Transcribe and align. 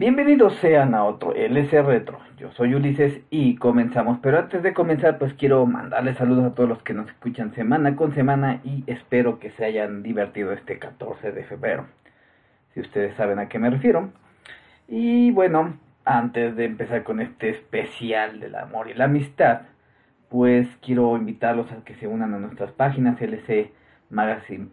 Bienvenidos 0.00 0.54
sean 0.62 0.94
a 0.94 1.04
otro 1.04 1.34
LS 1.34 1.72
Retro. 1.84 2.20
Yo 2.38 2.50
soy 2.52 2.74
Ulises 2.74 3.20
y 3.28 3.56
comenzamos. 3.56 4.18
Pero 4.22 4.38
antes 4.38 4.62
de 4.62 4.72
comenzar, 4.72 5.18
pues 5.18 5.34
quiero 5.34 5.66
mandarles 5.66 6.16
saludos 6.16 6.46
a 6.46 6.54
todos 6.54 6.70
los 6.70 6.82
que 6.82 6.94
nos 6.94 7.06
escuchan 7.10 7.52
semana 7.52 7.94
con 7.96 8.14
semana 8.14 8.62
y 8.64 8.82
espero 8.86 9.38
que 9.38 9.50
se 9.50 9.66
hayan 9.66 10.02
divertido 10.02 10.52
este 10.52 10.78
14 10.78 11.32
de 11.32 11.44
febrero. 11.44 11.84
Si 12.72 12.80
ustedes 12.80 13.14
saben 13.16 13.40
a 13.40 13.50
qué 13.50 13.58
me 13.58 13.68
refiero. 13.68 14.08
Y 14.88 15.32
bueno, 15.32 15.74
antes 16.06 16.56
de 16.56 16.64
empezar 16.64 17.04
con 17.04 17.20
este 17.20 17.50
especial 17.50 18.40
del 18.40 18.54
amor 18.54 18.88
y 18.88 18.94
la 18.94 19.04
amistad, 19.04 19.64
pues 20.30 20.66
quiero 20.80 21.14
invitarlos 21.18 21.70
a 21.72 21.84
que 21.84 21.94
se 21.96 22.06
unan 22.06 22.32
a 22.32 22.38
nuestras 22.38 22.72
páginas 22.72 23.20
LC 23.20 23.70
Magazine, 24.08 24.68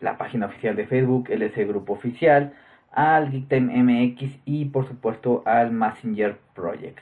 la 0.00 0.16
página 0.16 0.46
oficial 0.46 0.74
de 0.74 0.86
Facebook, 0.86 1.28
LC 1.28 1.66
Grupo 1.66 1.92
Oficial 1.92 2.54
al 2.94 3.30
Geektime 3.30 3.82
MX 3.82 4.38
y 4.44 4.66
por 4.66 4.86
supuesto 4.86 5.42
al 5.44 5.72
Messenger 5.72 6.38
Project. 6.54 7.00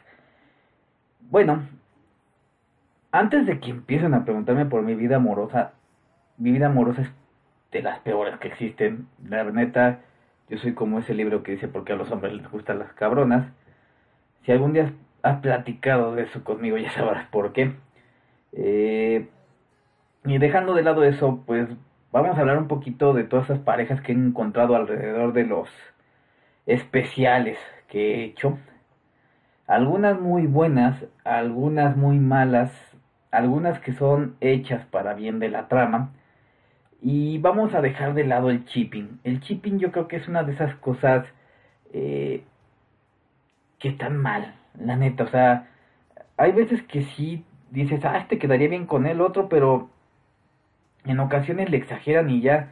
Bueno, 1.31 1.63
antes 3.11 3.47
de 3.47 3.61
que 3.61 3.71
empiecen 3.71 4.15
a 4.15 4.25
preguntarme 4.25 4.67
por 4.67 4.83
mi 4.83 4.95
vida 4.95 5.17
amorosa, 5.17 5.73
mi 6.39 6.51
vida 6.51 6.67
amorosa 6.67 7.03
es 7.03 7.11
de 7.71 7.83
las 7.83 7.99
peores 8.01 8.39
que 8.39 8.49
existen. 8.49 9.07
La 9.29 9.45
neta, 9.45 10.01
yo 10.49 10.59
soy 10.59 10.75
como 10.75 10.99
ese 10.99 11.15
libro 11.15 11.43
que 11.43 11.53
dice 11.53 11.69
por 11.69 11.85
qué 11.85 11.93
a 11.93 11.97
los 11.97 12.11
hombres 12.11 12.33
les 12.35 12.51
gustan 12.51 12.79
las 12.79 12.93
cabronas. 12.95 13.47
Si 14.45 14.53
algún 14.53 14.73
día 14.73 14.93
has 15.23 15.41
platicado 15.41 16.15
de 16.15 16.23
eso 16.25 16.43
conmigo, 16.43 16.79
ya 16.79 16.91
sabrás 16.91 17.27
por 17.29 17.53
qué. 17.53 17.75
Eh, 18.53 19.29
y 20.25 20.39
dejando 20.39 20.75
de 20.75 20.83
lado 20.83 21.05
eso, 21.05 21.43
pues 21.47 21.69
vamos 22.13 22.37
a 22.37 22.41
hablar 22.41 22.59
un 22.59 22.69
poquito 22.69 23.15
de 23.15 23.25
todas 23.25 23.47
esas 23.47 23.61
parejas 23.61 24.01
que 24.03 24.13
he 24.13 24.15
encontrado 24.15 24.77
alrededor 24.77 25.33
de 25.33 25.45
los 25.45 25.69
especiales 26.67 27.59
que 27.89 28.15
he 28.15 28.25
hecho. 28.25 28.59
Algunas 29.67 30.21
muy 30.21 30.47
buenas, 30.47 31.05
algunas 31.25 31.97
muy 31.97 32.19
malas, 32.19 32.71
algunas 33.31 33.81
que 33.81 33.95
son 33.95 34.37
hechas 34.41 34.85
para 34.87 35.15
bien 35.15 35.39
de 35.39 35.49
la 35.49 35.69
trama. 35.69 36.13
Y 37.01 37.39
vamos 37.39 37.75
a 37.75 37.81
dejar 37.81 38.15
de 38.15 38.25
lado 38.25 38.51
el 38.51 38.65
chipping. 38.67 39.21
El 39.25 39.41
chipping 39.41 39.79
yo 39.79 39.91
creo 39.91 40.07
que 40.07 40.17
es 40.17 40.29
una 40.29 40.45
de 40.45 40.53
esas 40.53 40.75
cosas 40.77 41.27
eh, 41.93 42.45
que 43.79 43.89
están 43.89 44.19
mal, 44.19 44.55
la 44.79 44.97
neta. 44.97 45.25
O 45.25 45.29
sea, 45.29 45.69
hay 46.37 46.53
veces 46.53 46.83
que 46.83 47.03
sí 47.03 47.45
dices, 47.71 48.05
ah, 48.05 48.19
este 48.19 48.39
quedaría 48.39 48.69
bien 48.69 48.87
con 48.87 49.07
el 49.07 49.21
otro, 49.21 49.49
pero 49.49 49.89
en 51.05 51.21
ocasiones 51.21 51.71
le 51.71 51.77
exageran 51.79 52.31
y 52.31 52.41
ya, 52.41 52.71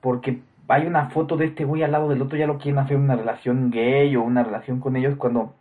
porque 0.00 0.40
hay 0.68 0.86
una 0.86 1.10
foto 1.10 1.36
de 1.36 1.46
este 1.46 1.64
güey 1.64 1.82
al 1.82 1.92
lado 1.92 2.08
del 2.08 2.22
otro, 2.22 2.38
ya 2.38 2.46
lo 2.46 2.58
quieren 2.58 2.78
hacer 2.78 2.96
una 2.96 3.16
relación 3.16 3.70
gay 3.70 4.14
o 4.16 4.22
una 4.22 4.44
relación 4.44 4.80
con 4.80 4.96
ellos 4.96 5.16
cuando 5.16 5.54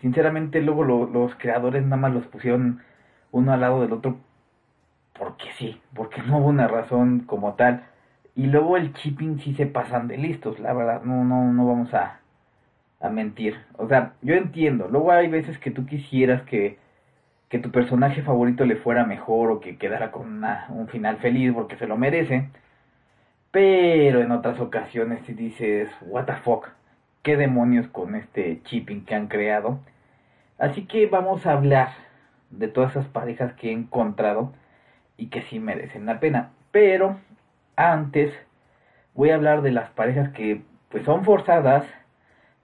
sinceramente 0.00 0.60
luego 0.62 0.84
los 0.84 1.34
creadores 1.36 1.84
nada 1.84 1.96
más 1.96 2.14
los 2.14 2.26
pusieron 2.26 2.80
uno 3.32 3.52
al 3.52 3.60
lado 3.60 3.82
del 3.82 3.92
otro 3.92 4.18
porque 5.18 5.46
sí, 5.58 5.80
porque 5.94 6.22
no 6.22 6.38
hubo 6.38 6.48
una 6.48 6.68
razón 6.68 7.20
como 7.20 7.54
tal. 7.54 7.84
Y 8.34 8.46
luego 8.46 8.76
el 8.76 8.92
chipping 8.92 9.38
sí 9.40 9.54
se 9.54 9.66
pasan 9.66 10.08
de 10.08 10.18
listos, 10.18 10.58
la 10.60 10.72
verdad, 10.74 11.02
no, 11.02 11.24
no, 11.24 11.52
no 11.52 11.66
vamos 11.66 11.94
a, 11.94 12.20
a 13.00 13.08
mentir. 13.08 13.56
O 13.78 13.88
sea, 13.88 14.12
yo 14.22 14.34
entiendo, 14.34 14.88
luego 14.90 15.12
hay 15.12 15.28
veces 15.28 15.58
que 15.58 15.70
tú 15.70 15.86
quisieras 15.86 16.42
que 16.42 16.78
que 17.48 17.58
tu 17.58 17.70
personaje 17.70 18.22
favorito 18.22 18.64
le 18.64 18.76
fuera 18.76 19.04
mejor 19.04 19.50
o 19.50 19.60
que 19.60 19.76
quedara 19.76 20.10
con 20.10 20.44
un 20.70 20.88
final 20.88 21.18
feliz 21.18 21.52
porque 21.52 21.76
se 21.76 21.86
lo 21.86 21.96
merece. 21.96 22.48
Pero 23.50 24.20
en 24.20 24.32
otras 24.32 24.60
ocasiones 24.60 25.22
si 25.26 25.32
dices, 25.32 25.88
what 26.02 26.24
the 26.26 26.34
fuck, 26.34 26.68
qué 27.22 27.36
demonios 27.36 27.86
con 27.88 28.14
este 28.14 28.62
chipping 28.64 29.04
que 29.04 29.14
han 29.14 29.28
creado. 29.28 29.80
Así 30.58 30.86
que 30.86 31.06
vamos 31.06 31.46
a 31.46 31.52
hablar 31.52 31.90
de 32.50 32.68
todas 32.68 32.92
esas 32.92 33.06
parejas 33.08 33.52
que 33.54 33.70
he 33.70 33.72
encontrado 33.72 34.52
y 35.16 35.28
que 35.28 35.42
sí 35.42 35.58
merecen 35.60 36.06
la 36.06 36.20
pena. 36.20 36.50
Pero 36.70 37.18
antes 37.76 38.32
voy 39.14 39.30
a 39.30 39.36
hablar 39.36 39.62
de 39.62 39.72
las 39.72 39.90
parejas 39.90 40.30
que 40.30 40.62
pues 40.88 41.04
son 41.04 41.24
forzadas, 41.24 41.84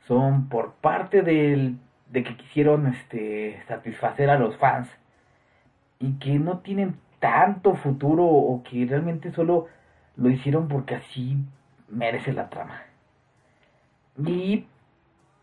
son 0.06 0.49
por 0.49 0.75
parte 0.75 1.22
del 1.22 1.76
de 2.12 2.23
que 2.23 2.37
quisieron 2.37 2.87
este, 2.89 3.62
satisfacer 3.67 4.28
a 4.28 4.39
los 4.39 4.56
fans 4.59 4.89
y 5.99 6.12
que 6.19 6.39
no 6.39 6.59
tienen 6.59 6.97
tanto 7.21 7.75
futuro 7.75 8.25
o 8.25 8.62
que 8.62 8.84
realmente 8.84 9.33
solo 9.33 9.69
lo 10.17 10.28
hicieron 10.28 10.69
porque 10.69 10.97
así 10.97 11.39
merece 11.89 12.33
la 12.34 12.50
trama. 12.50 12.83
Y 14.27 14.67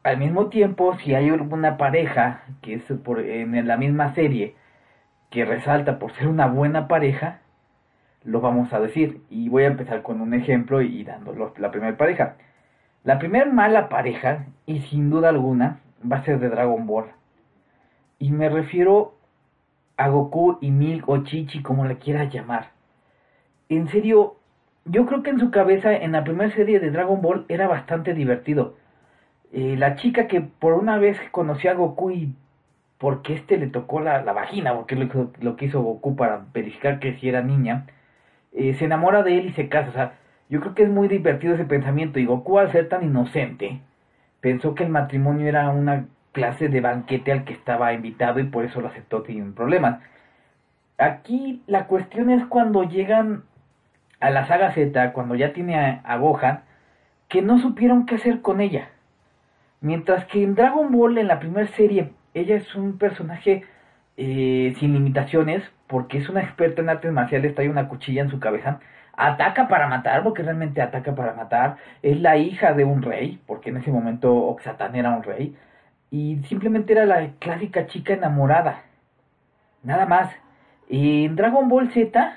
al 0.03 0.17
mismo 0.17 0.47
tiempo, 0.47 0.95
si 0.99 1.15
hay 1.15 1.31
una 1.31 1.77
pareja 1.77 2.43
que 2.61 2.75
es 2.75 2.83
por, 3.03 3.19
en 3.19 3.67
la 3.67 3.77
misma 3.77 4.13
serie 4.13 4.55
que 5.31 5.45
resalta 5.45 5.97
por 5.97 6.13
ser 6.13 6.27
una 6.27 6.45
buena 6.45 6.87
pareja, 6.87 7.39
lo 8.23 8.41
vamos 8.41 8.71
a 8.73 8.79
decir. 8.79 9.21
Y 9.29 9.49
voy 9.49 9.63
a 9.63 9.67
empezar 9.67 10.03
con 10.03 10.21
un 10.21 10.35
ejemplo 10.35 10.81
y 10.81 11.03
dando 11.03 11.51
la 11.57 11.71
primera 11.71 11.97
pareja. 11.97 12.35
La 13.03 13.17
primera 13.17 13.45
mala 13.45 13.89
pareja, 13.89 14.45
y 14.65 14.81
sin 14.81 15.09
duda 15.09 15.29
alguna, 15.29 15.79
va 16.09 16.17
a 16.17 16.25
ser 16.25 16.39
de 16.39 16.49
Dragon 16.49 16.85
Ball. 16.85 17.05
Y 18.19 18.31
me 18.31 18.49
refiero 18.49 19.15
a 19.97 20.09
Goku 20.09 20.57
y 20.61 20.71
Milk 20.71 21.07
o 21.07 21.23
Chichi, 21.23 21.61
como 21.61 21.85
le 21.85 21.97
quieras 21.97 22.33
llamar. 22.33 22.71
En 23.69 23.87
serio, 23.89 24.37
yo 24.85 25.05
creo 25.05 25.23
que 25.23 25.29
en 25.29 25.39
su 25.39 25.51
cabeza, 25.51 25.93
en 25.93 26.13
la 26.13 26.23
primera 26.23 26.51
serie 26.51 26.79
de 26.79 26.91
Dragon 26.91 27.21
Ball, 27.21 27.45
era 27.49 27.67
bastante 27.67 28.13
divertido. 28.13 28.75
Eh, 29.51 29.75
la 29.77 29.95
chica 29.95 30.27
que 30.27 30.41
por 30.41 30.73
una 30.73 30.97
vez 30.97 31.17
conoció 31.31 31.71
a 31.71 31.73
Goku 31.73 32.11
y 32.11 32.35
porque 32.97 33.33
este 33.33 33.57
le 33.57 33.67
tocó 33.67 34.01
la, 34.01 34.21
vagina, 34.33 34.75
porque 34.75 34.95
lo, 34.95 35.31
lo 35.39 35.55
que 35.55 35.65
hizo 35.65 35.81
Goku 35.81 36.15
para 36.15 36.45
verificar 36.53 36.99
que 36.99 37.17
si 37.17 37.29
era 37.29 37.41
niña, 37.41 37.87
eh, 38.51 38.73
se 38.75 38.85
enamora 38.85 39.23
de 39.23 39.37
él 39.37 39.45
y 39.47 39.53
se 39.53 39.69
casa. 39.69 39.89
O 39.89 39.93
sea, 39.93 40.13
yo 40.49 40.59
creo 40.61 40.75
que 40.75 40.83
es 40.83 40.89
muy 40.89 41.07
divertido 41.07 41.55
ese 41.55 41.65
pensamiento. 41.65 42.19
Y 42.19 42.25
Goku, 42.25 42.59
al 42.59 42.71
ser 42.71 42.89
tan 42.89 43.03
inocente, 43.03 43.81
pensó 44.41 44.75
que 44.75 44.83
el 44.83 44.89
matrimonio 44.89 45.47
era 45.47 45.69
una 45.69 46.05
clase 46.31 46.69
de 46.69 46.81
banquete 46.81 47.31
al 47.31 47.43
que 47.43 47.53
estaba 47.53 47.93
invitado 47.93 48.39
y 48.39 48.45
por 48.45 48.65
eso 48.65 48.81
lo 48.81 48.87
aceptó 48.87 49.25
sin 49.25 49.53
problemas. 49.53 50.01
Aquí 50.97 51.63
la 51.67 51.87
cuestión 51.87 52.29
es 52.29 52.45
cuando 52.45 52.83
llegan 52.83 53.43
a 54.19 54.29
la 54.29 54.47
saga 54.47 54.73
Z, 54.73 55.13
cuando 55.13 55.35
ya 55.35 55.53
tiene 55.53 56.01
a, 56.03 56.17
Gohan, 56.17 56.61
que 57.27 57.41
no 57.41 57.59
supieron 57.59 58.05
qué 58.05 58.15
hacer 58.15 58.41
con 58.41 58.59
ella. 58.61 58.89
Mientras 59.81 60.25
que 60.25 60.43
en 60.43 60.55
Dragon 60.55 60.91
Ball, 60.91 61.17
en 61.17 61.27
la 61.27 61.39
primera 61.39 61.67
serie, 61.67 62.11
ella 62.33 62.55
es 62.55 62.75
un 62.75 62.97
personaje 62.97 63.63
eh, 64.17 64.75
sin 64.79 64.93
limitaciones, 64.93 65.63
porque 65.87 66.17
es 66.17 66.27
una 66.29 66.41
experta 66.41 66.81
en 66.81 66.89
artes 66.89 67.11
marciales, 67.11 67.55
trae 67.55 67.69
una 67.69 67.87
cuchilla 67.87 68.21
en 68.21 68.29
su 68.29 68.39
cabeza, 68.39 68.79
ataca 69.19 69.67
para 69.67 69.87
matar, 69.87 70.23
porque 70.23 70.43
realmente 70.43 70.81
ataca 70.81 71.13
para 71.13 71.33
matar, 71.33 71.75
es 72.01 72.19
la 72.21 72.37
hija 72.37 72.73
de 72.73 72.85
un 72.85 73.01
rey, 73.01 73.39
porque 73.45 73.69
en 73.69 73.77
ese 73.77 73.91
momento 73.91 74.33
Oxatán 74.33 74.95
era 74.95 75.11
un 75.11 75.23
rey, 75.23 75.57
y 76.09 76.37
simplemente 76.47 76.93
era 76.93 77.05
la 77.05 77.31
clásica 77.39 77.85
chica 77.87 78.13
enamorada, 78.13 78.83
nada 79.83 80.05
más. 80.05 80.31
En 80.89 81.35
Dragon 81.35 81.67
Ball 81.67 81.91
Z 81.91 82.33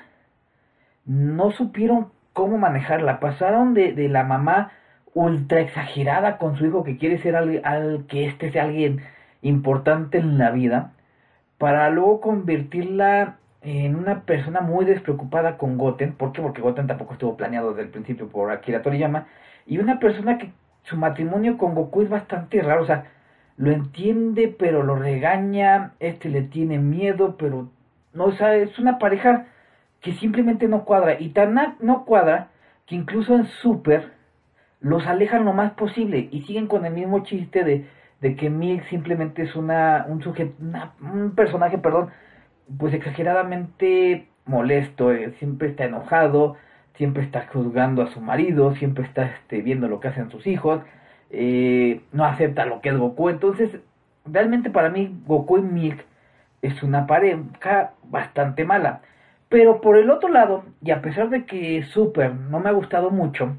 no 1.05 1.51
supieron 1.51 2.11
cómo 2.33 2.57
manejarla, 2.57 3.21
pasaron 3.21 3.73
de, 3.73 3.93
de 3.93 4.09
la 4.09 4.23
mamá 4.23 4.71
ultra 5.13 5.61
exagerada 5.61 6.37
con 6.37 6.57
su 6.57 6.65
hijo 6.65 6.83
que 6.83 6.97
quiere 6.97 7.21
ser 7.21 7.37
al, 7.37 8.05
que 8.07 8.25
este 8.25 8.51
sea 8.51 8.63
alguien 8.63 9.01
importante 9.41 10.17
en 10.17 10.37
la 10.37 10.51
vida, 10.51 10.91
para 11.57 11.89
luego 11.89 12.19
convertirla 12.19 13.37
en 13.63 13.95
una 13.95 14.21
persona 14.21 14.61
muy 14.61 14.85
despreocupada 14.85 15.57
con 15.57 15.77
Goten. 15.77 16.13
¿Por 16.13 16.33
qué? 16.33 16.41
Porque 16.41 16.61
Goten 16.61 16.87
tampoco 16.87 17.13
estuvo 17.13 17.37
planeado 17.37 17.69
desde 17.69 17.83
el 17.83 17.89
principio 17.89 18.27
por 18.27 18.51
Akira 18.51 18.81
Toriyama. 18.81 19.27
Y 19.65 19.77
una 19.77 19.99
persona 19.99 20.37
que 20.37 20.51
su 20.83 20.97
matrimonio 20.97 21.57
con 21.57 21.73
Goku 21.73 22.01
es 22.01 22.09
bastante 22.09 22.61
raro. 22.61 22.83
O 22.83 22.85
sea, 22.85 23.05
lo 23.55 23.71
entiende, 23.71 24.53
pero 24.57 24.83
lo 24.83 24.95
regaña. 24.95 25.93
Este 25.99 26.29
le 26.29 26.41
tiene 26.41 26.77
miedo, 26.77 27.37
pero 27.37 27.69
no, 28.13 28.25
o 28.25 28.31
sea, 28.33 28.55
es 28.55 28.77
una 28.79 28.99
pareja 28.99 29.47
que 30.01 30.11
simplemente 30.11 30.67
no 30.67 30.83
cuadra. 30.83 31.19
Y 31.19 31.29
tan 31.29 31.57
no 31.79 32.03
cuadra 32.03 32.49
que 32.85 32.95
incluso 32.95 33.33
en 33.33 33.45
Super 33.45 34.11
los 34.81 35.07
alejan 35.07 35.45
lo 35.45 35.53
más 35.53 35.71
posible 35.73 36.27
y 36.29 36.41
siguen 36.41 36.67
con 36.67 36.85
el 36.85 36.93
mismo 36.93 37.23
chiste 37.23 37.63
de, 37.63 37.87
de 38.19 38.35
que 38.35 38.49
Milk 38.49 38.83
simplemente 38.89 39.43
es 39.43 39.55
una, 39.55 40.05
un 40.09 40.21
sujeto, 40.21 40.53
un 41.01 41.31
personaje, 41.31 41.77
perdón, 41.77 42.09
pues 42.77 42.93
exageradamente 42.93 44.27
molesto, 44.45 45.11
eh, 45.11 45.33
siempre 45.39 45.69
está 45.69 45.85
enojado, 45.85 46.57
siempre 46.95 47.23
está 47.23 47.47
juzgando 47.51 48.03
a 48.03 48.11
su 48.11 48.21
marido, 48.21 48.75
siempre 48.75 49.05
está 49.05 49.25
este, 49.25 49.61
viendo 49.61 49.87
lo 49.87 49.99
que 49.99 50.09
hacen 50.09 50.29
sus 50.29 50.45
hijos, 50.47 50.81
eh, 51.29 52.01
no 52.11 52.25
acepta 52.25 52.65
lo 52.65 52.81
que 52.81 52.89
es 52.89 52.97
Goku, 52.97 53.29
entonces 53.29 53.71
realmente 54.25 54.69
para 54.69 54.89
mí 54.89 55.15
Goku 55.25 55.57
y 55.57 55.61
Milk 55.61 56.05
es 56.61 56.83
una 56.83 57.07
pareja 57.07 57.93
bastante 58.03 58.65
mala. 58.65 59.01
Pero 59.49 59.81
por 59.81 59.97
el 59.97 60.09
otro 60.09 60.29
lado, 60.29 60.65
y 60.81 60.91
a 60.91 61.01
pesar 61.01 61.29
de 61.29 61.45
que 61.45 61.83
Super 61.83 62.33
no 62.33 62.59
me 62.59 62.69
ha 62.69 62.73
gustado 62.73 63.11
mucho, 63.11 63.55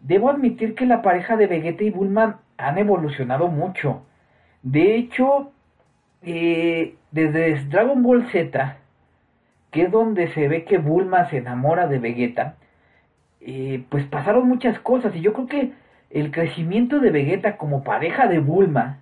debo 0.00 0.30
admitir 0.30 0.74
que 0.74 0.86
la 0.86 1.02
pareja 1.02 1.36
de 1.36 1.46
Vegeta 1.46 1.84
y 1.84 1.90
Bulma 1.90 2.40
han 2.56 2.78
evolucionado 2.78 3.48
mucho. 3.48 4.02
De 4.62 4.96
hecho, 4.96 5.52
eh, 6.22 6.94
desde 7.10 7.64
Dragon 7.64 8.02
Ball 8.02 8.28
Z, 8.30 8.76
que 9.70 9.82
es 9.82 9.90
donde 9.90 10.32
se 10.32 10.48
ve 10.48 10.64
que 10.64 10.78
Bulma 10.78 11.28
se 11.30 11.38
enamora 11.38 11.86
de 11.86 11.98
Vegeta, 11.98 12.56
eh, 13.40 13.84
pues 13.88 14.04
pasaron 14.06 14.48
muchas 14.48 14.78
cosas. 14.80 15.14
Y 15.14 15.20
yo 15.20 15.32
creo 15.32 15.46
que 15.46 15.72
el 16.10 16.30
crecimiento 16.30 17.00
de 17.00 17.10
Vegeta 17.10 17.56
como 17.56 17.84
pareja 17.84 18.26
de 18.26 18.40
Bulma 18.40 18.98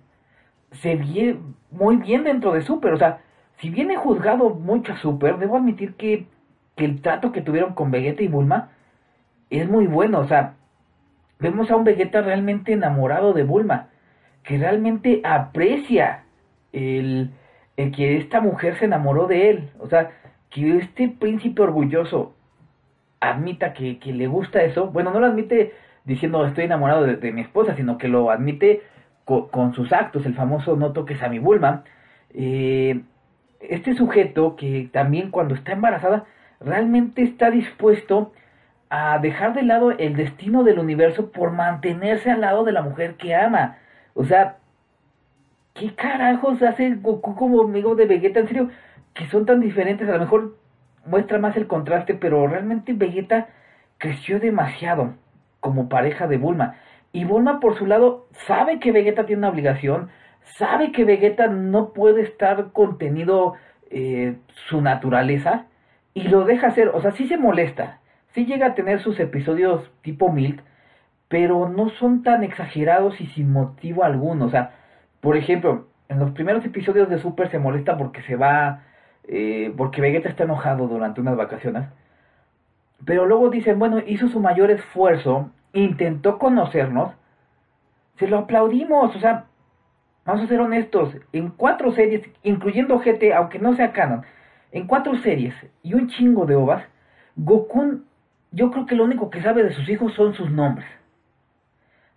se 0.71 0.95
ve 0.95 1.37
muy 1.71 1.97
bien 1.97 2.23
dentro 2.23 2.53
de 2.53 2.61
Super, 2.61 2.93
o 2.93 2.97
sea, 2.97 3.19
si 3.57 3.69
bien 3.69 3.91
he 3.91 3.95
juzgado 3.95 4.51
mucho 4.51 4.93
a 4.93 4.97
Super, 4.97 5.37
debo 5.37 5.57
admitir 5.57 5.95
que, 5.95 6.27
que 6.75 6.85
el 6.85 7.01
trato 7.01 7.31
que 7.31 7.41
tuvieron 7.41 7.73
con 7.73 7.91
Vegeta 7.91 8.23
y 8.23 8.27
Bulma 8.27 8.69
es 9.49 9.67
muy 9.67 9.87
bueno, 9.87 10.19
o 10.19 10.27
sea, 10.27 10.53
vemos 11.39 11.71
a 11.71 11.75
un 11.75 11.83
Vegeta 11.83 12.21
realmente 12.21 12.73
enamorado 12.73 13.33
de 13.33 13.43
Bulma, 13.43 13.89
que 14.43 14.57
realmente 14.57 15.21
aprecia 15.23 16.23
el, 16.73 17.31
que 17.75 18.17
esta 18.17 18.41
mujer 18.41 18.77
se 18.77 18.85
enamoró 18.85 19.27
de 19.27 19.49
él. 19.49 19.69
O 19.79 19.87
sea, 19.87 20.11
que 20.49 20.77
este 20.77 21.09
príncipe 21.09 21.61
orgulloso 21.61 22.33
admita 23.19 23.73
que, 23.73 23.99
le 24.03 24.27
gusta 24.27 24.63
eso. 24.63 24.87
Bueno, 24.87 25.11
no 25.11 25.19
lo 25.19 25.27
admite 25.27 25.73
diciendo 26.05 26.45
estoy 26.45 26.65
enamorado 26.65 27.05
de, 27.05 27.31
mi 27.31 27.41
esposa, 27.41 27.75
sino 27.75 27.97
que 27.97 28.07
lo 28.07 28.31
admite 28.31 28.81
con 29.25 29.73
sus 29.75 29.93
actos, 29.93 30.25
el 30.25 30.33
famoso 30.33 30.75
no 30.75 30.91
toques 30.91 31.21
a 31.21 31.29
mi 31.29 31.37
Bulma. 31.37 31.83
Eh, 32.33 33.01
este 33.59 33.93
sujeto 33.93 34.55
que 34.55 34.89
también 34.91 35.29
cuando 35.29 35.53
está 35.53 35.73
embarazada 35.73 36.25
realmente 36.59 37.21
está 37.21 37.51
dispuesto 37.51 38.31
a 38.89 39.19
dejar 39.19 39.53
de 39.53 39.63
lado 39.63 39.91
el 39.91 40.15
destino 40.15 40.63
del 40.63 40.79
universo 40.79 41.31
por 41.31 41.51
mantenerse 41.51 42.31
al 42.31 42.41
lado 42.41 42.63
de 42.63 42.71
la 42.71 42.81
mujer 42.81 43.15
que 43.15 43.35
ama. 43.35 43.77
O 44.15 44.25
sea, 44.25 44.57
¿qué 45.79 45.95
carajos 45.95 46.61
hace 46.61 46.95
Goku 46.95 47.35
como 47.35 47.61
amigo 47.61 47.95
de 47.95 48.05
Vegeta? 48.05 48.41
En 48.41 48.47
serio, 48.47 48.69
que 49.13 49.27
son 49.27 49.45
tan 49.45 49.61
diferentes. 49.61 50.07
A 50.09 50.13
lo 50.13 50.19
mejor 50.19 50.57
muestra 51.05 51.39
más 51.39 51.55
el 51.55 51.67
contraste, 51.67 52.15
pero 52.15 52.45
realmente 52.47 52.93
Vegeta 52.93 53.47
creció 53.97 54.39
demasiado 54.39 55.13
como 55.61 55.87
pareja 55.87 56.27
de 56.27 56.37
Bulma. 56.37 56.75
Y 57.13 57.23
Bulma, 57.23 57.59
por 57.59 57.77
su 57.77 57.85
lado, 57.85 58.27
sabe 58.45 58.79
que 58.79 58.91
Vegeta 58.91 59.25
tiene 59.25 59.39
una 59.39 59.49
obligación, 59.49 60.09
sabe 60.57 60.91
que 60.91 61.05
Vegeta 61.05 61.47
no 61.47 61.93
puede 61.93 62.21
estar 62.23 62.71
contenido 62.71 63.53
eh, 63.89 64.35
su 64.67 64.81
naturaleza 64.81 65.65
y 66.13 66.27
lo 66.27 66.43
deja 66.43 66.67
hacer. 66.67 66.89
O 66.89 67.01
sea, 67.01 67.11
sí 67.11 67.27
se 67.27 67.37
molesta, 67.37 67.99
sí 68.33 68.45
llega 68.45 68.67
a 68.67 68.75
tener 68.75 68.99
sus 68.99 69.19
episodios 69.19 69.89
tipo 70.01 70.31
Milk, 70.31 70.61
pero 71.29 71.69
no 71.69 71.89
son 71.89 72.21
tan 72.21 72.43
exagerados 72.43 73.19
y 73.21 73.27
sin 73.27 73.51
motivo 73.51 74.03
alguno. 74.03 74.45
O 74.45 74.49
sea, 74.49 74.71
por 75.21 75.37
ejemplo, 75.37 75.87
en 76.07 76.19
los 76.19 76.31
primeros 76.31 76.65
episodios 76.65 77.09
de 77.09 77.19
Super 77.19 77.49
se 77.51 77.59
molesta 77.59 77.97
porque 77.97 78.21
se 78.23 78.35
va, 78.35 78.83
eh, 79.27 79.73
porque 79.77 80.01
Vegeta 80.01 80.29
está 80.29 80.43
enojado 80.43 80.87
durante 80.87 81.21
unas 81.21 81.35
vacaciones. 81.35 81.87
Pero 83.05 83.25
luego 83.25 83.49
dicen, 83.49 83.79
bueno, 83.79 83.99
hizo 84.05 84.27
su 84.27 84.39
mayor 84.39 84.71
esfuerzo, 84.71 85.51
intentó 85.73 86.37
conocernos, 86.37 87.13
se 88.17 88.27
lo 88.27 88.39
aplaudimos, 88.39 89.15
o 89.15 89.19
sea, 89.19 89.45
vamos 90.25 90.43
a 90.43 90.47
ser 90.47 90.59
honestos, 90.59 91.15
en 91.31 91.49
cuatro 91.49 91.91
series, 91.91 92.27
incluyendo 92.43 92.99
GT, 92.99 93.33
aunque 93.33 93.59
no 93.59 93.75
sea 93.75 93.93
canon, 93.93 94.23
en 94.71 94.87
cuatro 94.87 95.15
series 95.17 95.55
y 95.83 95.93
un 95.93 96.09
chingo 96.09 96.45
de 96.45 96.55
ovas, 96.55 96.83
Goku 97.35 98.01
yo 98.51 98.71
creo 98.71 98.85
que 98.85 98.95
lo 98.95 99.03
único 99.03 99.29
que 99.29 99.41
sabe 99.41 99.63
de 99.63 99.73
sus 99.73 99.87
hijos 99.89 100.13
son 100.13 100.33
sus 100.33 100.49
nombres. 100.51 100.87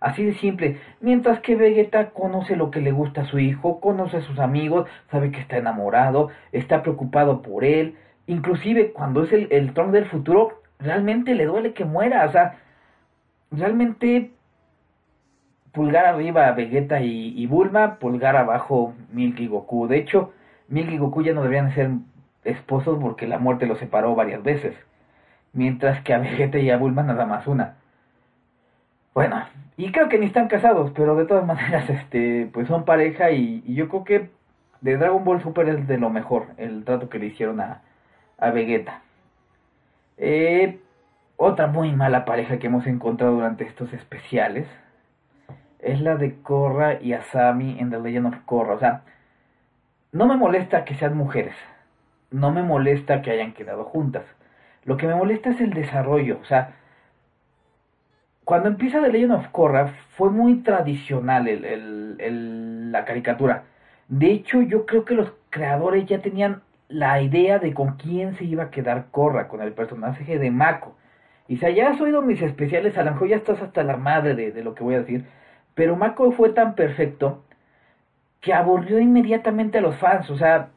Así 0.03 0.25
de 0.25 0.33
simple. 0.33 0.81
Mientras 0.99 1.39
que 1.39 1.55
Vegeta 1.55 2.09
conoce 2.09 2.57
lo 2.57 2.71
que 2.71 2.81
le 2.81 2.91
gusta 2.91 3.21
a 3.21 3.25
su 3.25 3.39
hijo, 3.39 3.79
conoce 3.79 4.17
a 4.17 4.21
sus 4.21 4.37
amigos, 4.37 4.85
sabe 5.09 5.31
que 5.31 5.39
está 5.39 5.55
enamorado, 5.55 6.29
está 6.51 6.81
preocupado 6.81 7.41
por 7.41 7.63
él. 7.63 7.95
Inclusive 8.27 8.91
cuando 8.91 9.23
es 9.23 9.31
el, 9.31 9.47
el 9.49 9.73
Trunks 9.73 9.93
del 9.93 10.05
futuro, 10.07 10.61
realmente 10.77 11.33
le 11.35 11.45
duele 11.45 11.71
que 11.71 11.85
muera. 11.85 12.25
O 12.25 12.31
sea, 12.33 12.57
realmente 13.49 14.31
pulgar 15.71 16.05
arriba 16.05 16.47
a 16.47 16.51
Vegeta 16.51 16.99
y, 16.99 17.45
Bulma, 17.47 17.95
pulgar 17.95 18.35
abajo 18.35 18.93
Milk 19.13 19.39
y 19.39 19.47
Goku. 19.47 19.87
De 19.87 19.99
hecho, 19.99 20.33
Milk 20.67 20.91
y 20.91 20.97
Goku 20.97 21.23
ya 21.23 21.33
no 21.33 21.43
deberían 21.43 21.73
ser 21.73 21.91
esposos 22.43 22.99
porque 23.01 23.25
la 23.25 23.39
muerte 23.39 23.67
los 23.67 23.79
separó 23.79 24.15
varias 24.15 24.43
veces 24.43 24.75
mientras 25.53 26.01
que 26.01 26.13
a 26.13 26.17
Vegeta 26.17 26.57
y 26.59 26.69
a 26.71 26.77
Bulma 26.77 27.03
nada 27.03 27.25
más 27.25 27.47
una. 27.47 27.75
Bueno, 29.13 29.45
y 29.77 29.91
creo 29.91 30.09
que 30.09 30.17
ni 30.19 30.25
están 30.25 30.47
casados, 30.47 30.91
pero 30.95 31.15
de 31.15 31.25
todas 31.25 31.45
maneras, 31.45 31.89
este, 31.89 32.49
pues 32.53 32.67
son 32.67 32.85
pareja 32.85 33.31
y, 33.31 33.63
yo 33.73 33.89
creo 33.89 34.03
que 34.03 34.29
de 34.81 34.97
Dragon 34.97 35.23
Ball 35.23 35.41
Super 35.41 35.69
es 35.69 35.87
de 35.87 35.97
lo 35.97 36.09
mejor 36.09 36.47
el 36.57 36.83
trato 36.83 37.09
que 37.09 37.19
le 37.19 37.27
hicieron 37.27 37.61
a, 37.61 37.81
a 38.37 38.51
Vegeta. 38.51 39.01
Eh, 40.17 40.79
otra 41.37 41.67
muy 41.67 41.91
mala 41.93 42.25
pareja 42.25 42.59
que 42.59 42.67
hemos 42.67 42.85
encontrado 42.87 43.33
durante 43.33 43.63
estos 43.65 43.93
especiales 43.93 44.67
es 45.79 46.01
la 46.01 46.15
de 46.15 46.35
Korra 46.41 47.01
y 47.01 47.13
Asami 47.13 47.79
en 47.79 47.89
The 47.89 47.99
Legend 47.99 48.27
of 48.27 48.39
Korra. 48.45 48.73
O 48.75 48.79
sea, 48.79 49.01
no 50.11 50.27
me 50.27 50.37
molesta 50.37 50.85
que 50.85 50.95
sean 50.95 51.17
mujeres, 51.17 51.55
no 52.31 52.51
me 52.51 52.63
molesta 52.63 53.21
que 53.21 53.31
hayan 53.31 53.53
quedado 53.53 53.85
juntas 53.85 54.23
lo 54.85 54.97
que 54.97 55.07
me 55.07 55.15
molesta 55.15 55.49
es 55.49 55.61
el 55.61 55.73
desarrollo. 55.73 56.39
O 56.41 56.45
sea, 56.45 56.75
cuando 58.45 58.69
empieza 58.69 59.01
The 59.01 59.11
Legend 59.11 59.33
of 59.33 59.47
Korra 59.49 59.93
fue 60.17 60.29
muy 60.29 60.57
tradicional 60.57 61.47
el, 61.47 62.91
la 62.91 63.05
caricatura. 63.05 63.63
De 64.07 64.31
hecho, 64.31 64.61
yo 64.61 64.85
creo 64.85 65.05
que 65.05 65.15
los 65.15 65.31
creadores 65.49 66.05
ya 66.05 66.19
tenían 66.19 66.61
la 66.89 67.21
idea 67.21 67.59
de 67.59 67.73
con 67.73 67.95
quién 67.95 68.35
se 68.35 68.45
iba 68.45 68.63
a 68.63 68.69
quedar 68.69 69.07
Korra, 69.11 69.47
con 69.47 69.61
el 69.61 69.71
personaje 69.73 70.37
de 70.37 70.51
Mako. 70.51 70.95
Y 71.47 71.57
si 71.57 71.73
ya 71.73 71.89
has 71.89 72.01
oído 72.01 72.21
mis 72.21 72.41
especiales, 72.41 72.97
a 72.97 73.03
lo 73.03 73.25
ya 73.25 73.35
estás 73.35 73.61
hasta 73.61 73.83
la 73.83 73.97
madre 73.97 74.35
de, 74.35 74.51
de 74.51 74.63
lo 74.63 74.75
que 74.75 74.83
voy 74.83 74.95
a 74.95 74.99
decir. 74.99 75.25
Pero 75.73 75.95
Mako 75.95 76.31
fue 76.31 76.49
tan 76.49 76.75
perfecto 76.75 77.43
que 78.41 78.53
aburrió 78.53 78.99
inmediatamente 78.99 79.79
a 79.79 79.81
los 79.81 79.95
fans. 79.95 80.29
O 80.29 80.37
sea, 80.37 80.69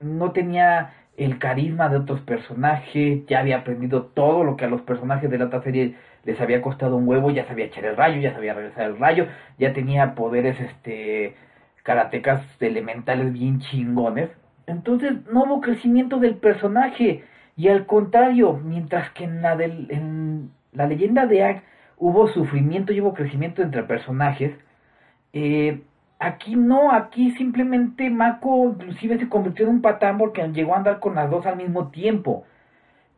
no 0.00 0.32
tenía 0.32 0.92
el 1.16 1.38
carisma 1.38 1.88
de 1.88 1.96
otros 1.96 2.20
personajes, 2.20 3.24
ya 3.26 3.40
había 3.40 3.58
aprendido 3.58 4.04
todo 4.04 4.44
lo 4.44 4.56
que 4.56 4.66
a 4.66 4.68
los 4.68 4.82
personajes 4.82 5.30
de 5.30 5.38
la 5.38 5.46
otra 5.46 5.62
serie 5.62 5.96
les 6.26 6.40
había 6.40 6.60
costado 6.60 6.96
un 6.96 7.08
huevo, 7.08 7.30
ya 7.30 7.46
sabía 7.46 7.66
echar 7.66 7.86
el 7.86 7.96
rayo, 7.96 8.20
ya 8.20 8.34
sabía 8.34 8.52
regresar 8.52 8.86
el 8.86 8.98
rayo, 8.98 9.26
ya 9.58 9.72
tenía 9.72 10.14
poderes 10.14 10.60
este 10.60 11.36
karatecas 11.82 12.42
elementales 12.60 13.32
bien 13.32 13.60
chingones. 13.60 14.28
Entonces 14.66 15.12
no 15.32 15.44
hubo 15.44 15.60
crecimiento 15.60 16.18
del 16.18 16.34
personaje 16.36 17.24
y 17.56 17.68
al 17.68 17.86
contrario, 17.86 18.60
mientras 18.62 19.10
que 19.10 19.24
en 19.24 19.40
la 19.40 19.52
en 19.54 20.50
la 20.72 20.86
leyenda 20.86 21.26
de 21.26 21.42
Aang 21.42 21.62
hubo 21.96 22.28
sufrimiento 22.28 22.92
y 22.92 23.00
hubo 23.00 23.14
crecimiento 23.14 23.62
entre 23.62 23.84
personajes, 23.84 24.52
eh, 25.32 25.80
Aquí 26.18 26.56
no, 26.56 26.92
aquí 26.92 27.32
simplemente 27.32 28.08
Mako 28.08 28.70
inclusive 28.70 29.18
se 29.18 29.28
convirtió 29.28 29.66
en 29.66 29.72
un 29.72 29.82
patán 29.82 30.16
porque 30.16 30.46
llegó 30.48 30.74
a 30.74 30.78
andar 30.78 30.98
con 30.98 31.14
las 31.14 31.30
dos 31.30 31.44
al 31.44 31.56
mismo 31.56 31.88
tiempo. 31.88 32.44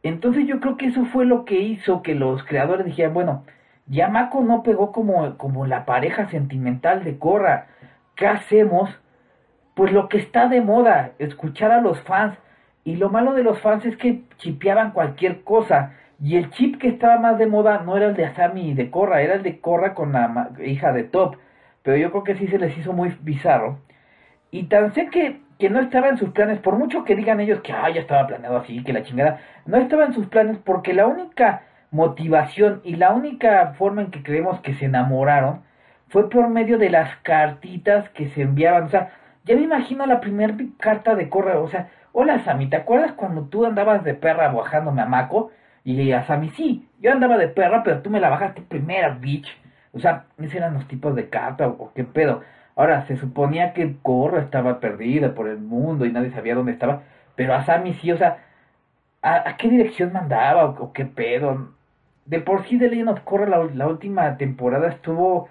Entonces 0.03 0.47
yo 0.47 0.61
creo 0.61 0.77
que 0.77 0.87
eso 0.87 1.05
fue 1.07 1.25
lo 1.27 1.45
que 1.45 1.59
hizo 1.61 2.03
que 2.03 2.15
los 2.15 2.45
creadores 2.45 2.87
dijeran, 2.87 3.15
bueno, 3.15 3.45
ya 3.87 4.09
Mako 4.09 4.43
no 4.43 4.63
pegó 4.63 4.93
como, 4.93 5.37
como 5.39 5.67
la 5.67 5.85
pareja 5.85 6.29
sentimental 6.29 7.05
de 7.05 7.19
Korra. 7.19 7.69
¿Qué 8.17 8.27
hacemos? 8.27 8.91
Pues 9.75 9.93
lo 9.93 10.09
que 10.09 10.19
está 10.19 10.49
de 10.49 10.61
moda, 10.61 11.13
escuchar 11.19 11.71
a 11.71 11.81
los 11.81 12.01
fans 12.03 12.37
Y 12.85 12.97
lo 12.97 13.11
malo 13.11 13.35
de 13.35 13.43
los 13.43 13.61
fans 13.61 13.85
es 13.87 13.97
que 13.97 14.23
chipeaban 14.39 14.93
cualquier 14.93 15.43
cosa. 15.43 15.95
Y 16.21 16.37
el 16.37 16.51
chip 16.51 16.79
que 16.79 16.89
estaba 16.89 17.19
más 17.19 17.39
de 17.39 17.47
moda 17.47 17.83
no 17.85 17.97
era 17.97 18.07
el 18.07 18.17
de 18.17 18.27
Asami 18.27 18.71
y 18.71 18.75
de 18.75 18.91
Korra, 18.91 19.23
era 19.23 19.35
el 19.35 19.43
de 19.43 19.61
Korra 19.61 19.95
con 19.95 20.13
la 20.13 20.51
hija 20.65 20.93
de 20.93 21.05
Top. 21.05 21.37
Pero 21.83 21.97
yo 21.97 22.11
creo 22.11 22.25
que 22.25 22.37
sí 22.37 22.47
se 22.49 22.59
les 22.59 22.77
hizo 22.77 22.93
muy 22.93 23.17
bizarro. 23.23 23.79
Y 24.51 24.65
tan 24.65 24.95
sé 24.95 25.09
que, 25.09 25.41
que 25.59 25.71
no 25.71 25.81
estaba 25.81 26.09
en 26.09 26.19
sus 26.19 26.31
planes, 26.31 26.61
por 26.61 26.77
mucho 26.77 27.05
que 27.05 27.17
digan 27.17 27.41
ellos 27.41 27.61
que 27.63 27.73
ah, 27.73 27.91
ya 27.91 28.01
estaba 28.01 28.27
planeado 28.27 28.59
así, 28.59 28.83
que 28.85 28.93
la 28.93 29.03
chingada, 29.03 29.41
no 29.67 29.77
estaba 29.79 30.05
en 30.05 30.13
sus 30.13 30.27
planes 30.27 30.59
porque 30.65 30.95
la 30.95 31.07
única 31.07 31.63
motivación 31.91 32.81
y 32.85 32.97
la 32.97 33.11
única 33.11 33.75
forma 33.79 34.03
en 34.03 34.11
que 34.11 34.23
creemos 34.23 34.61
que 34.61 34.75
se 34.75 34.87
enamoraron 34.87 35.63
fue 36.09 36.31
por 36.31 36.49
medio 36.49 36.79
de 36.79 36.91
las 36.91 37.17
cartitas 37.19 38.09
que 38.11 38.29
se 38.31 38.43
enviaban. 38.43 38.85
O 38.85 38.89
sea, 38.89 39.11
ya 39.45 39.57
me 39.57 39.63
imagino 39.63 40.07
la 40.07 40.21
primera 40.21 40.55
carta 40.79 41.15
de 41.15 41.29
Korra, 41.29 41.59
o 41.59 41.69
sea, 41.69 41.91
hola 42.13 42.39
Sammy, 42.45 42.69
¿te 42.69 42.77
acuerdas 42.77 43.13
cuando 43.13 43.45
tú 43.45 43.67
andabas 43.67 44.05
de 44.05 44.15
perra 44.15 44.49
bajándome 44.49 45.03
a 45.03 45.07
Mako? 45.07 45.51
Y 45.85 46.13
a 46.13 46.25
Sammy, 46.25 46.51
sí, 46.51 46.87
yo 47.01 47.13
andaba 47.13 47.39
de 47.39 47.49
perra, 47.49 47.83
pero 47.83 48.03
tú 48.03 48.11
me 48.11 48.21
la 48.21 48.29
bajaste 48.29 48.61
primera, 48.63 49.09
bitch. 49.11 49.49
O 49.93 50.01
sea, 50.01 50.25
esos 50.39 50.55
eran 50.55 50.75
los 50.75 50.87
tipos 50.87 51.15
de 51.15 51.29
carta 51.29 51.67
o, 51.67 51.93
qué 51.95 52.05
pedo. 52.05 52.43
Ahora, 52.79 53.07
se 53.07 53.17
suponía 53.19 53.75
que 53.75 53.97
Korra 54.03 54.41
estaba 54.41 54.81
perdida 54.81 55.35
por 55.35 55.49
el 55.49 55.59
mundo 55.59 56.07
y 56.07 56.13
nadie 56.13 56.31
sabía 56.31 56.55
dónde 56.55 56.73
estaba, 56.73 57.03
pero 57.37 57.55
a 57.55 57.65
Sammy 57.65 57.95
sí, 57.95 58.13
o 58.13 58.17
sea, 58.19 58.39
¿a, 59.23 59.57
qué 59.59 59.69
dirección 59.69 60.13
mandaba 60.13 60.65
o, 60.67 60.93
qué 60.93 61.05
pedo? 61.05 61.75
De 62.27 62.41
por 62.41 62.65
sí 62.67 62.79
The 62.79 62.89
Legend 62.89 63.11
of 63.11 63.21
Korra 63.23 63.47
la, 63.47 63.65
la 63.75 63.89
última 63.89 64.37
temporada 64.39 64.89
estuvo 64.89 65.49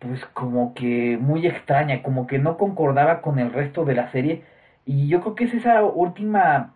pues 0.00 0.24
como 0.34 0.74
que 0.74 1.18
muy 1.20 1.46
extraña, 1.46 2.02
como 2.02 2.26
que 2.26 2.38
no 2.38 2.58
concordaba 2.58 3.22
con 3.22 3.38
el 3.38 3.52
resto 3.52 3.84
de 3.84 3.94
la 3.94 4.10
serie 4.10 4.42
y 4.84 5.08
yo 5.08 5.20
creo 5.20 5.34
que 5.36 5.44
es 5.44 5.54
esa 5.54 5.82
última 5.84 6.74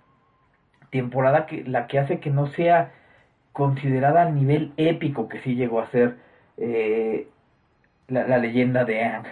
temporada 0.91 1.47
que 1.47 1.65
la 1.65 1.87
que 1.89 1.99
hace 1.99 2.21
que 2.21 2.31
no 2.31 2.47
sea 2.49 2.93
considerada 3.53 4.23
al 4.23 4.35
nivel 4.35 4.73
épico 4.77 5.29
que 5.29 5.41
sí 5.41 5.57
llegó 5.57 5.81
a 5.81 5.91
ser 5.91 6.17
eh, 6.59 7.29
la, 8.09 8.39
leyenda 8.39 8.85
de 8.85 9.03
Ang. 9.05 9.27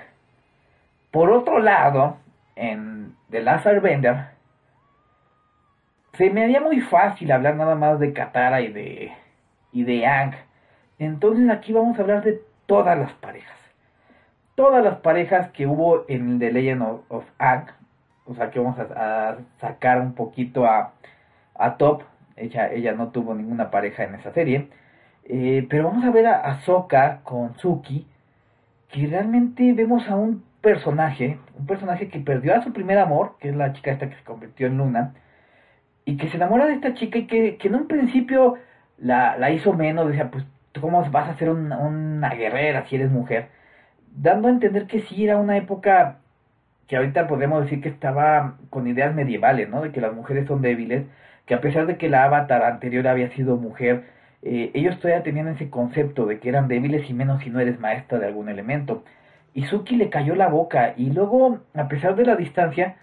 Por 1.15 1.31
otro 1.31 1.61
lado, 1.61 2.17
en 2.57 3.15
The 3.31 3.41
Last 3.41 3.69
Airbender, 3.69 4.31
se 6.15 6.29
me 6.29 6.43
haría 6.43 6.61
muy 6.61 6.81
fácil 6.81 7.31
hablar 7.31 7.55
nada 7.55 7.77
más 7.77 8.01
de 8.01 8.13
Katara 8.13 8.63
y 8.63 8.73
de, 8.73 9.13
y 9.71 9.85
de 9.85 10.07
Ang. 10.07 10.35
Entonces 10.99 11.49
aquí 11.51 11.73
vamos 11.73 11.97
a 11.97 12.03
hablar 12.03 12.25
de 12.25 12.43
todas 12.67 12.99
las 12.99 13.13
parejas. 13.13 13.57
Todas 14.57 14.83
las 14.83 14.97
parejas 14.97 15.51
que 15.51 15.69
hubo 15.69 16.05
en 16.09 16.41
The 16.41 16.51
Legend 16.51 16.83
of, 16.83 17.03
of 17.09 17.25
Ang. 17.39 17.67
O 18.25 18.35
sea 18.35 18.51
que 18.51 18.59
vamos 18.59 18.77
a, 18.81 19.37
sacar 19.61 20.01
un 20.01 20.15
poquito 20.15 20.67
a, 20.67 20.95
a 21.55 21.77
Top. 21.77 22.03
Ella, 22.35 22.73
ella 22.73 22.93
no 22.93 23.11
tuvo 23.11 23.35
ninguna 23.35 23.71
pareja 23.71 24.03
en 24.03 24.17
esa 24.17 24.33
serie. 24.33 24.69
Eh, 25.27 25.65
pero 25.71 25.85
vamos 25.85 26.05
a 26.05 26.11
ver 26.11 26.27
a 26.27 26.41
Ahsoka 26.41 27.21
con 27.23 27.57
Suki, 27.59 28.05
que 28.89 29.07
realmente 29.07 29.73
vemos 29.75 30.09
a 30.09 30.17
un 30.17 30.43
personaje, 30.65 31.39
un 31.59 31.67
personaje 31.67 32.09
que 32.09 32.19
perdió 32.21 32.57
a 32.57 32.63
su 32.65 32.73
primer 32.73 32.99
amor, 32.99 33.37
que 33.39 33.51
es 33.51 33.57
la 33.57 33.75
chica 33.75 33.93
esta 33.93 34.09
que 34.09 34.17
se 34.17 34.25
convirtió 34.25 34.67
en 34.67 34.79
Luna, 34.79 35.15
y 36.07 36.17
que 36.17 36.29
se 36.31 36.37
enamora 36.39 36.67
de 36.67 36.75
esta 36.75 36.95
chica 36.95 37.19
y 37.19 37.27
que, 37.27 37.59
en 37.63 37.75
un 37.75 37.87
principio 37.87 38.55
la, 38.99 39.37
la, 39.39 39.51
hizo 39.51 39.75
menos, 39.75 40.09
decía, 40.09 40.31
pues, 40.31 40.45
¿cómo 40.81 41.05
vas 41.11 41.29
a 41.29 41.37
ser 41.37 41.51
una, 41.51 41.79
una 41.79 42.31
guerrera 42.31 42.87
si 42.87 42.97
eres 42.97 43.11
mujer? 43.11 43.49
Dando 44.17 44.49
a 44.49 44.53
entender 44.53 44.87
que 44.87 45.01
sí 45.01 45.25
era 45.25 45.37
una 45.37 45.57
época 45.57 46.19
que 46.89 46.97
ahorita 46.97 47.27
podemos 47.27 47.63
decir 47.63 47.81
que 47.83 47.89
estaba 47.91 48.57
con 48.71 48.87
ideas 48.87 49.15
medievales, 49.15 49.69
¿no? 49.69 49.83
De 49.83 49.93
que 49.93 50.01
las 50.01 50.15
mujeres 50.15 50.47
son 50.47 50.63
débiles, 50.63 51.05
que 51.47 51.55
a 51.55 51.61
pesar 51.61 51.87
de 51.87 51.99
que 51.99 52.09
la 52.09 52.25
avatar 52.25 52.63
anterior 52.65 53.07
había 53.07 53.31
sido 53.31 53.57
mujer, 53.57 54.05
eh, 54.43 54.71
ellos 54.75 54.99
todavía 55.01 55.23
tenían 55.23 55.49
ese 55.49 55.71
concepto 55.71 56.27
de 56.27 56.39
que 56.39 56.49
eran 56.49 56.69
débiles 56.69 57.09
y 57.11 57.15
menos 57.15 57.43
si 57.43 57.51
no 57.51 57.61
eres 57.61 57.79
maestra 57.81 58.19
de 58.19 58.27
algún 58.27 58.49
elemento. 58.49 59.05
Y 59.55 59.65
Suki 59.67 59.97
le 59.97 60.11
cayó 60.11 60.35
la 60.35 60.49
boca 60.49 60.95
y 60.97 61.11
luego, 61.11 61.61
a 61.75 61.89
pesar 61.89 62.17
de 62.17 62.25
la 62.25 62.37
distancia, 62.37 62.97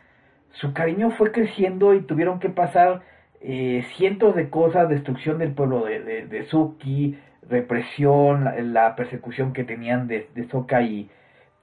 su 0.52 0.74
cariño 0.74 1.12
fue 1.12 1.32
creciendo 1.32 1.94
y 1.94 2.02
tuvieron 2.02 2.40
que 2.40 2.50
pasar 2.50 3.02
eh, 3.40 3.86
cientos 3.96 4.36
de 4.36 4.50
cosas, 4.50 4.90
destrucción 4.90 5.40
del 5.40 5.54
pueblo 5.54 5.86
de, 5.86 6.28
de, 6.28 6.44
Suki, 6.46 7.18
represión, 7.50 8.74
la, 8.74 8.96
persecución 8.96 9.54
que 9.54 9.64
tenían 9.64 10.08
de, 10.08 10.30
de 10.36 10.48
Soka 10.50 10.82
y, 10.82 11.10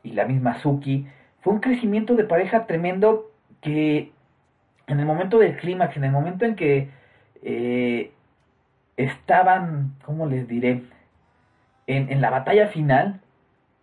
y 0.02 0.12
la 0.12 0.24
misma 0.24 0.58
Suki. 0.58 1.06
Fue 1.40 1.52
un 1.52 1.60
crecimiento 1.60 2.16
de 2.16 2.24
pareja 2.24 2.66
tremendo 2.66 3.30
que 3.60 4.10
en 4.86 5.00
el 5.00 5.06
momento 5.06 5.38
del 5.38 5.56
clímax, 5.56 5.96
en 5.96 6.04
el 6.04 6.12
momento 6.12 6.44
en 6.46 6.56
que 6.56 6.88
eh, 7.42 8.10
estaban, 8.96 9.94
¿cómo 10.04 10.26
les 10.26 10.48
diré? 10.48 10.82
En, 11.86 12.10
en 12.10 12.20
la 12.20 12.30
batalla 12.30 12.68
final, 12.68 13.20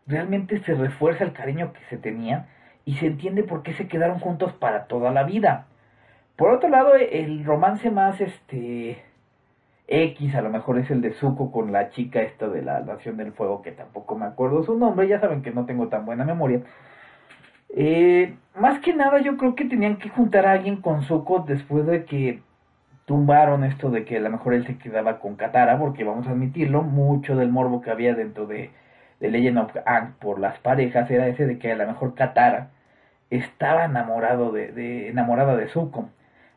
realmente 0.07 0.62
se 0.63 0.74
refuerza 0.74 1.24
el 1.24 1.33
cariño 1.33 1.74
que 1.74 1.79
se 1.89 1.97
tenían 1.97 2.47
y 2.85 2.95
se 2.95 3.07
entiende 3.07 3.43
por 3.43 3.63
qué 3.63 3.74
se 3.74 3.88
quedaron 3.88 4.19
juntos 4.19 4.53
para 4.53 4.85
toda 4.85 5.12
la 5.12 5.24
vida. 5.24 5.65
Por 6.35 6.51
otro 6.51 6.69
lado, 6.69 6.95
el 6.95 7.43
romance 7.45 7.89
más 7.89 8.21
este 8.21 9.01
X, 9.88 10.35
a 10.35 10.41
lo 10.41 10.50
mejor 10.50 10.77
es 10.79 10.91
el 10.91 11.01
de 11.01 11.13
Zuko 11.13 11.51
con 11.51 11.71
la 11.71 11.89
chica 11.89 12.21
esta 12.21 12.47
de 12.47 12.62
la 12.62 12.81
Nación 12.81 13.17
del 13.17 13.31
Fuego, 13.31 13.62
que 13.62 13.71
tampoco 13.71 14.15
me 14.15 14.25
acuerdo 14.25 14.63
su 14.63 14.77
nombre, 14.77 15.07
ya 15.07 15.19
saben 15.19 15.41
que 15.41 15.51
no 15.51 15.65
tengo 15.65 15.88
tan 15.88 16.05
buena 16.05 16.25
memoria. 16.25 16.62
Eh, 17.69 18.35
más 18.55 18.79
que 18.79 18.93
nada 18.93 19.19
yo 19.19 19.38
creo 19.38 19.55
que 19.55 19.65
tenían 19.65 19.97
que 19.97 20.09
juntar 20.09 20.45
a 20.45 20.53
alguien 20.53 20.81
con 20.81 21.03
Zuko 21.03 21.45
después 21.47 21.85
de 21.85 22.05
que 22.05 22.41
tumbaron 23.05 23.63
esto 23.63 23.89
de 23.91 24.05
que 24.05 24.17
a 24.17 24.21
lo 24.21 24.29
mejor 24.29 24.53
él 24.53 24.65
se 24.65 24.77
quedaba 24.77 25.19
con 25.19 25.35
Katara, 25.35 25.77
porque 25.79 26.03
vamos 26.03 26.27
a 26.27 26.31
admitirlo, 26.31 26.81
mucho 26.83 27.35
del 27.35 27.50
morbo 27.50 27.81
que 27.81 27.91
había 27.91 28.15
dentro 28.15 28.47
de, 28.47 28.71
de 29.19 29.29
Legend 29.29 29.57
of 29.57 29.75
Aang 29.86 30.13
por 30.19 30.39
las 30.39 30.57
parejas 30.60 31.10
era 31.10 31.27
ese 31.27 31.45
de 31.45 31.57
que 31.60 31.72
a 31.72 31.75
lo 31.75 31.88
mejor 31.88 32.15
Katara 32.15 32.69
estaba 33.29 33.86
enamorado 33.86 34.51
de, 34.51 34.72
de, 34.72 35.10
enamorada 35.10 35.55
de 35.55 35.67
Zuko. 35.67 36.10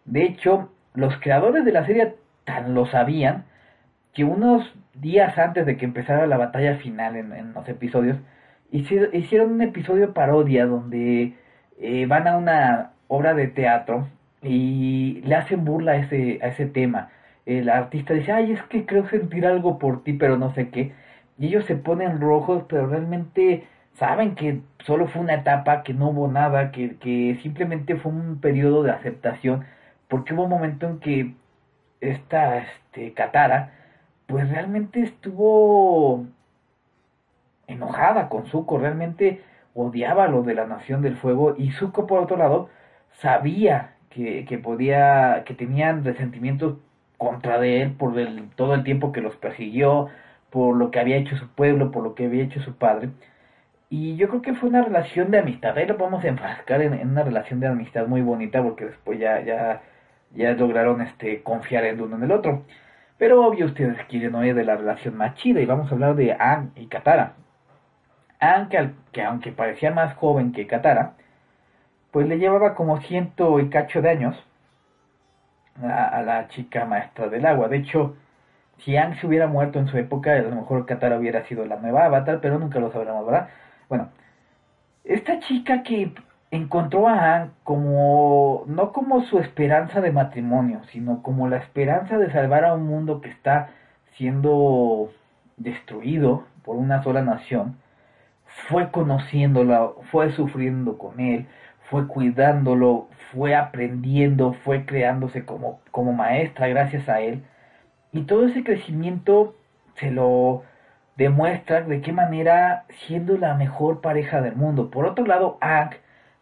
De 0.04 0.22
hecho, 0.22 0.70
los 0.94 1.16
creadores 1.18 1.64
de 1.64 1.72
la 1.72 1.86
serie 1.86 2.14
tan 2.44 2.74
lo 2.74 2.86
sabían 2.86 3.44
que 4.12 4.24
unos 4.24 4.74
días 4.94 5.38
antes 5.38 5.66
de 5.66 5.76
que 5.76 5.84
empezara 5.84 6.26
la 6.26 6.36
batalla 6.36 6.76
final 6.76 7.16
en, 7.16 7.52
los 7.52 7.68
episodios, 7.68 8.16
hicieron 8.70 9.52
un 9.52 9.62
episodio 9.62 10.12
parodia 10.12 10.66
donde 10.66 11.34
eh, 11.78 12.06
van 12.06 12.26
a 12.26 12.36
una 12.36 12.90
obra 13.06 13.34
de 13.34 13.48
teatro 13.48 14.08
y 14.42 15.22
le 15.24 15.34
hacen 15.34 15.64
burla 15.64 15.92
a 15.92 15.96
ese, 15.96 16.38
a 16.42 16.48
ese 16.48 16.66
tema. 16.66 17.10
El 17.46 17.70
artista 17.70 18.14
dice, 18.14 18.32
ay, 18.32 18.52
es 18.52 18.62
que 18.64 18.84
creo 18.86 19.08
sentir 19.08 19.46
algo 19.46 19.78
por 19.78 20.04
ti, 20.04 20.12
pero 20.12 20.36
no 20.36 20.52
sé 20.54 20.68
qué. 20.70 20.92
Y 21.38 21.46
ellos 21.48 21.64
se 21.66 21.76
ponen 21.76 22.20
rojos, 22.20 22.64
pero 22.68 22.86
realmente 22.86 23.66
saben 23.94 24.34
que 24.34 24.60
solo 24.84 25.06
fue 25.08 25.22
una 25.22 25.34
etapa, 25.34 25.82
que 25.82 25.94
no 25.94 26.10
hubo 26.10 26.28
nada, 26.28 26.70
que, 26.72 26.96
que 26.96 27.38
simplemente 27.42 27.96
fue 27.96 28.12
un 28.12 28.40
periodo 28.40 28.82
de 28.82 28.92
aceptación, 28.92 29.64
porque 30.08 30.34
hubo 30.34 30.44
un 30.44 30.50
momento 30.50 30.86
en 30.88 30.98
que 31.00 31.34
esta 32.00 32.58
este, 32.58 33.12
Katara, 33.12 33.72
pues 34.26 34.48
realmente 34.50 35.02
estuvo 35.02 36.26
enojada 37.66 38.28
con 38.28 38.46
Zuko, 38.46 38.78
realmente 38.78 39.42
odiaba 39.74 40.28
lo 40.28 40.42
de 40.42 40.54
la 40.54 40.66
Nación 40.66 41.02
del 41.02 41.16
Fuego, 41.16 41.54
y 41.56 41.70
Zuko 41.72 42.06
por 42.06 42.20
otro 42.20 42.36
lado 42.36 42.68
sabía 43.12 43.94
que, 44.10 44.44
que 44.44 44.58
podía, 44.58 45.42
que 45.44 45.54
tenían 45.54 46.04
resentimientos 46.04 46.76
contra 47.16 47.58
de 47.58 47.82
él 47.82 47.92
por 47.92 48.18
el, 48.18 48.48
todo 48.50 48.74
el 48.74 48.84
tiempo 48.84 49.12
que 49.12 49.20
los 49.20 49.36
persiguió, 49.36 50.08
por 50.50 50.76
lo 50.76 50.90
que 50.90 51.00
había 51.00 51.16
hecho 51.16 51.36
su 51.36 51.48
pueblo, 51.48 51.90
por 51.90 52.02
lo 52.02 52.14
que 52.14 52.26
había 52.26 52.44
hecho 52.44 52.60
su 52.60 52.76
padre. 52.76 53.10
Y 53.90 54.16
yo 54.16 54.28
creo 54.28 54.42
que 54.42 54.54
fue 54.54 54.68
una 54.68 54.82
relación 54.82 55.30
de 55.30 55.38
amistad. 55.38 55.76
Ahí 55.76 55.86
lo 55.86 55.96
podemos 55.96 56.24
enfrascar 56.24 56.82
en, 56.82 56.94
una 57.08 57.22
relación 57.22 57.60
de 57.60 57.68
amistad 57.68 58.06
muy 58.06 58.22
bonita 58.22 58.62
porque 58.62 58.86
después 58.86 59.18
ya, 59.18 59.40
ya, 59.42 59.82
ya 60.34 60.52
lograron 60.52 61.00
este, 61.00 61.42
confiar 61.42 61.84
el 61.84 62.00
uno 62.00 62.16
en 62.16 62.24
el 62.24 62.32
otro. 62.32 62.64
Pero 63.18 63.44
obvio 63.44 63.66
ustedes 63.66 63.98
quieren 64.06 64.34
oír 64.34 64.54
de 64.54 64.64
la 64.64 64.76
relación 64.76 65.16
más 65.16 65.34
chida 65.36 65.60
y 65.60 65.66
vamos 65.66 65.90
a 65.90 65.94
hablar 65.94 66.14
de 66.16 66.32
Anne 66.34 66.70
y 66.76 66.86
Katara. 66.86 67.34
Anne, 68.40 68.68
que, 68.70 68.90
que 69.12 69.22
aunque 69.24 69.52
parecía 69.52 69.90
más 69.90 70.14
joven 70.14 70.52
que 70.52 70.66
Katara, 70.66 71.14
pues 72.10 72.28
le 72.28 72.38
llevaba 72.38 72.74
como 72.74 73.00
ciento 73.00 73.58
y 73.60 73.68
cacho 73.70 74.02
de 74.02 74.10
años 74.10 74.36
a, 75.82 76.22
la 76.22 76.48
chica 76.48 76.84
maestra 76.84 77.28
del 77.28 77.46
agua. 77.46 77.68
De 77.68 77.78
hecho, 77.78 78.16
si 78.84 78.96
Ang 78.96 79.18
se 79.20 79.26
hubiera 79.26 79.46
muerto 79.46 79.78
en 79.78 79.88
su 79.88 79.98
época, 79.98 80.32
a 80.32 80.42
lo 80.42 80.54
mejor 80.54 80.86
Katara 80.86 81.18
hubiera 81.18 81.44
sido 81.46 81.64
la 81.66 81.76
nueva 81.76 82.04
Avatar, 82.04 82.40
pero 82.40 82.58
nunca 82.58 82.78
lo 82.78 82.92
sabremos, 82.92 83.26
¿verdad? 83.26 83.48
Bueno, 83.88 84.08
esta 85.04 85.40
chica 85.40 85.82
que 85.82 86.12
encontró 86.50 87.08
a 87.08 87.36
Ang 87.36 87.50
como, 87.64 88.64
no 88.66 88.92
como 88.92 89.22
su 89.22 89.38
esperanza 89.38 90.00
de 90.00 90.12
matrimonio, 90.12 90.82
sino 90.92 91.22
como 91.22 91.48
la 91.48 91.58
esperanza 91.58 92.18
de 92.18 92.30
salvar 92.30 92.64
a 92.64 92.74
un 92.74 92.86
mundo 92.86 93.20
que 93.20 93.30
está 93.30 93.70
siendo 94.16 95.10
destruido 95.56 96.44
por 96.64 96.76
una 96.76 97.02
sola 97.02 97.22
nación, 97.22 97.76
fue 98.68 98.90
conociéndola, 98.90 99.90
fue 100.10 100.32
sufriendo 100.32 100.98
con 100.98 101.20
él, 101.20 101.46
fue 101.90 102.06
cuidándolo, 102.06 103.08
fue 103.32 103.54
aprendiendo, 103.54 104.52
fue 104.52 104.84
creándose 104.84 105.44
como, 105.44 105.80
como 105.90 106.12
maestra 106.12 106.68
gracias 106.68 107.08
a 107.08 107.20
él. 107.20 107.42
Y 108.12 108.22
todo 108.22 108.46
ese 108.46 108.64
crecimiento 108.64 109.54
se 109.96 110.10
lo 110.10 110.62
demuestra 111.16 111.82
de 111.82 112.00
qué 112.00 112.12
manera 112.12 112.84
siendo 113.06 113.36
la 113.36 113.54
mejor 113.54 114.00
pareja 114.00 114.40
del 114.40 114.56
mundo. 114.56 114.90
Por 114.90 115.04
otro 115.06 115.26
lado, 115.26 115.58
Ang, 115.60 115.90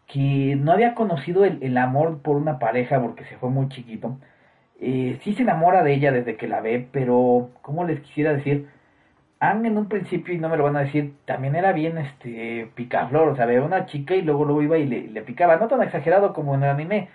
que 0.07 0.55
no 0.55 0.71
había 0.71 0.95
conocido 0.95 1.45
el, 1.45 1.77
amor 1.77 2.21
por 2.21 2.37
una 2.37 2.59
pareja 2.59 3.01
porque 3.01 3.25
se 3.25 3.37
fue 3.37 3.49
muy 3.49 3.69
chiquito, 3.69 4.17
eh, 4.79 5.19
sí 5.23 5.33
se 5.33 5.43
enamora 5.43 5.83
de 5.83 5.93
ella 5.93 6.11
desde 6.11 6.37
que 6.37 6.47
la 6.47 6.61
ve, 6.61 6.87
pero, 6.91 7.49
¿cómo 7.61 7.83
les 7.85 7.99
quisiera 8.01 8.33
decir? 8.33 8.69
Ang 9.39 9.65
en 9.65 9.77
un 9.77 9.87
principio, 9.89 10.33
y 10.33 10.39
no 10.39 10.49
me 10.49 10.57
lo 10.57 10.63
van 10.63 10.77
a 10.77 10.81
decir, 10.81 11.13
también 11.25 11.55
era 11.55 11.73
bien 11.73 11.97
este 11.97 12.71
picaflor, 12.75 13.29
o 13.29 13.35
sea, 13.35 13.45
veía 13.45 13.61
una 13.63 13.85
chica 13.85 14.15
y 14.15 14.21
luego 14.21 14.45
luego 14.45 14.61
iba 14.63 14.77
y 14.77 14.85
le, 14.87 15.07
le 15.07 15.21
picaba, 15.23 15.57
no 15.57 15.67
tan 15.67 15.83
exagerado 15.83 16.33
como 16.33 16.55
en 16.55 16.63
el 16.63 16.69
anime, 16.69 17.09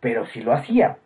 pero 0.00 0.26
sí 0.26 0.40
lo 0.40 0.52
hacía. 0.52 0.98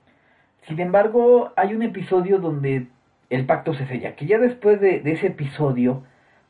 Sin 0.68 0.80
embargo, 0.80 1.52
hay 1.56 1.74
un 1.74 1.82
episodio 1.82 2.38
donde 2.38 2.86
el 3.32 3.46
pacto 3.46 3.72
se 3.72 3.86
sella, 3.86 4.14
que 4.14 4.26
ya 4.26 4.38
después 4.38 4.78
de, 4.80 5.00
ese 5.06 5.28
episodio, 5.28 6.02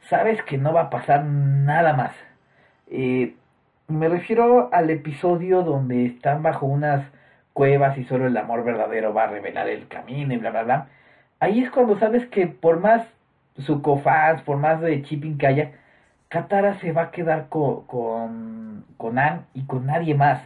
sabes 0.09 0.43
que 0.43 0.59
no 0.59 0.73
va 0.73 0.83
a 0.83 0.91
pasar 0.91 1.25
nada 1.25 1.93
más. 1.93 2.13
Eh, 2.91 3.37
me 3.87 4.09
refiero 4.09 4.69
al 4.73 4.91
episodio 4.91 5.63
donde 5.63 6.07
están 6.07 6.43
bajo 6.43 6.67
unas 6.67 7.07
cuevas 7.53 7.97
y 7.99 8.05
solo 8.05 8.27
el 8.27 8.37
amor 8.37 8.65
verdadero 8.65 9.15
va 9.15 9.25
a 9.25 9.27
revelar 9.29 9.69
el 9.69 9.87
camino 9.87 10.35
y 10.35 10.39
bla, 10.39 10.51
bla, 10.51 10.63
bla. 10.65 10.87
Ahí 11.39 11.63
es 11.63 11.71
cuando 11.71 11.99
sabes 12.01 12.27
que 12.27 12.49
por 12.49 12.81
más 12.81 13.07
su 13.59 13.81
cofaz, 13.81 14.43
por 14.43 14.57
más 14.57 14.81
de 14.81 15.03
chipping 15.03 15.39
que 15.39 15.47
haya, 15.47 15.73
Katara 16.29 16.81
se 16.81 16.91
va 16.93 17.03
a 17.03 17.11
quedar 17.13 17.49
con, 17.49 17.87
con, 17.87 18.85
con 18.97 19.19
Anne 19.21 19.43
y 19.55 19.63
con 19.67 19.87
nadie 19.87 20.17
más. 20.17 20.43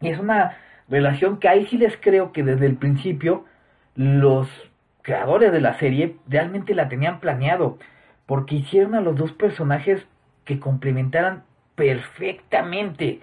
Y 0.00 0.08
es 0.08 0.18
una 0.18 0.56
relación 0.88 1.38
que 1.38 1.48
ahí 1.48 1.66
sí 1.66 1.76
les 1.76 1.96
creo 1.98 2.32
que 2.32 2.42
desde 2.42 2.66
el 2.66 2.76
principio 2.76 3.44
los 3.96 4.48
creadores 5.02 5.52
de 5.52 5.60
la 5.60 5.74
serie 5.78 6.16
realmente 6.28 6.74
la 6.74 6.88
tenían 6.88 7.20
planeado, 7.20 7.78
porque 8.26 8.56
hicieron 8.56 8.94
a 8.94 9.00
los 9.00 9.16
dos 9.16 9.32
personajes 9.32 10.06
que 10.44 10.58
complementaran 10.58 11.44
perfectamente. 11.74 13.20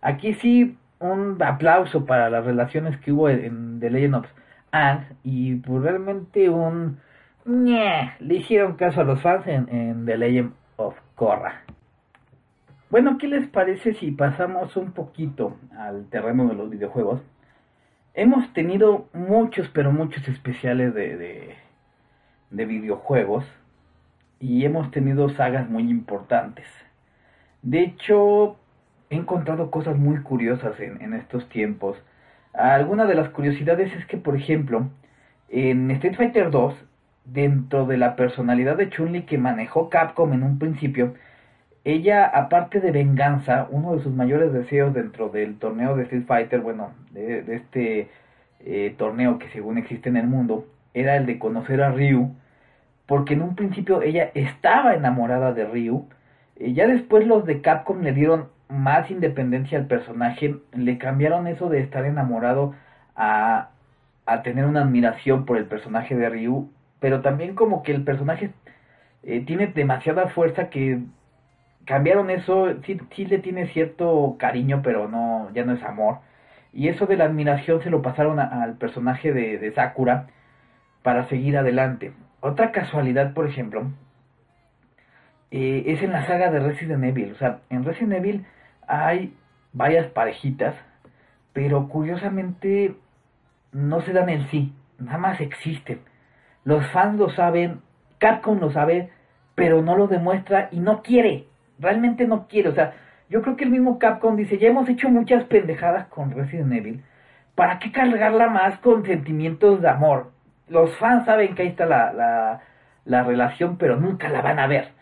Aquí 0.00 0.34
sí 0.34 0.78
un 1.00 1.40
aplauso 1.42 2.06
para 2.06 2.30
las 2.30 2.44
relaciones 2.44 2.96
que 2.98 3.12
hubo 3.12 3.28
en 3.28 3.80
The 3.80 3.90
Legend 3.90 4.14
of 4.16 4.26
Anne 4.70 5.06
y 5.22 5.56
pues 5.56 5.82
realmente 5.82 6.48
un 6.50 6.98
le 7.44 8.34
hicieron 8.34 8.74
caso 8.74 9.00
a 9.00 9.04
los 9.04 9.22
fans 9.22 9.46
en, 9.46 9.68
en 9.70 10.04
The 10.04 10.18
Legend 10.18 10.52
of 10.76 10.94
Korra. 11.14 11.62
Bueno, 12.90 13.16
¿qué 13.18 13.28
les 13.28 13.46
parece 13.48 13.94
si 13.94 14.10
pasamos 14.10 14.76
un 14.76 14.92
poquito 14.92 15.56
al 15.78 16.06
terreno 16.06 16.46
de 16.48 16.54
los 16.54 16.68
videojuegos? 16.68 17.22
Hemos 18.14 18.52
tenido 18.52 19.08
muchos, 19.12 19.68
pero 19.68 19.92
muchos 19.92 20.26
especiales 20.28 20.94
de, 20.94 21.16
de, 21.16 21.54
de 22.50 22.64
videojuegos 22.64 23.44
y 24.40 24.64
hemos 24.64 24.90
tenido 24.90 25.28
sagas 25.30 25.68
muy 25.68 25.88
importantes. 25.90 26.66
De 27.62 27.80
hecho, 27.80 28.56
he 29.10 29.16
encontrado 29.16 29.70
cosas 29.70 29.96
muy 29.96 30.20
curiosas 30.22 30.78
en, 30.80 31.00
en 31.02 31.14
estos 31.14 31.48
tiempos. 31.48 31.96
Alguna 32.52 33.06
de 33.06 33.14
las 33.14 33.28
curiosidades 33.30 33.94
es 33.94 34.06
que, 34.06 34.16
por 34.16 34.36
ejemplo, 34.36 34.88
en 35.48 35.90
Street 35.92 36.16
Fighter 36.16 36.50
2 36.50 36.74
dentro 37.24 37.86
de 37.86 37.98
la 37.98 38.16
personalidad 38.16 38.76
de 38.76 38.90
Chun-Li 38.90 39.22
que 39.22 39.38
manejó 39.38 39.90
Capcom 39.90 40.32
en 40.32 40.42
un 40.42 40.58
principio, 40.58 41.14
ella, 41.92 42.26
aparte 42.26 42.80
de 42.80 42.92
venganza, 42.92 43.68
uno 43.70 43.94
de 43.94 44.02
sus 44.02 44.12
mayores 44.12 44.52
deseos 44.52 44.94
dentro 44.94 45.28
del 45.28 45.58
torneo 45.58 45.96
de 45.96 46.04
Street 46.04 46.26
Fighter, 46.26 46.60
bueno, 46.60 46.92
de, 47.12 47.44
este 47.54 48.08
eh, 48.60 48.94
torneo 48.98 49.38
que 49.38 49.48
según 49.50 49.78
existe 49.78 50.08
en 50.08 50.16
el 50.16 50.26
mundo, 50.26 50.66
era 50.94 51.16
el 51.16 51.26
de 51.26 51.38
conocer 51.38 51.82
a 51.82 51.90
Ryu, 51.90 52.34
porque 53.06 53.34
en 53.34 53.42
un 53.42 53.54
principio 53.56 54.02
ella 54.02 54.30
estaba 54.34 54.94
enamorada 54.94 55.52
de 55.52 55.64
Ryu, 55.64 56.08
y 56.58 56.74
ya 56.74 56.86
después 56.86 57.26
los 57.26 57.46
de 57.46 57.60
Capcom 57.62 58.02
le 58.02 58.12
dieron 58.12 58.48
más 58.68 59.10
independencia 59.10 59.78
al 59.78 59.86
personaje, 59.86 60.56
le 60.72 60.98
cambiaron 60.98 61.46
eso 61.46 61.68
de 61.68 61.80
estar 61.80 62.04
enamorado 62.04 62.74
a, 63.16 63.70
a 64.26 64.42
tener 64.42 64.66
una 64.66 64.82
admiración 64.82 65.46
por 65.46 65.56
el 65.56 65.66
personaje 65.66 66.16
de 66.16 66.28
Ryu 66.28 66.70
pero 67.00 67.20
también 67.20 67.54
como 67.54 67.82
que 67.82 67.92
el 67.92 68.04
personaje 68.04 68.50
eh, 69.22 69.44
tiene 69.46 69.68
demasiada 69.68 70.28
fuerza 70.28 70.70
que 70.70 71.00
cambiaron 71.88 72.28
eso, 72.28 72.66
sí, 72.84 73.24
le 73.24 73.38
tiene 73.38 73.68
cierto 73.68 74.36
cariño, 74.38 74.82
pero 74.84 75.08
no, 75.08 75.48
ya 75.54 75.64
no 75.64 75.72
es 75.72 75.82
amor. 75.82 76.18
Y 76.70 76.88
eso 76.88 77.06
de 77.06 77.16
la 77.16 77.24
admiración 77.24 77.82
se 77.82 77.88
lo 77.88 78.02
pasaron 78.02 78.38
al 78.38 78.76
personaje 78.76 79.32
de, 79.32 79.72
Sakura 79.72 80.26
para 81.02 81.24
seguir 81.28 81.56
adelante. 81.56 82.12
Otra 82.40 82.72
casualidad, 82.72 83.32
por 83.32 83.46
ejemplo, 83.46 83.90
eh, 85.50 85.84
es 85.86 86.02
en 86.02 86.12
la 86.12 86.26
saga 86.26 86.50
de 86.50 86.60
Resident 86.60 87.02
Evil. 87.04 87.32
O 87.32 87.36
sea, 87.36 87.60
en 87.70 87.84
Resident 87.84 88.12
Evil 88.12 88.46
hay 88.86 89.34
varias 89.72 90.08
parejitas, 90.08 90.74
pero 91.54 91.88
curiosamente 91.88 92.96
no 93.72 94.02
se 94.02 94.12
dan 94.12 94.28
en 94.28 94.46
sí, 94.48 94.74
nada 94.98 95.16
más 95.16 95.40
existen. 95.40 96.00
Los 96.64 96.86
fans 96.88 97.18
lo 97.18 97.30
saben, 97.30 97.80
Capcom 98.18 98.60
lo 98.60 98.70
sabe, 98.72 99.08
pero 99.54 99.80
no 99.80 99.96
lo 99.96 100.06
demuestra 100.06 100.68
y 100.70 100.80
no 100.80 101.02
quiere. 101.02 101.46
Realmente 101.78 102.26
no 102.26 102.48
quiere. 102.48 102.68
O 102.68 102.74
sea, 102.74 102.94
yo 103.28 103.42
creo 103.42 103.56
que 103.56 103.64
el 103.64 103.70
mismo 103.70 103.98
Capcom 103.98 104.36
dice, 104.36 104.58
ya 104.58 104.68
hemos 104.68 104.88
hecho 104.88 105.08
muchas 105.10 105.44
pendejadas 105.44 106.06
con 106.06 106.30
Resident 106.30 106.72
Evil. 106.72 107.02
¿Para 107.54 107.78
qué 107.78 107.92
cargarla 107.92 108.48
más 108.48 108.78
con 108.78 109.04
sentimientos 109.04 109.80
de 109.82 109.88
amor? 109.88 110.30
Los 110.68 110.96
fans 110.96 111.24
saben 111.24 111.54
que 111.54 111.62
ahí 111.62 111.68
está 111.68 111.86
la, 111.86 112.12
la, 112.12 112.60
la 113.04 113.22
relación, 113.22 113.76
pero 113.76 113.96
nunca 113.96 114.28
la 114.28 114.42
van 114.42 114.58
a 114.58 114.66
ver. 114.66 114.92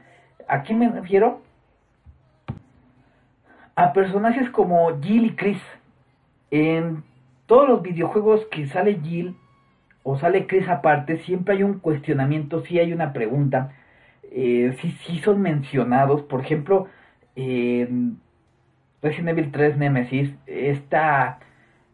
¿A 0.49 0.63
quién 0.63 0.79
me 0.79 0.89
refiero? 0.89 1.43
A 3.75 3.93
personajes 3.93 4.49
como 4.51 5.01
Jill 5.01 5.27
y 5.27 5.37
Chris. 5.37 5.63
En 6.51 7.05
todos 7.47 7.69
los 7.69 7.83
videojuegos 7.83 8.47
que 8.47 8.67
sale 8.67 9.01
Jill, 9.03 9.37
o 10.09 10.17
sale 10.17 10.47
Chris 10.47 10.69
aparte, 10.69 11.19
siempre 11.19 11.57
hay 11.57 11.63
un 11.65 11.81
cuestionamiento, 11.81 12.63
sí 12.63 12.79
hay 12.79 12.93
una 12.93 13.13
pregunta, 13.13 13.73
eh, 14.31 14.77
sí, 14.81 15.19
son 15.19 15.41
mencionados, 15.43 16.23
por 16.23 16.41
ejemplo, 16.41 16.87
en 17.35 18.19
Resident 19.03 19.31
Evil 19.31 19.53
3 19.53 19.77
Nemesis, 19.77 20.35
esta 20.47 21.39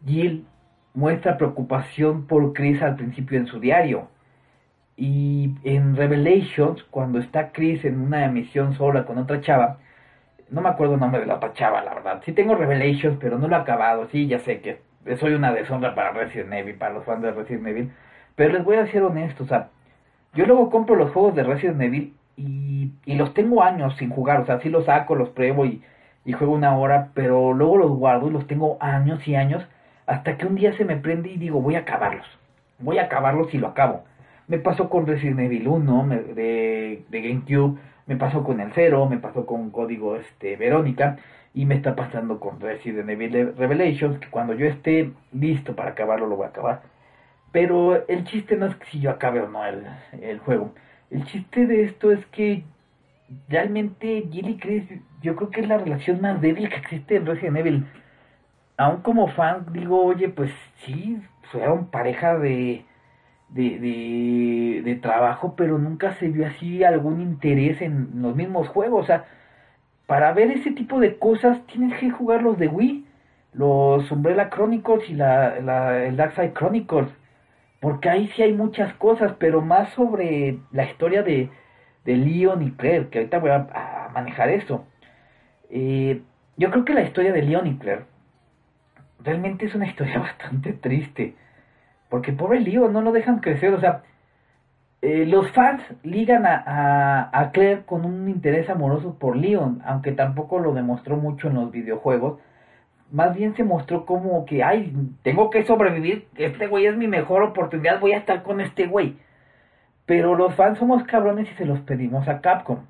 Jill 0.06 0.46
muestra 0.94 1.36
preocupación 1.36 2.26
por 2.26 2.52
Chris 2.52 2.82
al 2.82 2.96
principio 2.96 3.38
en 3.38 3.46
su 3.46 3.60
diario. 3.60 4.08
Y 4.96 5.54
en 5.64 5.96
Revelations, 5.96 6.84
cuando 6.84 7.18
está 7.18 7.52
Chris 7.52 7.84
en 7.84 8.00
una 8.00 8.24
emisión 8.24 8.74
sola 8.74 9.04
con 9.04 9.18
otra 9.18 9.40
chava, 9.40 9.78
no 10.50 10.60
me 10.60 10.68
acuerdo 10.68 10.94
el 10.94 11.00
nombre 11.00 11.20
de 11.20 11.26
la 11.26 11.36
otra 11.36 11.52
chava, 11.54 11.82
la 11.82 11.94
verdad. 11.94 12.22
Sí 12.24 12.32
tengo 12.32 12.54
Revelations, 12.54 13.16
pero 13.20 13.38
no 13.38 13.48
lo 13.48 13.56
he 13.56 13.58
acabado. 13.58 14.08
Sí, 14.10 14.26
ya 14.26 14.38
sé 14.38 14.60
que 14.60 14.80
soy 15.16 15.34
una 15.34 15.52
deshonra 15.52 15.94
para 15.94 16.12
Resident 16.12 16.52
Evil, 16.52 16.76
para 16.76 16.94
los 16.94 17.04
fans 17.04 17.22
de 17.22 17.32
Resident 17.32 17.66
Evil. 17.66 17.92
Pero 18.36 18.52
les 18.52 18.64
voy 18.64 18.76
a 18.76 18.86
ser 18.86 19.02
honesto, 19.02 19.44
o 19.44 19.46
sea, 19.46 19.70
yo 20.34 20.46
luego 20.46 20.70
compro 20.70 20.96
los 20.96 21.12
juegos 21.12 21.34
de 21.34 21.42
Resident 21.42 21.82
Evil 21.82 22.14
y, 22.36 22.92
y 23.04 23.14
los 23.16 23.34
tengo 23.34 23.62
años 23.62 23.96
sin 23.96 24.10
jugar, 24.10 24.40
o 24.40 24.46
sea, 24.46 24.60
sí 24.60 24.68
los 24.68 24.86
saco, 24.86 25.14
los 25.14 25.30
pruebo 25.30 25.66
y, 25.66 25.82
y 26.24 26.32
juego 26.32 26.54
una 26.54 26.76
hora, 26.76 27.10
pero 27.14 27.52
luego 27.52 27.76
los 27.76 27.90
guardo 27.90 28.28
y 28.28 28.32
los 28.32 28.46
tengo 28.46 28.76
años 28.80 29.26
y 29.26 29.34
años 29.34 29.64
hasta 30.06 30.36
que 30.36 30.46
un 30.46 30.54
día 30.54 30.76
se 30.76 30.84
me 30.84 30.96
prende 30.96 31.30
y 31.30 31.36
digo, 31.36 31.60
voy 31.60 31.76
a 31.76 31.80
acabarlos, 31.80 32.26
voy 32.78 32.98
a 32.98 33.04
acabarlos 33.04 33.52
y 33.54 33.58
lo 33.58 33.68
acabo. 33.68 34.04
Me 34.48 34.58
pasó 34.58 34.90
con 34.90 35.06
Resident 35.06 35.40
Evil 35.40 35.68
1 35.68 36.06
de, 36.34 37.04
de 37.08 37.22
GameCube, 37.22 37.78
me 38.06 38.16
pasó 38.16 38.42
con 38.44 38.60
el 38.60 38.72
0, 38.74 39.08
me 39.08 39.18
pasó 39.18 39.46
con 39.46 39.70
Código 39.70 40.16
este, 40.16 40.56
Verónica 40.56 41.18
y 41.54 41.66
me 41.66 41.76
está 41.76 41.94
pasando 41.94 42.40
con 42.40 42.60
Resident 42.60 43.08
Evil 43.08 43.54
Revelations, 43.56 44.18
que 44.18 44.28
cuando 44.30 44.54
yo 44.54 44.66
esté 44.66 45.12
listo 45.32 45.76
para 45.76 45.90
acabarlo 45.90 46.26
lo 46.26 46.36
voy 46.36 46.46
a 46.46 46.48
acabar. 46.50 46.82
Pero 47.52 48.06
el 48.08 48.24
chiste 48.24 48.56
no 48.56 48.66
es 48.66 48.76
que 48.76 48.86
si 48.86 49.00
yo 49.00 49.10
acabe 49.10 49.40
o 49.40 49.48
no 49.48 49.64
el, 49.64 49.86
el 50.20 50.38
juego. 50.40 50.74
El 51.12 51.24
chiste 51.26 51.66
de 51.66 51.84
esto 51.84 52.10
es 52.10 52.24
que 52.26 52.64
realmente 53.48 54.26
Jill 54.30 54.48
y 54.48 54.56
Chris 54.56 54.84
yo 55.20 55.36
creo 55.36 55.50
que 55.50 55.60
es 55.60 55.68
la 55.68 55.76
relación 55.76 56.22
más 56.22 56.40
débil 56.40 56.70
que 56.70 56.76
existe 56.76 57.16
en 57.16 57.26
Resident 57.26 57.58
Evil. 57.58 57.86
Aún 58.78 59.02
como 59.02 59.28
fan 59.28 59.66
digo, 59.72 60.02
oye, 60.02 60.30
pues 60.30 60.50
sí, 60.78 61.20
fueron 61.50 61.90
pareja 61.90 62.38
de, 62.38 62.86
de, 63.50 64.80
de, 64.82 64.94
trabajo, 64.96 65.54
pero 65.54 65.78
nunca 65.78 66.14
se 66.14 66.28
vio 66.28 66.46
así 66.46 66.82
algún 66.82 67.20
interés 67.20 67.82
en 67.82 68.22
los 68.22 68.34
mismos 68.34 68.68
juegos. 68.68 69.04
O 69.04 69.06
sea, 69.06 69.26
para 70.06 70.32
ver 70.32 70.50
ese 70.50 70.70
tipo 70.70 70.98
de 70.98 71.18
cosas 71.18 71.60
tienes 71.66 71.98
que 72.00 72.10
jugar 72.10 72.42
los 72.42 72.58
de 72.58 72.68
Wii, 72.68 73.04
los 73.52 74.10
Umbrella 74.10 74.48
Chronicles 74.48 75.10
y 75.10 75.14
la, 75.14 75.60
la, 75.60 76.04
el 76.06 76.16
Darkside 76.16 76.54
Chronicles, 76.54 77.10
porque 77.82 78.08
ahí 78.08 78.28
sí 78.28 78.42
hay 78.44 78.52
muchas 78.52 78.94
cosas, 78.94 79.32
pero 79.40 79.60
más 79.60 79.88
sobre 79.94 80.60
la 80.70 80.84
historia 80.84 81.24
de, 81.24 81.50
de 82.04 82.16
Leon 82.16 82.62
y 82.62 82.70
Claire, 82.70 83.08
que 83.08 83.18
ahorita 83.18 83.40
voy 83.40 83.50
a, 83.50 84.08
manejar 84.14 84.50
eso. 84.50 84.86
Eh, 85.68 86.22
yo 86.56 86.70
creo 86.70 86.84
que 86.84 86.94
la 86.94 87.02
historia 87.02 87.32
de 87.32 87.42
Leon 87.42 87.66
y 87.66 87.78
Claire 87.78 88.04
realmente 89.24 89.66
es 89.66 89.74
una 89.74 89.88
historia 89.88 90.18
bastante 90.20 90.74
triste. 90.74 91.34
Porque 92.08 92.32
pobre 92.32 92.60
Leon, 92.60 92.92
no 92.92 93.02
lo 93.02 93.10
dejan 93.10 93.40
crecer. 93.40 93.74
O 93.74 93.80
sea, 93.80 94.04
eh, 95.00 95.26
los 95.26 95.50
fans 95.50 95.82
ligan 96.04 96.46
a, 96.46 97.30
a, 97.32 97.50
Claire 97.50 97.82
con 97.84 98.04
un 98.04 98.28
interés 98.28 98.70
amoroso 98.70 99.18
por 99.18 99.36
Leon, 99.36 99.82
aunque 99.84 100.12
tampoco 100.12 100.60
lo 100.60 100.72
demostró 100.72 101.16
mucho 101.16 101.48
en 101.48 101.54
los 101.54 101.72
videojuegos. 101.72 102.38
Más 103.12 103.36
bien 103.36 103.54
se 103.54 103.62
mostró 103.62 104.06
como 104.06 104.44
que, 104.46 104.64
ay, 104.64 104.92
tengo 105.22 105.50
que 105.50 105.64
sobrevivir, 105.64 106.26
este 106.36 106.66
güey 106.66 106.86
es 106.86 106.96
mi 106.96 107.06
mejor 107.06 107.42
oportunidad, 107.42 108.00
voy 108.00 108.12
a 108.12 108.18
estar 108.18 108.42
con 108.42 108.60
este 108.60 108.86
güey. 108.86 109.16
Pero 110.06 110.34
los 110.34 110.54
fans 110.54 110.78
somos 110.78 111.04
cabrones 111.04 111.48
y 111.52 111.54
se 111.54 111.66
los 111.66 111.80
pedimos 111.80 112.26
a 112.26 112.40
Capcom. 112.40 112.80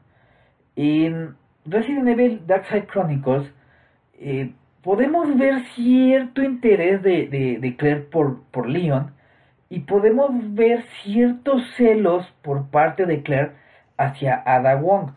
En 0.76 1.34
Resident 1.66 2.08
Evil 2.08 2.46
Dark 2.46 2.64
Side 2.66 2.86
Chronicles 2.86 3.52
eh, 4.14 4.52
podemos 4.82 5.36
ver 5.36 5.60
cierto 5.74 6.42
interés 6.42 7.02
de, 7.02 7.26
de, 7.26 7.58
de 7.58 7.76
Claire 7.76 8.00
por, 8.00 8.42
por 8.44 8.68
Leon 8.68 9.12
y 9.68 9.80
podemos 9.80 10.30
ver 10.54 10.84
ciertos 11.02 11.62
celos 11.76 12.26
por 12.42 12.70
parte 12.70 13.06
de 13.06 13.22
Claire 13.22 13.52
hacia 13.96 14.42
Ada 14.44 14.76
Wong. 14.76 15.12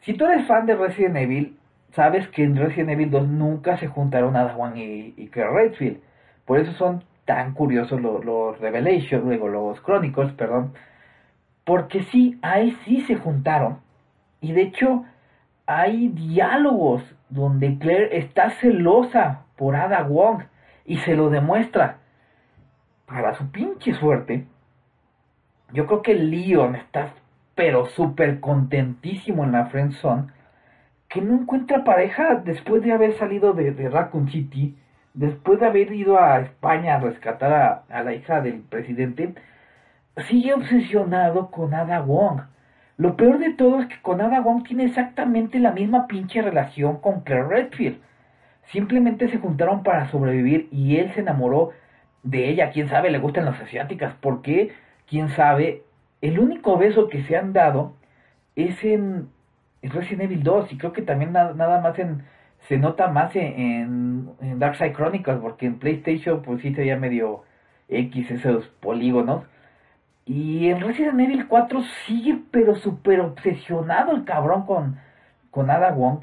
Si 0.00 0.14
tú 0.14 0.26
eres 0.26 0.46
fan 0.46 0.66
de 0.66 0.74
Resident 0.74 1.16
Evil, 1.16 1.56
sabes 1.92 2.28
que 2.28 2.44
en 2.44 2.56
Resident 2.56 2.90
Evil 2.90 3.10
2 3.10 3.28
nunca 3.28 3.78
se 3.78 3.88
juntaron 3.88 4.36
Ada 4.36 4.54
Wong 4.54 4.76
y, 4.76 5.28
Claire 5.28 5.52
Redfield. 5.52 6.00
Por 6.44 6.58
eso 6.58 6.72
son 6.72 7.04
tan 7.24 7.54
curiosos 7.54 8.00
los, 8.00 8.24
los 8.24 8.58
Revelations, 8.60 9.24
luego 9.24 9.48
los 9.48 9.82
Chronicles, 9.82 10.32
perdón. 10.32 10.74
Porque 11.64 12.02
sí, 12.04 12.38
ahí 12.42 12.76
sí 12.84 13.02
se 13.02 13.16
juntaron. 13.16 13.78
Y 14.40 14.52
de 14.52 14.62
hecho, 14.62 15.04
hay 15.66 16.08
diálogos 16.08 17.02
donde 17.28 17.78
Claire 17.78 18.18
está 18.18 18.50
celosa 18.50 19.42
por 19.56 19.76
Ada 19.76 20.02
Wong 20.02 20.42
y 20.84 20.98
se 20.98 21.14
lo 21.14 21.30
demuestra 21.30 21.98
para 23.12 23.34
su 23.34 23.50
pinche 23.50 23.92
suerte, 23.94 24.46
yo 25.72 25.86
creo 25.86 26.02
que 26.02 26.14
Leon 26.14 26.76
está 26.76 27.12
pero 27.54 27.86
súper 27.86 28.40
contentísimo 28.40 29.44
en 29.44 29.52
la 29.52 29.66
friendzone, 29.66 30.32
que 31.12 31.20
no 31.20 31.34
encuentra 31.34 31.84
pareja 31.84 32.36
después 32.36 32.82
de 32.82 32.92
haber 32.92 33.12
salido 33.18 33.52
de, 33.52 33.88
Raccoon 33.88 34.30
City, 34.30 34.74
después 35.12 35.60
de 35.60 35.66
haber 35.66 35.92
ido 35.92 36.18
a 36.18 36.40
España 36.40 36.94
a 36.94 37.00
rescatar 37.00 37.52
a, 37.52 37.84
a, 37.90 38.02
la 38.02 38.14
hija 38.14 38.40
del 38.40 38.60
presidente, 38.60 39.34
sigue 40.28 40.54
obsesionado 40.54 41.50
con 41.50 41.74
Ada 41.74 42.00
Wong. 42.00 42.40
Lo 42.96 43.16
peor 43.16 43.38
de 43.38 43.52
todo 43.52 43.80
es 43.80 43.88
que 43.88 44.00
con 44.00 44.22
Ada 44.22 44.40
Wong 44.40 44.64
tiene 44.64 44.84
exactamente 44.84 45.58
la 45.58 45.72
misma 45.72 46.06
pinche 46.06 46.40
relación 46.40 46.98
con 46.98 47.20
Claire 47.20 47.48
Redfield. 47.48 48.00
Simplemente 48.70 49.28
se 49.28 49.38
juntaron 49.38 49.82
para 49.82 50.08
sobrevivir 50.10 50.68
y 50.70 50.96
él 50.96 51.12
se 51.12 51.20
enamoró 51.20 51.72
de 52.22 52.48
ella, 52.48 52.70
quién 52.70 52.88
sabe, 52.88 53.10
le 53.10 53.18
gustan 53.18 53.44
las 53.44 53.60
asiáticas, 53.60 54.14
¿por 54.14 54.40
qué? 54.40 54.72
Quién 55.06 55.28
sabe. 55.30 55.82
El 56.22 56.38
único 56.38 56.78
beso 56.78 57.08
que 57.08 57.22
se 57.24 57.36
han 57.36 57.52
dado 57.52 57.96
es 58.54 58.82
en, 58.84 59.28
Resident 59.82 60.22
Evil 60.22 60.42
2 60.42 60.72
y 60.72 60.78
creo 60.78 60.92
que 60.92 61.02
también 61.02 61.32
nada 61.32 61.80
más 61.80 61.98
en 61.98 62.22
se 62.68 62.78
nota 62.78 63.08
más 63.08 63.34
en, 63.34 64.30
en, 64.40 64.58
Dark 64.58 64.76
Side 64.76 64.92
Chronicles 64.92 65.38
porque 65.40 65.66
en 65.66 65.78
PlayStation 65.78 66.42
pues 66.42 66.62
sí 66.62 66.74
se 66.74 66.82
veía 66.82 66.96
medio 66.96 67.44
X 67.88 68.30
esos 68.30 68.66
polígonos. 68.80 69.44
Y 70.24 70.68
en 70.68 70.80
Resident 70.80 71.18
Evil 71.20 71.48
4 71.48 71.82
sigue 72.06 72.38
pero 72.50 72.76
súper 72.76 73.20
obsesionado 73.20 74.12
el 74.12 74.24
cabrón 74.24 74.64
con, 74.66 74.98
con 75.50 75.70
Ada 75.70 75.90
Wong. 75.92 76.20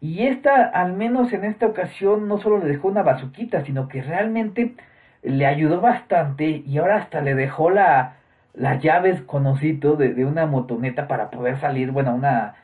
Y 0.00 0.26
esta 0.26 0.64
al 0.64 0.94
menos 0.94 1.32
en 1.32 1.44
esta 1.44 1.66
ocasión 1.66 2.28
no 2.28 2.38
solo 2.38 2.58
le 2.58 2.66
dejó 2.66 2.88
una 2.88 3.02
bazuquita 3.02 3.64
sino 3.64 3.88
que 3.88 4.02
realmente 4.02 4.74
le 5.22 5.46
ayudó 5.46 5.80
bastante 5.80 6.62
y 6.66 6.78
ahora 6.78 6.96
hasta 6.96 7.20
le 7.20 7.34
dejó 7.34 7.70
la, 7.70 8.16
las 8.54 8.82
llaves 8.82 9.22
conocido 9.22 9.96
de, 9.96 10.14
de, 10.14 10.24
una 10.24 10.46
motoneta 10.46 11.08
para 11.08 11.30
poder 11.30 11.58
salir, 11.60 11.90
bueno, 11.92 12.14
una, 12.14 12.56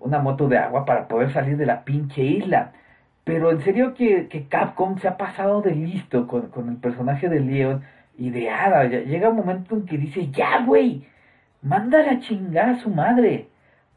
una 0.00 0.18
moto 0.18 0.48
de 0.48 0.58
agua 0.58 0.84
para 0.84 1.08
poder 1.08 1.32
salir 1.32 1.56
de 1.56 1.66
la 1.66 1.84
pinche 1.84 2.22
isla. 2.22 2.72
Pero 3.24 3.50
en 3.50 3.62
serio 3.62 3.94
que, 3.94 4.28
que 4.28 4.48
Capcom 4.48 4.98
se 4.98 5.08
ha 5.08 5.16
pasado 5.16 5.62
de 5.62 5.74
listo 5.74 6.26
con, 6.26 6.48
con 6.48 6.68
el 6.68 6.76
personaje 6.76 7.28
de 7.28 7.40
Leon 7.40 7.82
y 8.16 8.30
de 8.30 8.50
Ada. 8.50 8.84
llega 8.84 9.30
un 9.30 9.36
momento 9.36 9.74
en 9.74 9.86
que 9.86 9.98
dice, 9.98 10.30
ya, 10.30 10.60
güey, 10.64 11.06
mándala 11.62 12.12
a 12.12 12.20
chingar 12.20 12.68
a 12.68 12.78
su 12.78 12.90
madre. 12.90 13.48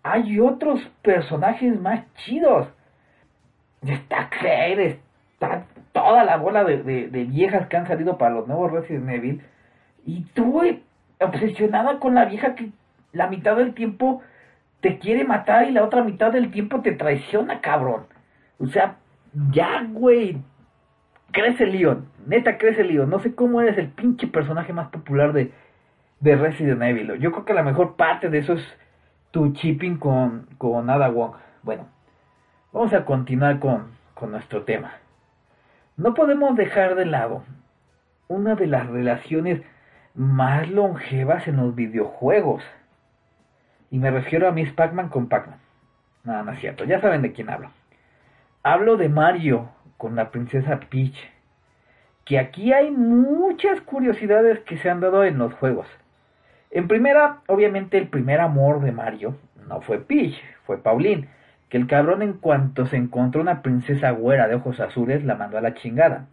Hay 0.04 0.40
otros 0.40 0.82
personajes 1.02 1.80
más 1.80 2.02
chidos. 2.16 2.70
Está 3.86 4.30
Claire, 4.30 5.00
está 5.34 5.66
toda 5.92 6.24
la 6.24 6.38
bola 6.38 6.64
de, 6.64 6.84
de, 6.84 7.24
viejas 7.26 7.68
que 7.68 7.78
han 7.78 7.88
salido 7.88 8.18
para 8.18 8.36
los 8.36 8.48
nuevos 8.48 8.72
Resident 8.72 9.10
Evil. 9.10 9.42
Y 10.06 10.22
tú, 10.34 10.62
obsesionada 11.20 12.00
con 12.00 12.16
la 12.16 12.26
vieja 12.26 12.56
que 12.56 12.72
la 13.12 13.28
mitad 13.28 13.56
del 13.58 13.74
tiempo 13.74 14.22
te 14.82 15.00
quiere 15.00 15.24
matar 15.24 15.68
y 15.68 15.72
la 15.72 15.84
otra 15.84 16.04
mitad 16.04 16.32
del 16.32 16.52
tiempo 16.52 16.82
te 16.82 16.92
traiciona, 16.92 17.62
cabrón. 17.62 18.06
O 18.60 18.68
sea, 18.68 18.98
ya, 19.52 19.84
güey. 19.90 20.38
Crece 21.32 21.66
Leon. 21.66 22.08
Neta, 22.26 22.58
crece 22.58 22.84
Leon. 22.84 23.10
No 23.10 23.20
sé 23.20 23.36
cómo 23.36 23.62
eres 23.62 23.78
el 23.78 23.90
pinche 23.90 24.28
personaje 24.28 24.74
más 24.74 24.90
popular 24.90 25.34
de, 25.34 25.52
de 26.20 26.36
Resident 26.36 26.82
Evil. 26.82 27.14
Yo 27.20 27.32
creo 27.32 27.46
que 27.46 27.54
la 27.54 27.64
mejor 27.64 27.96
parte 27.96 28.30
de 28.30 28.40
eso 28.40 28.54
es 28.54 28.78
tu 29.32 29.54
chipping 29.54 29.98
con, 29.98 30.48
con 30.58 30.90
Ada 30.90 31.10
Wong. 31.10 31.34
Bueno, 31.64 31.88
vamos 32.72 32.94
a 32.94 33.06
continuar 33.06 33.60
con, 33.60 33.92
con 34.14 34.32
nuestro 34.32 34.64
tema. 34.64 34.94
No 35.96 36.14
podemos 36.14 36.56
dejar 36.56 36.96
de 36.96 37.06
lado 37.06 37.44
una 38.28 38.56
de 38.56 38.68
las 38.68 38.88
relaciones 38.88 39.62
más 40.14 40.70
longevas 40.70 41.48
en 41.48 41.58
los 41.58 41.76
videojuegos. 41.76 42.64
Y 43.90 44.00
me 44.00 44.12
refiero 44.12 44.48
a 44.48 44.52
Miss 44.52 44.72
Pac-Man 44.72 45.10
con 45.10 45.28
Pac-Man. 45.28 45.60
Nada, 46.24 46.44
no 46.44 46.52
es 46.52 46.60
cierto, 46.60 46.84
ya 46.84 47.00
saben 47.00 47.22
de 47.22 47.32
quién 47.32 47.50
hablo. 47.50 47.72
Hablo 48.64 48.98
de 48.98 49.10
Mario 49.10 49.70
con 49.98 50.16
la 50.16 50.30
princesa 50.30 50.80
Peach. 50.90 51.18
Que 52.26 52.40
aquí 52.40 52.74
hay 52.74 52.92
muchas 52.92 53.80
curiosidades 53.82 54.60
que 54.60 54.78
se 54.78 54.90
han 54.90 55.00
dado 55.00 55.24
en 55.24 55.38
los 55.38 55.54
juegos. 55.54 55.88
En 56.72 56.88
primera, 56.88 57.40
obviamente 57.48 57.98
el 57.98 58.10
primer 58.10 58.42
amor 58.42 58.82
de 58.82 58.92
Mario 58.92 59.38
no 59.68 59.82
fue 59.82 60.00
Peach, 60.00 60.36
fue 60.66 60.82
Pauline 60.82 61.30
que 61.70 61.78
el 61.78 61.88
cabrón 61.88 62.22
en 62.22 62.34
cuanto 62.34 62.86
se 62.86 62.96
encontró 62.96 63.42
una 63.42 63.62
princesa 63.62 64.12
güera 64.12 64.48
de 64.48 64.56
ojos 64.56 64.80
azules 64.80 65.24
la 65.26 65.36
mandó 65.36 65.58
a 65.58 65.62
la 65.62 65.74
chingada. 65.74 66.28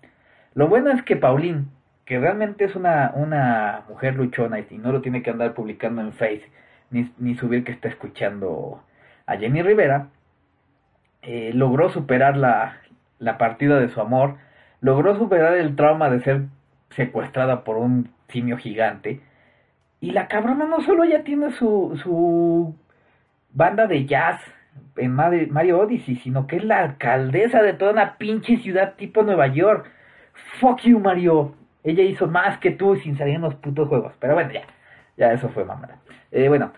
Lo 0.55 0.69
bueno 0.69 0.91
es 0.91 1.03
que 1.03 1.17
Pauline, 1.17 1.67
que 2.05 2.19
realmente 2.19 2.65
es 2.65 2.77
una, 2.77 3.13
una 3.15 3.83
mujer 3.89 4.15
luchona 4.15 4.61
y 4.61 4.79
no 4.79 4.93
lo 4.93 5.01
tiene 5.01 5.23
que 5.23 5.31
andar 5.31 5.55
publicando 5.55 6.03
en 6.03 6.13
Face, 6.13 6.45
ni, 7.19 7.35
subir 7.35 7.65
que 7.65 7.73
está 7.73 7.89
escuchando 7.89 8.83
a 9.27 9.37
Jenny 9.37 9.63
Rivera, 9.63 10.09
eh, 11.23 11.51
logró 11.55 11.91
superar 11.91 12.37
la, 12.37 12.79
la 13.19 13.39
partida 13.39 13.81
de 13.81 13.89
su 13.89 14.01
amor, 14.01 14.37
logró 14.81 15.17
superar 15.17 15.55
el 15.55 15.77
trauma 15.77 16.11
de 16.11 16.21
ser 16.21 16.43
secuestrada 16.91 17.65
por 17.65 17.77
un 17.77 18.11
simio 18.29 18.57
gigante, 18.57 19.21
y 20.01 20.11
la 20.11 20.29
cabrona 20.29 20.67
no 20.67 20.81
solo 20.81 21.05
ya 21.05 21.25
tiene 21.25 21.51
su, 21.53 21.99
su 22.03 22.75
banda 23.53 23.87
de 23.87 24.05
jazz 24.05 24.41
en 24.97 25.13
Mario 25.13 25.81
Odyssey, 25.81 26.17
sino 26.17 26.47
que 26.47 26.57
es 26.57 26.65
la 26.65 26.81
alcaldesa 26.81 27.63
de 27.63 27.73
toda 27.73 27.93
una 27.93 28.19
pinche 28.19 28.59
ciudad 28.59 28.95
tipo 28.97 29.23
Nueva 29.23 29.47
York. 29.47 29.91
Fuck 30.61 30.81
you, 30.83 31.01
Mario. 31.01 31.55
Ella 31.83 32.03
hizo 32.03 32.27
más 32.27 32.59
que 32.59 32.71
tú 32.71 32.97
sin 32.97 33.17
salir 33.17 33.37
en 33.37 33.43
los 33.43 33.55
putos 33.57 33.89
juegos. 33.89 34.13
Pero 34.21 34.35
bueno, 34.35 34.53
ya. 34.53 34.63
Ya 35.17 35.33
eso 35.33 35.49
fue 35.49 35.65
mamada. 35.65 35.99
Eh, 36.31 36.49
bueno. 36.49 36.73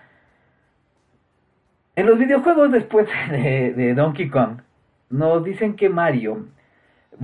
En 1.97 2.05
los 2.05 2.19
videojuegos 2.19 2.71
después 2.73 3.09
de, 3.31 3.95
Donkey 3.95 4.29
Kong, 4.29 4.61
nos 5.09 5.43
dicen 5.43 5.77
que 5.77 5.89
Mario 5.89 6.47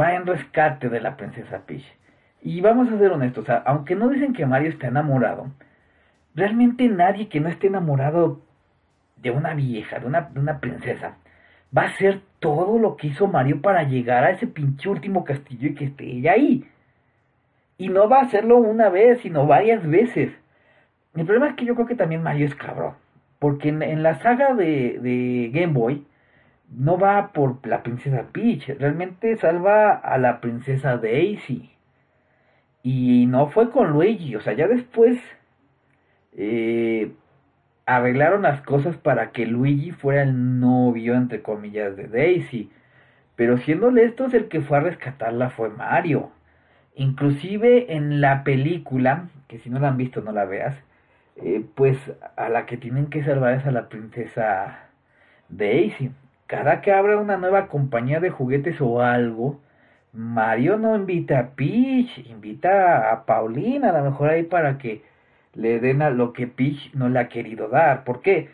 va 0.01 0.15
en 0.15 0.25
rescate 0.25 0.89
de 0.89 0.99
la 0.99 1.19
princesa 1.19 1.67
Peach. 1.67 1.85
Y 2.41 2.63
vamos 2.63 2.91
a 2.91 2.99
ser 2.99 3.13
honestos, 3.13 3.45
aunque 3.67 3.95
no 3.95 4.09
dicen 4.09 4.33
que 4.33 4.47
Mario 4.47 4.71
está 4.71 4.89
enamorado, 4.89 5.51
realmente 6.35 6.89
nadie 6.89 7.29
que 7.29 7.39
no 7.39 7.51
esté 7.51 7.67
enamorado 7.67 8.41
de 9.17 9.31
una 9.31 9.53
vieja, 9.53 9.99
de 9.99 10.07
una, 10.07 10.23
de 10.23 10.41
una 10.41 10.59
princesa, 10.59 11.17
va 11.77 11.83
a 11.83 11.89
hacer 11.89 12.23
todo 12.41 12.79
lo 12.79 12.97
que 12.97 13.09
hizo 13.09 13.27
Mario 13.27 13.61
para 13.61 13.83
llegar 13.83 14.25
a 14.25 14.31
ese 14.31 14.47
pinche 14.47 14.89
último 14.89 15.23
castillo 15.25 15.69
y 15.69 15.75
que 15.75 15.85
esté 15.85 16.05
ella 16.05 16.33
ahí. 16.33 16.67
Y 17.77 17.89
no 17.89 18.09
va 18.09 18.21
a 18.21 18.23
hacerlo 18.23 18.57
una 18.57 18.89
vez, 18.89 19.21
sino 19.21 19.47
varias 19.47 19.87
veces. 19.87 20.33
El 21.15 21.27
problema 21.27 21.49
es 21.49 21.57
que 21.57 21.67
yo 21.67 21.75
creo 21.75 21.87
que 21.87 21.95
también 21.95 22.23
Mario 22.23 22.47
es 22.47 22.55
cabrón. 22.55 23.02
Porque 23.43 23.71
en, 23.71 24.05
la 24.05 24.21
saga 24.21 24.55
de, 24.55 25.51
Game 25.53 25.73
Boy 25.73 26.07
no 26.71 26.97
va 26.97 27.33
por 27.33 27.67
la 27.67 27.83
princesa 27.83 28.27
Peach. 28.31 28.69
Realmente 28.79 29.37
salva 29.37 29.95
a 29.95 30.17
la 30.17 30.41
princesa 30.41 30.97
Daisy. 30.97 31.73
Y 32.85 33.27
no 33.27 33.49
fue 33.49 33.71
con 33.71 33.91
Luigi. 33.91 34.37
O 34.37 34.41
sea, 34.41 34.53
ya 34.53 34.69
después 34.69 35.19
eh, 36.37 37.11
arreglaron 37.85 38.43
las 38.43 38.61
cosas 38.61 38.97
para 38.97 39.33
que 39.33 39.45
Luigi 39.45 39.91
fuera 39.91 40.23
el 40.23 40.61
novio, 40.61 41.17
entre 41.17 41.43
comillas, 41.43 41.97
de 41.97 42.07
Daisy. 42.07 42.71
Pero 43.35 43.59
siendo 43.59 43.89
honestos, 43.89 44.35
el 44.35 44.47
que 44.47 44.61
fue 44.61 44.79
a 44.79 44.83
rescatarla 44.83 45.51
fue 45.51 45.69
Mario. 45.69 46.31
Inclusive 46.95 47.93
en 47.97 48.21
la 48.21 48.45
película, 48.45 49.31
que 49.49 49.59
si 49.59 49.69
no 49.69 49.81
la 49.81 49.89
han 49.89 49.97
visto 49.97 50.21
no 50.21 50.31
la 50.31 50.45
veas, 50.45 50.77
eh, 51.37 51.65
pues 51.75 51.99
a 52.37 52.49
la 52.49 52.67
que 52.67 52.77
tienen 52.77 53.07
que 53.07 53.25
salvar 53.25 53.55
es 53.55 53.67
a 53.67 53.71
la 53.71 53.89
princesa 53.89 54.89
Daisy. 55.49 56.13
Cada 56.47 56.81
que 56.83 56.93
abra 56.93 57.19
una 57.19 57.37
nueva 57.39 57.69
compañía 57.69 58.21
de 58.21 58.31
juguetes 58.31 58.81
o 58.81 59.01
algo, 59.03 59.61
Mario 60.13 60.77
no 60.77 60.95
invita 60.97 61.39
a 61.39 61.51
Peach, 61.51 62.19
invita 62.29 63.11
a 63.11 63.25
Paulina, 63.25 63.91
a 63.91 64.01
lo 64.01 64.11
mejor 64.11 64.31
ahí 64.31 64.43
para 64.43 64.79
que 64.79 65.03
le 65.55 65.81
den 65.81 66.03
a 66.03 66.11
lo 66.11 66.33
que 66.33 66.47
Peach 66.47 66.93
no 66.95 67.09
le 67.09 67.19
ha 67.21 67.29
querido 67.29 67.69
dar. 67.69 68.05
¿Por 68.05 68.21
qué? 68.23 68.51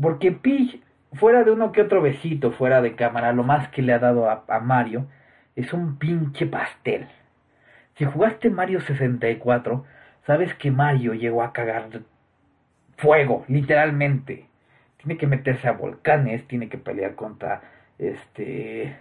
Porque 0.00 0.32
Peach, 0.32 0.80
fuera 1.14 1.44
de 1.44 1.50
uno 1.50 1.72
que 1.72 1.82
otro 1.82 2.02
besito, 2.02 2.52
fuera 2.52 2.80
de 2.82 2.94
cámara, 2.94 3.32
lo 3.32 3.42
más 3.42 3.68
que 3.68 3.82
le 3.82 3.92
ha 3.92 3.98
dado 3.98 4.30
a, 4.30 4.44
a 4.48 4.60
Mario 4.60 5.06
es 5.56 5.72
un 5.72 5.98
pinche 5.98 6.46
pastel. 6.46 7.06
Si 7.96 8.04
jugaste 8.04 8.50
Mario 8.50 8.80
64, 8.80 9.84
sabes 10.26 10.54
que 10.54 10.70
Mario 10.70 11.14
llegó 11.14 11.42
a 11.42 11.52
cagar 11.52 11.88
fuego, 12.96 13.44
literalmente. 13.48 14.46
Tiene 14.98 15.16
que 15.18 15.26
meterse 15.26 15.68
a 15.68 15.72
volcanes, 15.72 16.46
tiene 16.48 16.68
que 16.68 16.78
pelear 16.78 17.14
contra 17.14 17.62
este 17.98 18.96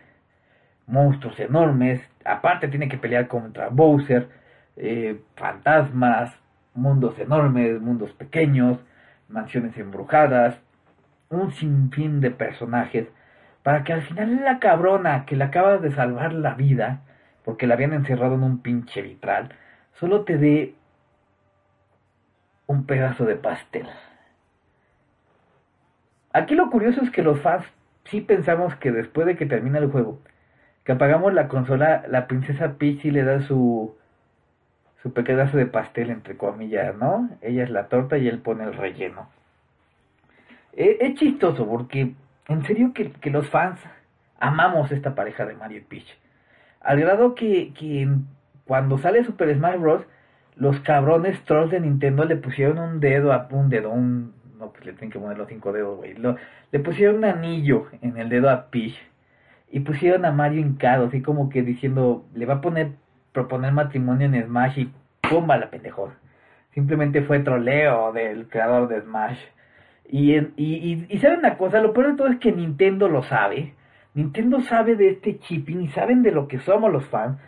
monstruos 0.86 1.39
enormes, 1.39 2.01
aparte 2.25 2.67
tiene 2.67 2.89
que 2.89 2.97
pelear 2.97 3.27
contra 3.27 3.69
Bowser, 3.69 4.27
eh, 4.75 5.21
fantasmas, 5.36 6.33
mundos 6.73 7.17
enormes, 7.19 7.79
mundos 7.79 8.12
pequeños, 8.12 8.79
mansiones 9.29 9.77
embrujadas, 9.77 10.59
un 11.29 11.51
sinfín 11.53 12.19
de 12.19 12.31
personajes, 12.31 13.07
para 13.63 13.83
que 13.86 13.93
al 13.93 14.01
final 14.01 14.41
la 14.43 14.59
cabrona 14.59 15.25
que 15.25 15.38
le 15.38 15.45
acaba 15.45 15.77
de 15.77 15.91
salvar 15.91 16.33
la 16.33 16.53
vida, 16.53 17.01
porque 17.45 17.65
la 17.65 17.75
habían 17.75 17.93
encerrado 17.93 18.36
en 18.36 18.43
un 18.43 18.59
pinche 18.59 19.01
vitral, 19.01 19.49
solo 19.93 20.25
te 20.25 20.38
dé 20.38 20.75
un 22.73 22.86
pedazo 22.86 23.25
de 23.25 23.36
pastel. 23.36 23.88
Aquí 26.33 26.55
lo 26.55 26.69
curioso 26.69 27.01
es 27.01 27.12
que 27.12 27.21
los 27.21 27.39
fans 27.41 27.65
sí 28.05 28.21
pensamos 28.21 28.75
que 28.75 28.91
después 28.91 29.27
de 29.27 29.36
que 29.36 29.45
termina 29.45 29.79
el 29.79 29.91
juego, 29.91 30.19
que 30.83 30.91
apagamos 30.91 31.33
la 31.33 31.47
consola, 31.47 32.03
la 32.07 32.27
princesa 32.27 32.73
Peach 32.77 33.03
le 33.05 33.23
da 33.23 33.41
su 33.41 33.95
su 35.01 35.12
pedazo 35.12 35.57
de 35.57 35.65
pastel 35.65 36.09
entre 36.09 36.38
comillas, 36.38 36.95
¿no? 36.95 37.29
Ella 37.41 37.63
es 37.63 37.69
la 37.69 37.89
torta 37.89 38.17
y 38.17 38.27
él 38.29 38.39
pone 38.39 38.63
el 38.63 38.73
relleno. 38.73 39.27
E, 40.71 40.97
es, 41.01 41.15
chistoso 41.15 41.67
porque 41.67 42.13
en 42.47 42.65
serio 42.65 42.93
que, 42.93 43.12
que, 43.12 43.29
los 43.29 43.49
fans 43.49 43.81
amamos 44.39 44.91
esta 44.91 45.13
pareja 45.13 45.45
de 45.45 45.55
Mario 45.55 45.79
y 45.79 45.81
Peach. 45.81 46.17
Al 46.79 47.01
grado 47.01 47.36
que, 47.36 47.73
que 47.73 48.07
cuando 48.65 48.97
sale 48.97 49.23
Super 49.25 49.53
Smash 49.55 49.77
Bros. 49.77 50.03
Los 50.55 50.79
cabrones 50.81 51.41
trolls 51.43 51.71
de 51.71 51.79
Nintendo 51.79 52.25
le 52.25 52.35
pusieron 52.35 52.79
un 52.79 52.99
dedo 52.99 53.33
a 53.33 53.47
un 53.51 53.69
dedo, 53.69 53.89
un 53.91 54.33
no 54.59 54.71
pues 54.71 54.85
le 54.85 54.93
tienen 54.93 55.11
que 55.11 55.19
poner 55.19 55.37
los 55.37 55.47
cinco 55.47 55.71
dedos, 55.71 55.97
güey. 55.97 56.15
Le 56.71 56.79
pusieron 56.79 57.17
un 57.17 57.25
anillo 57.25 57.87
en 58.01 58.17
el 58.17 58.29
dedo 58.29 58.49
a 58.49 58.67
Peach 58.69 58.97
y 59.69 59.81
pusieron 59.81 60.25
a 60.25 60.31
Mario 60.31 60.61
hincado, 60.61 61.07
así 61.07 61.21
como 61.21 61.49
que 61.49 61.63
diciendo, 61.63 62.25
le 62.33 62.45
va 62.45 62.55
a 62.55 62.61
poner, 62.61 62.91
proponer 63.31 63.73
matrimonio 63.73 64.27
en 64.27 64.43
Smash 64.43 64.79
y 64.79 64.91
¡pumba 65.21 65.57
la 65.57 65.69
pendejón! 65.69 66.11
Simplemente 66.73 67.21
fue 67.23 67.39
troleo 67.39 68.11
del 68.13 68.47
creador 68.47 68.87
de 68.87 69.01
Smash. 69.01 69.39
Y, 70.09 70.35
y, 70.35 70.45
y, 70.57 71.05
y 71.09 71.17
saben 71.19 71.39
una 71.39 71.57
cosa, 71.57 71.81
lo 71.81 71.93
peor 71.93 72.11
de 72.11 72.17
todo 72.17 72.27
es 72.27 72.39
que 72.39 72.51
Nintendo 72.51 73.07
lo 73.07 73.23
sabe. 73.23 73.73
Nintendo 74.13 74.61
sabe 74.61 74.95
de 74.95 75.09
este 75.09 75.39
chipping 75.39 75.81
y 75.81 75.87
saben 75.89 76.21
de 76.23 76.31
lo 76.31 76.47
que 76.47 76.59
somos 76.59 76.91
los 76.91 77.05
fans. 77.05 77.39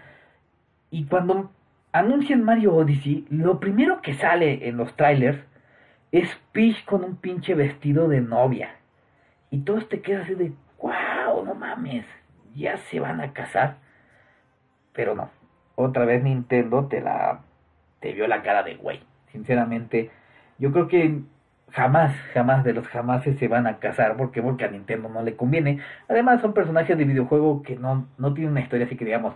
Y 0.89 1.05
cuando 1.05 1.51
anuncian 1.95 2.43
Mario 2.43 2.75
Odyssey, 2.75 3.25
lo 3.29 3.61
primero 3.61 4.01
que 4.01 4.15
sale 4.15 4.67
en 4.67 4.75
los 4.75 4.93
trailers 4.97 5.39
es 6.11 6.29
Peach 6.51 6.83
con 6.83 7.05
un 7.05 7.15
pinche 7.15 7.55
vestido 7.55 8.09
de 8.09 8.19
novia. 8.19 8.75
Y 9.49 9.59
todos 9.59 9.87
te 9.87 10.01
quedas 10.01 10.25
así 10.25 10.35
de, 10.35 10.51
wow, 10.81 11.45
no 11.45 11.55
mames, 11.55 12.05
ya 12.53 12.75
se 12.89 12.99
van 12.99 13.21
a 13.21 13.31
casar. 13.31 13.77
Pero 14.91 15.15
no, 15.15 15.29
otra 15.75 16.03
vez 16.03 16.21
Nintendo 16.21 16.85
te 16.87 16.99
la 16.99 17.39
te 18.01 18.11
vio 18.11 18.27
la 18.27 18.43
cara 18.43 18.63
de 18.63 18.75
güey. 18.75 19.01
Sinceramente, 19.31 20.11
yo 20.57 20.73
creo 20.73 20.89
que 20.89 21.21
jamás, 21.71 22.13
jamás 22.33 22.65
de 22.65 22.73
los 22.73 22.87
jamases 22.89 23.39
se 23.39 23.47
van 23.47 23.67
a 23.67 23.79
casar 23.79 24.17
porque 24.17 24.41
porque 24.41 24.65
a 24.65 24.69
Nintendo 24.69 25.07
no 25.07 25.23
le 25.23 25.37
conviene. 25.37 25.79
Además 26.09 26.41
son 26.41 26.53
personajes 26.53 26.97
de 26.97 27.05
videojuego 27.05 27.63
que 27.63 27.77
no 27.77 28.05
no 28.17 28.33
tienen 28.33 28.51
una 28.51 28.61
historia 28.61 28.85
así 28.85 28.97
que 28.97 29.05
digamos, 29.05 29.35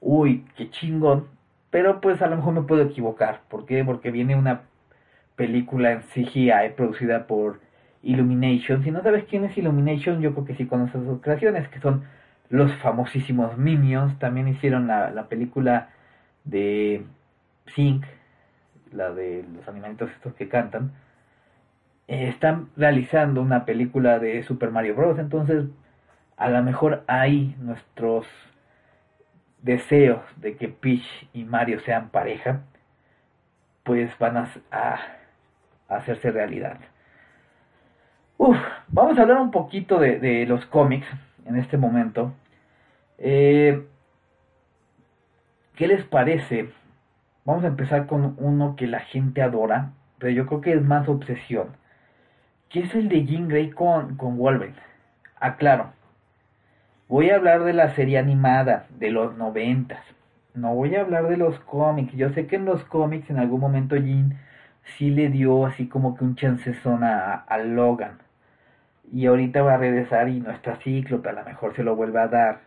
uy, 0.00 0.46
qué 0.56 0.70
chingón, 0.70 1.35
pero 1.70 2.00
pues 2.00 2.22
a 2.22 2.26
lo 2.28 2.36
mejor 2.36 2.54
me 2.54 2.62
puedo 2.62 2.82
equivocar, 2.82 3.42
¿por 3.48 3.66
qué? 3.66 3.84
Porque 3.84 4.10
viene 4.10 4.36
una 4.36 4.62
película 5.36 5.92
en 5.92 6.02
CGI 6.02 6.74
producida 6.76 7.26
por 7.26 7.60
Illumination. 8.02 8.82
Si 8.84 8.90
no 8.90 9.02
sabes 9.02 9.24
quién 9.24 9.44
es 9.44 9.56
Illumination, 9.58 10.20
yo 10.20 10.32
creo 10.32 10.44
que 10.44 10.54
sí 10.54 10.66
conoces 10.66 11.04
sus 11.04 11.20
creaciones, 11.20 11.68
que 11.68 11.80
son 11.80 12.04
los 12.48 12.72
famosísimos 12.76 13.58
Minions. 13.58 14.18
También 14.18 14.48
hicieron 14.48 14.86
la, 14.86 15.10
la 15.10 15.28
película 15.28 15.90
de 16.44 17.04
Sync, 17.74 18.04
la 18.92 19.12
de 19.12 19.44
los 19.54 19.68
animalitos 19.68 20.10
estos 20.10 20.34
que 20.34 20.48
cantan. 20.48 20.92
Eh, 22.08 22.28
están 22.28 22.68
realizando 22.76 23.42
una 23.42 23.64
película 23.64 24.18
de 24.18 24.42
Super 24.44 24.70
Mario 24.70 24.94
Bros. 24.94 25.18
Entonces, 25.18 25.64
a 26.36 26.48
lo 26.48 26.62
mejor 26.62 27.02
hay 27.08 27.56
nuestros 27.60 28.26
deseos 29.66 30.22
de 30.36 30.56
que 30.56 30.68
Peach 30.68 31.28
y 31.34 31.44
Mario 31.44 31.80
sean 31.80 32.08
pareja, 32.10 32.60
pues 33.82 34.16
van 34.18 34.36
a, 34.70 34.98
hacerse 35.88 36.30
realidad. 36.30 36.78
Uf, 38.38 38.56
vamos 38.88 39.18
a 39.18 39.22
hablar 39.22 39.38
un 39.38 39.50
poquito 39.50 39.98
de, 39.98 40.18
de 40.18 40.46
los 40.46 40.64
cómics 40.66 41.06
en 41.44 41.56
este 41.56 41.76
momento. 41.76 42.32
Eh, 43.18 43.84
¿Qué 45.74 45.88
les 45.88 46.04
parece? 46.04 46.70
Vamos 47.44 47.64
a 47.64 47.68
empezar 47.68 48.06
con 48.06 48.36
uno 48.38 48.76
que 48.76 48.86
la 48.86 49.00
gente 49.00 49.42
adora, 49.42 49.90
pero 50.18 50.32
yo 50.32 50.46
creo 50.46 50.60
que 50.60 50.72
es 50.74 50.82
más 50.82 51.08
obsesión. 51.08 51.76
Que 52.68 52.80
es 52.80 52.94
el 52.94 53.08
de 53.08 53.24
Jean 53.24 53.48
Grey 53.48 53.70
con, 53.70 54.16
con 54.16 54.38
Wolverine. 54.38 54.76
Aclaro. 55.40 55.92
Voy 57.08 57.30
a 57.30 57.36
hablar 57.36 57.62
de 57.64 57.72
la 57.72 57.94
serie 57.94 58.18
animada 58.18 58.86
de 58.98 59.10
los 59.10 59.36
noventas. 59.36 60.00
No 60.54 60.74
voy 60.74 60.96
a 60.96 61.02
hablar 61.02 61.28
de 61.28 61.36
los 61.36 61.58
cómics. 61.60 62.12
Yo 62.14 62.30
sé 62.30 62.46
que 62.46 62.56
en 62.56 62.64
los 62.64 62.82
cómics 62.84 63.30
en 63.30 63.38
algún 63.38 63.60
momento 63.60 63.96
Jean 63.96 64.38
sí 64.96 65.10
le 65.10 65.28
dio 65.28 65.66
así 65.66 65.88
como 65.88 66.16
que 66.16 66.24
un 66.24 66.36
chancezón 66.36 67.04
a, 67.04 67.34
a 67.34 67.58
Logan 67.58 68.18
y 69.12 69.26
ahorita 69.26 69.62
va 69.62 69.74
a 69.74 69.78
regresar 69.78 70.28
y 70.28 70.40
no 70.40 70.50
está 70.50 70.76
Cíclope, 70.76 71.28
a 71.28 71.32
lo 71.32 71.44
mejor 71.44 71.74
se 71.76 71.84
lo 71.84 71.94
vuelve 71.94 72.20
a 72.20 72.28
dar, 72.28 72.60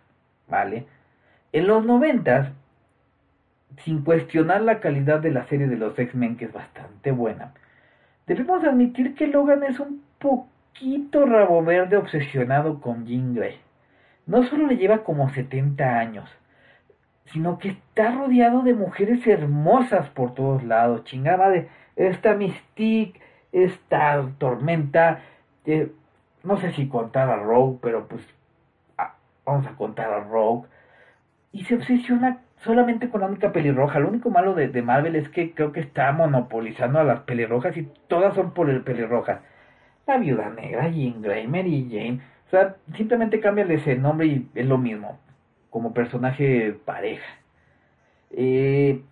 ¿vale? 0.48 0.86
En 1.52 1.68
los 1.68 1.86
noventas, 1.86 2.50
sin 3.84 4.04
cuestionar 4.04 4.62
la 4.62 4.80
calidad 4.80 5.20
de 5.20 5.32
la 5.32 5.46
serie 5.48 5.68
de 5.68 5.78
los 5.78 5.98
X-Men, 5.98 6.38
que 6.38 6.46
es 6.46 6.54
bastante 6.54 7.12
buena, 7.12 7.54
debemos 8.28 8.64
admitir 8.64 9.16
que 9.16 9.28
Logan 9.28 9.64
es 9.64 9.80
un 9.80 10.02
poquito 10.20 11.26
rabo 11.26 11.64
verde 11.64 11.98
obsesionado 11.98 12.80
con 12.80 13.06
Jean 13.06 13.36
Grey. 13.36 13.58
No 14.30 14.44
solo 14.44 14.68
le 14.68 14.78
lleva 14.78 15.04
como 15.04 15.28
70 15.32 15.84
años, 15.98 16.30
sino 17.26 17.58
que 17.58 17.70
está 17.70 18.12
rodeado 18.12 18.62
de 18.62 18.76
mujeres 18.76 19.26
hermosas 19.26 20.08
por 20.12 20.36
todos 20.36 20.64
lados. 20.64 21.04
Chingada 21.06 21.50
de 21.50 21.68
esta 21.96 22.36
Mystique, 22.36 23.20
esta 23.52 24.24
Tormenta, 24.38 25.22
no 26.44 26.58
sé 26.58 26.74
si 26.74 26.88
contar 26.88 27.28
a 27.28 27.38
Rogue, 27.38 27.80
pero 27.82 28.08
pues 28.08 28.22
ah, 29.00 29.16
vamos 29.48 29.66
a 29.66 29.76
contar 29.76 30.14
a 30.14 30.20
Rogue. 30.20 30.68
Y 31.52 31.64
se 31.64 31.74
obsesiona 31.74 32.38
solamente 32.58 33.10
con 33.10 33.22
la 33.22 33.28
única 33.28 33.52
pelirroja. 33.52 33.98
Lo 33.98 34.10
único 34.10 34.30
malo 34.30 34.54
de, 34.54 34.70
Marvel 34.84 35.16
es 35.16 35.28
que 35.30 35.56
creo 35.56 35.72
que 35.72 35.80
está 35.80 36.12
monopolizando 36.12 37.00
a 37.00 37.04
las 37.04 37.22
pelirrojas 37.22 37.76
y 37.78 37.90
todas 38.08 38.36
son 38.36 38.52
por 38.54 38.70
el 38.70 38.84
pelirroja. 38.84 39.42
La 40.06 40.18
viuda 40.18 40.52
negra, 40.52 40.88
Jean 40.90 41.20
Grey, 41.20 41.48
Mary 41.48 41.88
Jane. 41.90 42.22
O 42.50 42.52
sea, 42.52 42.78
simplemente 42.98 43.40
cambia 43.40 43.64
ese 43.66 43.96
nombre 43.96 44.26
y 44.26 44.50
es 44.56 44.66
lo 44.66 44.80
mismo. 44.80 45.20
Como 45.70 45.94
personaje 45.94 46.76
pareja. 46.84 47.28
Eh, 48.32 49.04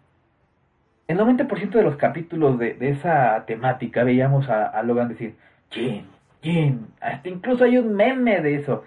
el 1.07 1.17
90% 1.19 1.69
de 1.69 1.83
los 1.83 1.97
capítulos 1.97 2.57
de, 2.57 2.75
esa 2.81 3.45
temática 3.45 4.03
veíamos 4.03 4.49
a, 4.49 4.81
Logan 4.81 5.09
decir, 5.09 5.35
Jean, 5.69 6.05
Jim. 6.41 6.87
Hasta 6.99 7.29
incluso 7.29 7.63
hay 7.63 7.77
un 7.77 7.93
meme 7.95 8.41
de 8.41 8.55
eso. 8.55 8.83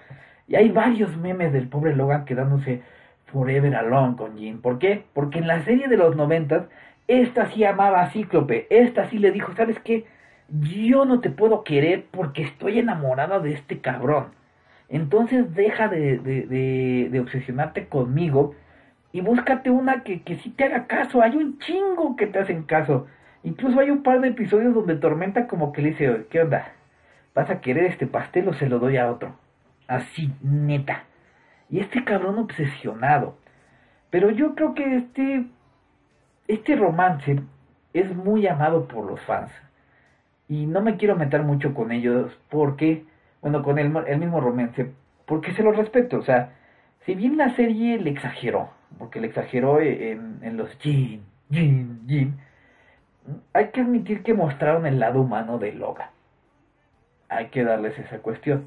Y 0.49 0.57
hay 0.57 0.69
varios 0.71 1.17
memes 1.17 1.53
del 1.53 1.69
pobre 1.69 1.95
Logan 1.95 2.25
quedándose 2.25 2.83
forever 3.27 3.73
alone 3.77 4.17
con 4.17 4.37
Jim. 4.37 4.61
¿Por 4.61 4.81
qué? 4.81 5.05
Porque 5.15 5.39
en 5.39 5.47
la 5.47 5.65
serie 5.65 5.87
de 5.87 5.97
los 5.97 6.17
noventas, 6.17 6.65
esta 7.07 7.47
sí 7.51 7.65
amaba 7.65 8.03
a 8.03 8.11
Cíclope. 8.11 8.67
Esta 8.69 9.09
sí 9.11 9.19
le 9.19 9.31
dijo, 9.31 9.55
¿sabes 9.55 9.79
qué? 9.79 10.07
Yo 10.49 11.05
no 11.05 11.21
te 11.21 11.31
puedo 11.31 11.63
querer 11.63 12.07
porque 12.11 12.43
estoy 12.43 12.81
enamorada 12.81 13.39
de 13.39 13.53
este 13.53 13.79
cabrón. 13.79 14.40
Entonces 14.91 15.55
deja 15.55 15.87
de, 15.89 16.19
de, 16.19 17.09
de, 17.09 17.21
obsesionarte 17.21 17.87
conmigo 17.87 18.57
y 19.13 19.21
búscate 19.21 19.71
una 19.71 20.03
que, 20.03 20.23
que 20.23 20.37
sí 20.39 20.51
te 20.51 20.65
haga 20.65 20.89
caso. 20.89 21.23
Hay 21.23 21.37
un 21.37 21.61
chingo 21.61 22.17
que 22.17 22.27
te 22.27 22.41
hacen 22.41 22.65
caso. 22.65 23.07
Incluso 23.45 23.79
hay 23.79 23.91
un 23.91 24.03
par 24.03 24.21
de 24.21 24.29
episodios 24.29 24.75
donde 24.75 24.97
Tormenta 24.97 25.47
como 25.47 25.73
que 25.73 25.81
le 25.81 25.91
dice, 25.91 26.27
¿qué 26.29 26.43
onda? 26.43 26.73
¿Vas 27.35 27.49
a 27.51 27.61
querer 27.61 27.85
este 27.85 28.09
pastel 28.09 28.49
o 28.49 28.53
se 28.53 28.69
lo 28.69 28.81
doy 28.81 28.97
a 28.97 29.09
otro? 29.09 29.37
Así, 29.87 30.33
neta. 30.43 31.05
Y 31.71 31.79
este 31.79 32.03
cabrón 32.03 32.39
obsesionado. 32.39 33.37
Pero 34.11 34.31
yo 34.31 34.57
creo 34.57 34.75
que 34.75 34.97
este, 34.97 35.47
este 36.49 36.75
romance 36.75 37.41
es 37.93 38.15
muy 38.15 38.49
amado 38.49 38.89
por 38.89 39.07
los 39.07 39.21
fans. 39.21 39.53
Y 40.49 40.67
no 40.67 40.81
me 40.81 40.97
quiero 40.97 41.15
meter 41.15 41.45
mucho 41.45 41.75
con 41.75 41.93
ellos 41.93 42.37
porque 42.49 43.05
bueno, 43.43 43.63
con 43.63 43.79
el, 43.79 43.95
el 44.07 44.19
mismo 44.19 44.41
romance, 44.41 44.93
porque 45.27 45.53
se 45.53 45.63
lo 45.63 45.73
respeto, 45.73 46.19
o 46.19 46.23
sea, 46.23 46.53
si 47.07 47.15
bien 47.15 47.37
la 47.37 47.55
serie 47.57 47.99
le 47.99 48.11
exageró, 48.11 48.71
porque 48.99 49.21
le 49.21 49.29
exageró 49.29 49.81
en, 49.81 50.39
en 50.43 50.57
los 50.57 50.71
Jin, 50.79 51.23
Jin, 51.51 52.03
Jin, 52.07 52.35
hay 53.53 53.69
que 53.69 53.81
admitir 53.81 54.23
que 54.23 54.35
mostraron 54.35 54.87
el 54.87 54.99
lado 54.99 55.21
humano 55.21 55.59
de 55.59 55.73
Logan. 55.73 56.09
Hay 57.29 57.47
que 57.47 57.65
darles 57.65 57.99
esa 57.99 58.19
cuestión. 58.19 58.67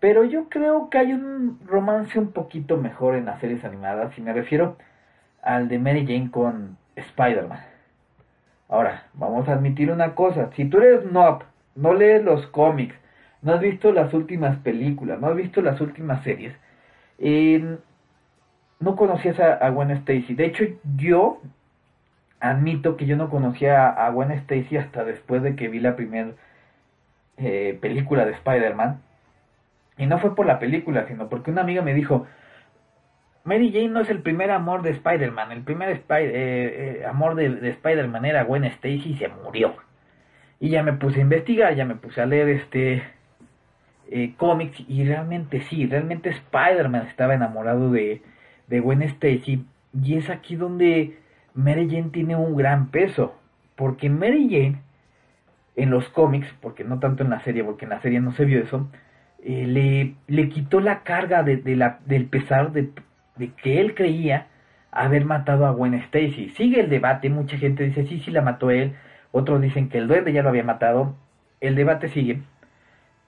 Pero 0.00 0.24
yo 0.24 0.48
creo 0.48 0.90
que 0.90 0.98
hay 0.98 1.12
un 1.12 1.60
romance 1.66 2.18
un 2.18 2.32
poquito 2.32 2.76
mejor 2.76 3.14
en 3.14 3.26
las 3.26 3.40
series 3.40 3.64
animadas, 3.64 4.16
y 4.18 4.22
me 4.22 4.32
refiero 4.32 4.76
al 5.42 5.68
de 5.68 5.78
Mary 5.78 6.06
Jane 6.06 6.30
con 6.30 6.76
Spider-Man. 6.96 7.60
Ahora, 8.68 9.04
vamos 9.14 9.48
a 9.48 9.52
admitir 9.52 9.92
una 9.92 10.14
cosa, 10.14 10.50
si 10.56 10.64
tú 10.64 10.78
eres 10.78 11.04
noob, 11.12 11.44
no 11.74 11.92
lees 11.94 12.24
los 12.24 12.46
cómics, 12.48 12.96
no 13.42 13.52
has 13.52 13.60
visto 13.60 13.92
las 13.92 14.14
últimas 14.14 14.56
películas, 14.58 15.20
no 15.20 15.28
has 15.28 15.36
visto 15.36 15.60
las 15.62 15.80
últimas 15.80 16.22
series, 16.22 16.54
no 18.82 18.96
conocías 18.96 19.38
a, 19.38 19.68
Gwen 19.70 19.90
Stacy. 19.92 20.34
De 20.34 20.46
hecho, 20.46 20.64
yo 20.96 21.40
admito 22.40 22.96
que 22.96 23.06
yo 23.06 23.16
no 23.16 23.30
conocía 23.30 23.88
a, 23.88 24.10
Gwen 24.10 24.32
Stacy 24.32 24.76
hasta 24.76 25.04
después 25.04 25.42
de 25.42 25.54
que 25.56 25.68
vi 25.68 25.80
la 25.80 25.96
primera 25.96 26.32
eh, 27.36 27.78
película 27.80 28.24
de 28.26 28.32
Spider-Man. 28.32 29.00
Y 29.98 30.06
no 30.06 30.18
fue 30.18 30.34
por 30.34 30.46
la 30.46 30.58
película, 30.58 31.06
sino 31.06 31.28
porque 31.28 31.50
una 31.50 31.62
amiga 31.62 31.82
me 31.82 31.94
dijo, 31.94 32.26
Mary 33.44 33.70
Jane 33.72 33.88
no 33.88 34.00
es 34.00 34.10
el 34.10 34.22
primer 34.22 34.50
amor 34.50 34.82
de 34.82 34.90
Spider-Man, 34.90 35.52
el 35.52 35.62
primer 35.62 35.90
eh, 35.90 36.00
eh, 36.10 37.06
amor 37.06 37.34
de, 37.34 37.50
de 37.50 37.70
Spider-Man 37.70 38.24
era 38.24 38.44
Gwen 38.44 38.64
Stacy 38.64 39.10
y 39.10 39.16
se 39.16 39.28
murió. 39.28 39.76
Y 40.58 40.70
ya 40.70 40.82
me 40.82 40.92
puse 40.92 41.18
a 41.18 41.22
investigar, 41.22 41.74
ya 41.74 41.84
me 41.84 41.96
puse 41.96 42.20
a 42.20 42.26
leer 42.26 42.48
este 42.48 43.02
eh, 44.14 44.34
cómics 44.36 44.78
y 44.88 45.04
realmente 45.04 45.62
sí, 45.62 45.86
realmente 45.86 46.28
Spider-Man 46.28 47.06
estaba 47.06 47.34
enamorado 47.34 47.90
de, 47.90 48.20
de 48.68 48.80
Gwen 48.80 49.00
Stacy 49.00 49.64
y 50.02 50.16
es 50.16 50.28
aquí 50.28 50.54
donde 50.54 51.16
Mary 51.54 51.88
Jane 51.88 52.10
tiene 52.12 52.36
un 52.36 52.54
gran 52.54 52.88
peso, 52.88 53.34
porque 53.74 54.10
Mary 54.10 54.48
Jane 54.50 54.82
en 55.76 55.90
los 55.90 56.08
cómics, 56.10 56.46
porque 56.60 56.84
no 56.84 56.98
tanto 56.98 57.22
en 57.22 57.30
la 57.30 57.40
serie, 57.40 57.64
porque 57.64 57.86
en 57.86 57.90
la 57.90 58.02
serie 58.02 58.20
no 58.20 58.32
se 58.32 58.44
vio 58.44 58.60
eso, 58.62 58.86
eh, 59.42 59.66
le, 59.66 60.14
le 60.28 60.48
quitó 60.50 60.80
la 60.80 61.02
carga 61.04 61.42
de, 61.42 61.56
de 61.56 61.74
la, 61.76 61.98
del 62.04 62.26
pesar 62.26 62.72
de, 62.72 62.90
de 63.36 63.48
que 63.54 63.80
él 63.80 63.94
creía 63.94 64.48
haber 64.90 65.24
matado 65.24 65.66
a 65.66 65.70
Gwen 65.70 65.94
Stacy. 65.94 66.50
Sigue 66.50 66.80
el 66.80 66.90
debate, 66.90 67.30
mucha 67.30 67.56
gente 67.56 67.84
dice 67.84 68.04
sí, 68.06 68.20
sí 68.20 68.30
la 68.30 68.42
mató 68.42 68.70
él, 68.70 68.92
otros 69.30 69.62
dicen 69.62 69.88
que 69.88 69.96
el 69.96 70.08
duende 70.08 70.34
ya 70.34 70.42
lo 70.42 70.50
había 70.50 70.64
matado, 70.64 71.16
el 71.62 71.76
debate 71.76 72.08
sigue, 72.08 72.42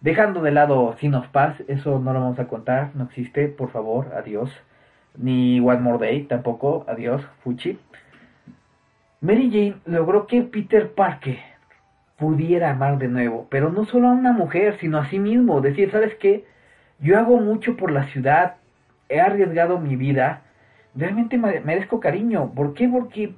Dejando 0.04 0.42
de 0.42 0.50
lado 0.50 0.94
Sin 1.00 1.14
of 1.14 1.28
eso 1.66 1.98
no 1.98 2.12
lo 2.12 2.20
vamos 2.20 2.38
a 2.38 2.46
contar, 2.46 2.90
no 2.94 3.04
existe, 3.04 3.48
por 3.48 3.70
favor, 3.70 4.12
adiós. 4.14 4.50
Ni 5.16 5.60
One 5.60 5.80
More 5.80 5.96
Day, 5.96 6.24
tampoco, 6.24 6.84
adiós, 6.86 7.22
Fuchi. 7.42 7.78
Mary 9.22 9.48
Jane 9.50 9.76
logró 9.86 10.26
que 10.26 10.42
Peter 10.42 10.92
Parker 10.92 11.38
pudiera 12.18 12.72
amar 12.72 12.98
de 12.98 13.08
nuevo, 13.08 13.46
pero 13.48 13.70
no 13.70 13.86
solo 13.86 14.08
a 14.08 14.12
una 14.12 14.32
mujer, 14.32 14.76
sino 14.78 14.98
a 14.98 15.08
sí 15.08 15.18
mismo. 15.18 15.62
Decir, 15.62 15.90
¿sabes 15.90 16.14
qué? 16.16 16.44
Yo 16.98 17.18
hago 17.18 17.38
mucho 17.38 17.74
por 17.78 17.90
la 17.90 18.04
ciudad, 18.08 18.56
he 19.08 19.22
arriesgado 19.22 19.78
mi 19.78 19.96
vida, 19.96 20.42
realmente 20.94 21.38
merezco 21.38 22.00
cariño. 22.00 22.52
¿Por 22.54 22.74
qué? 22.74 22.90
Porque 22.90 23.34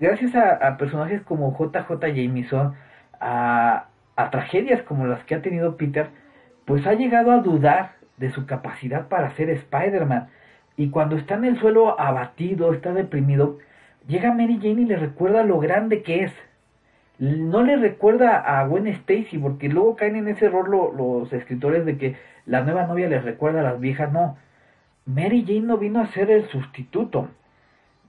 gracias 0.00 0.34
a, 0.34 0.52
a 0.66 0.78
personajes 0.78 1.20
como 1.24 1.54
JJ 1.58 1.90
Jameson, 2.14 2.74
a, 3.20 3.88
a 4.16 4.30
tragedias 4.30 4.82
como 4.82 5.06
las 5.06 5.22
que 5.24 5.34
ha 5.34 5.42
tenido 5.42 5.76
Peter, 5.76 6.08
pues 6.64 6.86
ha 6.86 6.94
llegado 6.94 7.30
a 7.30 7.38
dudar 7.38 7.92
de 8.16 8.30
su 8.30 8.46
capacidad 8.46 9.08
para 9.08 9.30
ser 9.36 9.50
Spider-Man. 9.50 10.28
Y 10.76 10.90
cuando 10.90 11.16
está 11.16 11.34
en 11.34 11.44
el 11.44 11.58
suelo 11.58 11.98
abatido, 12.00 12.72
está 12.72 12.92
deprimido, 12.92 13.58
llega 14.08 14.32
Mary 14.32 14.58
Jane 14.60 14.82
y 14.82 14.86
le 14.86 14.96
recuerda 14.96 15.42
lo 15.42 15.58
grande 15.58 16.02
que 16.02 16.24
es. 16.24 16.32
No 17.18 17.62
le 17.62 17.76
recuerda 17.76 18.36
a 18.36 18.66
Gwen 18.66 18.86
Stacy, 18.88 19.38
porque 19.38 19.68
luego 19.68 19.96
caen 19.96 20.16
en 20.16 20.28
ese 20.28 20.46
error 20.46 20.68
los 20.68 21.32
escritores 21.32 21.86
de 21.86 21.96
que 21.96 22.16
la 22.44 22.62
nueva 22.62 22.86
novia 22.86 23.08
les 23.08 23.24
recuerda 23.24 23.60
a 23.60 23.64
las 23.64 23.80
viejas. 23.80 24.12
No, 24.12 24.36
Mary 25.06 25.44
Jane 25.46 25.60
no 25.60 25.78
vino 25.78 26.00
a 26.00 26.08
ser 26.08 26.30
el 26.30 26.46
sustituto, 26.48 27.28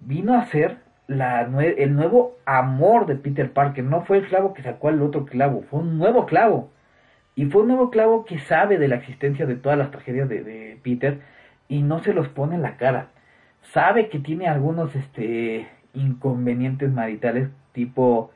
vino 0.02 0.34
a 0.34 0.46
ser 0.48 0.78
el 1.08 1.96
nuevo 1.96 2.38
amor 2.46 3.06
de 3.06 3.15
Peter 3.15 3.52
Parker. 3.52 3.84
No 3.84 4.02
fue 4.02 4.17
el 4.17 4.28
clavo 4.28 4.54
que 4.54 4.63
sacó 4.63 4.89
al 4.89 5.02
otro 5.02 5.26
clavo, 5.26 5.63
fue 5.70 5.80
un 5.80 5.98
nuevo 5.98 6.26
clavo. 6.26 6.70
Y 7.36 7.46
fue 7.46 7.62
un 7.62 7.67
nuevo 7.67 7.91
clavo 7.91 8.26
que 8.26 8.39
sabe 8.39 8.78
de 8.80 8.88
la 8.88 8.96
existencia 8.96 9.46
de 9.46 9.56
todas 9.56 9.78
las 9.78 9.91
tragedias 9.91 10.28
de, 10.28 10.80
Peter 10.84 11.20
y 11.67 11.84
no 11.84 12.02
se 12.02 12.13
los 12.13 12.28
pone 12.30 12.56
en 12.56 12.63
la 12.63 12.78
cara. 12.78 13.10
Sabe 13.62 14.10
que 14.10 14.20
tiene 14.20 14.48
algunos 14.48 14.96
este, 14.96 15.67
inconvenientes 15.93 16.91
maritales 16.91 17.50
tipo 17.74 18.32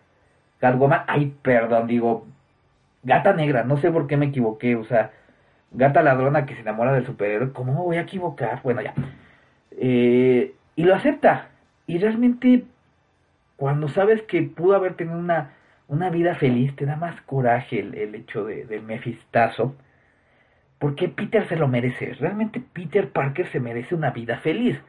Catwoman. 0.60 1.04
Ay, 1.08 1.34
perdón, 1.42 1.88
digo, 1.88 2.28
gata 3.04 3.34
negra, 3.34 3.64
no 3.64 3.78
sé 3.78 3.92
por 3.92 4.08
qué 4.08 4.18
me 4.18 4.28
equivoqué. 4.28 4.76
O 4.76 4.84
sea, 4.86 5.12
gata 5.72 6.04
ladrona 6.04 6.46
que 6.46 6.56
se 6.56 6.62
enamora 6.62 6.94
del 6.94 7.06
superhéroe. 7.06 7.54
¿Cómo 7.54 7.74
me 7.74 7.80
voy 7.80 7.98
a 7.98 8.02
equivocar? 8.02 8.62
Bueno, 8.64 8.82
ya. 8.82 8.94
Eh, 9.72 10.54
y 10.76 10.84
lo 10.84 10.96
acepta. 10.96 11.51
Y 11.92 11.98
realmente, 11.98 12.64
cuando 13.58 13.90
sabes 13.90 14.22
que 14.22 14.42
pudo 14.44 14.78
haber 14.78 14.94
tenido 14.94 15.20
una, 15.20 15.56
una 15.90 16.10
vida 16.10 16.36
feliz, 16.36 16.74
te 16.78 16.86
da 16.86 16.96
más 16.96 17.20
coraje 17.24 17.80
el, 17.80 18.16
hecho 18.16 18.46
de, 18.46 18.64
del 18.64 18.82
mefistazo. 18.82 19.76
Porque 20.80 21.10
Peter 21.10 21.46
se 21.50 21.58
lo 21.58 21.68
merece. 21.68 22.14
Realmente 22.14 22.62
Peter 22.62 23.10
Parker 23.10 23.46
se 23.48 23.60
merece 23.60 23.94
una 23.94 24.12
vida 24.12 24.38
feliz. 24.38 24.80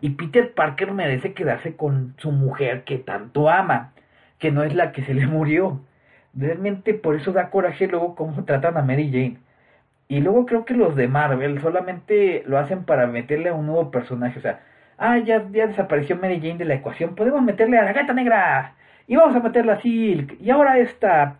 Y 0.00 0.10
Peter 0.10 0.54
Parker 0.54 0.92
merece 0.92 1.34
quedarse 1.34 1.74
con 1.74 2.14
su 2.18 2.30
mujer 2.30 2.84
que 2.84 2.98
tanto 2.98 3.50
ama, 3.50 3.92
que 4.38 4.52
no 4.52 4.62
es 4.62 4.72
la 4.72 4.92
que 4.92 5.02
se 5.02 5.14
le 5.14 5.26
murió. 5.26 5.80
Realmente 6.32 6.94
por 6.94 7.16
eso 7.16 7.32
da 7.32 7.50
coraje 7.50 7.88
luego 7.88 8.14
cómo 8.14 8.44
tratan 8.44 8.76
a 8.76 8.82
Mary 8.82 9.10
Jane. 9.10 9.38
Y 10.06 10.20
luego 10.20 10.46
creo 10.46 10.64
que 10.64 10.74
los 10.74 10.94
de 10.94 11.08
Marvel 11.08 11.60
solamente 11.60 12.44
lo 12.46 12.56
hacen 12.56 12.84
para 12.84 13.08
meterle 13.08 13.48
a 13.48 13.54
un 13.54 13.66
nuevo 13.66 13.90
personaje. 13.90 14.38
O 14.38 14.42
sea, 14.42 14.60
ah, 14.98 15.18
ya, 15.18 15.46
ya 15.50 15.66
desapareció 15.66 16.16
Mary 16.16 16.40
Jane 16.40 16.58
de 16.58 16.64
la 16.64 16.74
ecuación, 16.74 17.14
podemos 17.14 17.42
meterle 17.42 17.78
a 17.78 17.84
la 17.84 17.92
gata 17.92 18.12
negra 18.12 18.74
y 19.06 19.16
vamos 19.16 19.36
a 19.36 19.40
meterla 19.40 19.74
a 19.74 19.80
Silk 19.80 20.36
y 20.40 20.50
ahora 20.50 20.78
esta. 20.78 21.36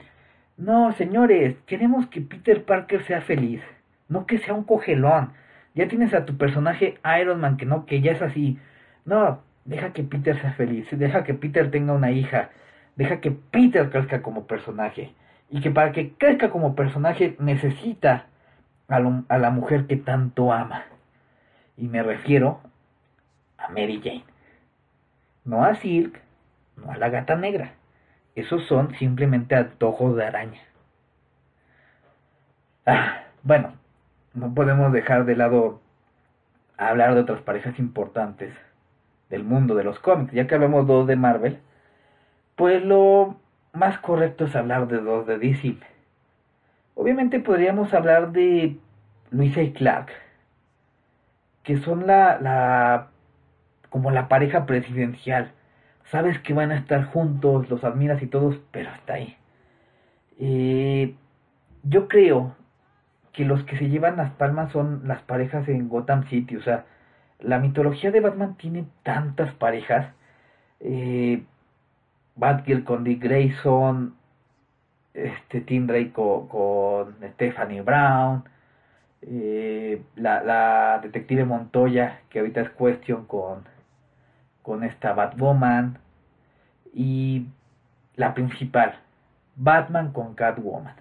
No, 0.56 0.92
señores, 0.92 1.56
queremos 1.66 2.06
que 2.08 2.20
Peter 2.20 2.64
Parker 2.64 3.02
sea 3.04 3.20
feliz, 3.22 3.62
no 4.08 4.26
que 4.26 4.38
sea 4.38 4.54
un 4.54 4.64
cogelón. 4.64 5.32
Ya 5.74 5.88
tienes 5.88 6.12
a 6.12 6.26
tu 6.26 6.36
personaje 6.36 6.98
Iron 7.20 7.40
Man 7.40 7.56
que 7.56 7.64
no, 7.66 7.86
que 7.86 8.00
ya 8.02 8.12
es 8.12 8.22
así. 8.22 8.58
No, 9.04 9.40
deja 9.64 9.92
que 9.92 10.02
Peter 10.02 10.38
sea 10.40 10.52
feliz, 10.52 10.86
deja 10.90 11.24
que 11.24 11.34
Peter 11.34 11.70
tenga 11.70 11.92
una 11.94 12.10
hija, 12.10 12.50
deja 12.96 13.20
que 13.20 13.30
Peter 13.30 13.90
crezca 13.90 14.22
como 14.22 14.46
personaje. 14.46 15.14
Y 15.50 15.60
que 15.60 15.70
para 15.70 15.92
que 15.92 16.12
crezca 16.12 16.50
como 16.50 16.74
personaje 16.74 17.36
necesita 17.38 18.26
a, 18.88 19.00
a 19.28 19.38
la 19.38 19.50
mujer 19.50 19.86
que 19.86 19.96
tanto 19.96 20.52
ama. 20.52 20.84
Y 21.76 21.88
me 21.88 22.02
refiero 22.02 22.60
a 23.62 23.68
Mary 23.70 24.00
Jane. 24.02 24.24
No 25.44 25.64
a 25.64 25.74
Silk, 25.76 26.20
no 26.76 26.90
a 26.92 26.96
la 26.96 27.08
gata 27.08 27.36
negra. 27.36 27.74
Esos 28.34 28.66
son 28.66 28.94
simplemente 28.96 29.54
antojos 29.54 30.16
de 30.16 30.24
araña. 30.24 30.60
Ah, 32.86 33.24
bueno, 33.42 33.74
no 34.34 34.54
podemos 34.54 34.92
dejar 34.92 35.24
de 35.24 35.36
lado 35.36 35.80
hablar 36.76 37.14
de 37.14 37.20
otras 37.20 37.42
parejas 37.42 37.78
importantes 37.78 38.52
del 39.30 39.44
mundo 39.44 39.74
de 39.74 39.84
los 39.84 39.98
cómics. 39.98 40.32
Ya 40.32 40.46
que 40.46 40.54
hablamos 40.54 40.86
dos 40.86 41.06
de 41.06 41.16
Marvel, 41.16 41.58
pues 42.56 42.84
lo 42.84 43.36
más 43.72 43.98
correcto 43.98 44.44
es 44.44 44.56
hablar 44.56 44.88
de 44.88 44.98
dos 44.98 45.26
de 45.26 45.38
DC. 45.38 45.76
Obviamente 46.94 47.40
podríamos 47.40 47.94
hablar 47.94 48.32
de 48.32 48.78
Luisa 49.30 49.62
y 49.62 49.72
Clark, 49.72 50.10
que 51.62 51.78
son 51.78 52.06
la, 52.06 52.38
la 52.40 53.11
como 53.92 54.10
la 54.10 54.26
pareja 54.28 54.66
presidencial. 54.66 55.52
Sabes 56.10 56.38
que 56.40 56.54
van 56.54 56.72
a 56.72 56.78
estar 56.78 57.04
juntos, 57.04 57.70
los 57.70 57.84
admiras 57.84 58.22
y 58.22 58.26
todos, 58.26 58.58
pero 58.72 58.90
hasta 58.90 59.14
ahí. 59.14 59.36
Eh, 60.40 61.14
yo 61.84 62.08
creo 62.08 62.56
que 63.32 63.44
los 63.44 63.62
que 63.64 63.76
se 63.76 63.88
llevan 63.90 64.16
las 64.16 64.32
palmas 64.32 64.72
son 64.72 65.02
las 65.06 65.22
parejas 65.22 65.68
en 65.68 65.88
Gotham 65.88 66.26
City. 66.28 66.56
O 66.56 66.62
sea, 66.62 66.86
la 67.38 67.58
mitología 67.58 68.10
de 68.10 68.20
Batman 68.20 68.56
tiene 68.56 68.86
tantas 69.02 69.54
parejas. 69.54 70.06
Eh, 70.80 71.44
Batgirl 72.36 72.84
con 72.84 73.04
Dick 73.04 73.22
Grayson, 73.22 74.14
este 75.12 75.60
Tim 75.60 75.86
Drake 75.86 76.12
con, 76.12 77.14
Stephanie 77.34 77.82
Brown, 77.82 78.44
eh, 79.20 80.02
la, 80.16 80.42
la, 80.42 81.00
detective 81.02 81.44
Montoya, 81.44 82.22
que 82.30 82.38
ahorita 82.40 82.62
es 82.62 82.70
Question 82.70 83.26
con, 83.26 83.64
con 84.62 84.84
esta 84.84 85.12
Batwoman, 85.12 85.98
y 86.92 87.46
la 88.16 88.34
principal, 88.34 88.94
Batman 89.56 90.12
con 90.12 90.34
Catwoman. 90.34 90.94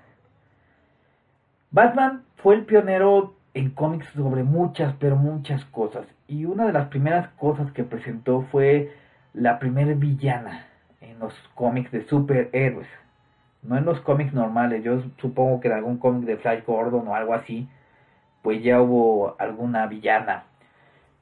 Batman 1.71 2.23
fue 2.37 2.55
el 2.55 2.65
pionero 2.65 3.33
en 3.53 3.69
cómics 3.71 4.07
sobre 4.15 4.43
muchas, 4.43 4.93
pero 4.99 5.15
muchas 5.15 5.63
cosas. 5.65 6.05
Y 6.27 6.45
una 6.45 6.65
de 6.65 6.73
las 6.73 6.87
primeras 6.87 7.27
cosas 7.37 7.71
que 7.71 7.83
presentó 7.83 8.43
fue 8.51 8.95
la 9.33 9.59
primera 9.59 9.93
villana 9.93 10.65
en 11.01 11.19
los 11.19 11.33
cómics 11.55 11.91
de 11.91 12.05
superhéroes. 12.07 12.87
No 13.63 13.77
en 13.77 13.85
los 13.85 14.01
cómics 14.01 14.33
normales. 14.33 14.83
Yo 14.83 15.01
supongo 15.17 15.59
que 15.59 15.67
en 15.67 15.75
algún 15.75 15.97
cómic 15.97 16.25
de 16.25 16.37
Flash 16.37 16.63
Gordon 16.65 17.07
o 17.07 17.15
algo 17.15 17.33
así, 17.33 17.69
pues 18.41 18.63
ya 18.63 18.81
hubo 18.81 19.35
alguna 19.39 19.85
villana. 19.87 20.45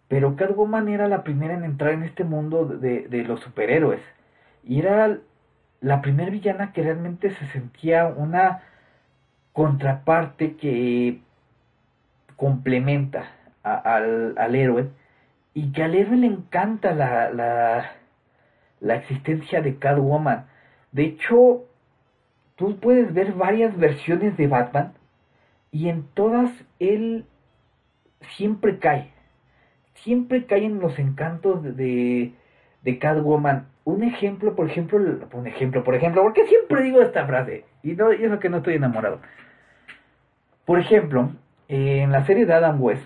Pero 0.09 0.35
Catwoman 0.35 0.89
era 0.89 1.07
la 1.07 1.23
primera 1.23 1.53
en 1.53 1.63
entrar 1.63 1.93
en 1.93 2.03
este 2.03 2.25
mundo 2.25 2.65
de, 2.65 3.07
de 3.07 3.23
los 3.23 3.39
superhéroes. 3.39 4.01
Y 4.63 4.79
era 4.79 5.19
la 5.79 6.01
primera 6.01 6.29
villana 6.29 6.73
que 6.73 6.83
realmente 6.83 7.29
se 7.35 7.45
sentía 7.47 8.07
una 8.07 8.63
contraparte 9.53 10.55
que 10.55 11.21
complementa 12.35 13.31
al, 13.63 14.37
al, 14.37 14.55
héroe 14.55 14.89
y 15.53 15.71
que 15.71 15.83
al 15.83 15.95
héroe 15.95 16.17
le 16.17 16.27
encanta 16.27 16.93
la, 16.93 17.29
la, 17.31 17.91
la 18.79 18.95
existencia 18.95 19.61
de 19.61 19.77
Catwoman. 19.77 20.45
De 20.91 21.03
hecho, 21.03 21.65
tú 22.55 22.79
puedes 22.79 23.13
ver 23.13 23.33
varias 23.33 23.77
versiones 23.77 24.37
de 24.37 24.47
Batman 24.47 24.93
y 25.71 25.89
en 25.89 26.03
todas 26.13 26.51
él 26.79 27.25
siempre 28.37 28.79
cae. 28.79 29.11
Siempre 30.03 30.45
cae 30.45 30.65
en 30.65 30.79
los 30.79 30.97
encantos 30.99 31.63
de, 31.63 32.33
de 32.83 32.99
Catwoman. 32.99 33.67
Un 33.83 34.03
ejemplo, 34.03 34.55
por 34.55 34.69
ejemplo, 34.69 34.99
un 35.33 35.47
ejemplo, 35.47 35.83
por 35.83 35.95
ejemplo, 35.95 36.21
porque 36.21 36.45
siempre 36.47 36.83
digo 36.83 37.01
esta 37.01 37.25
frase 37.25 37.65
y, 37.81 37.93
no, 37.93 38.13
y 38.13 38.23
eso 38.23 38.39
que 38.39 38.49
no 38.49 38.57
estoy 38.57 38.75
enamorado. 38.75 39.19
Por 40.65 40.79
ejemplo, 40.79 41.31
en 41.67 42.11
la 42.11 42.25
serie 42.25 42.45
de 42.45 42.53
Adam 42.53 42.81
West, 42.81 43.03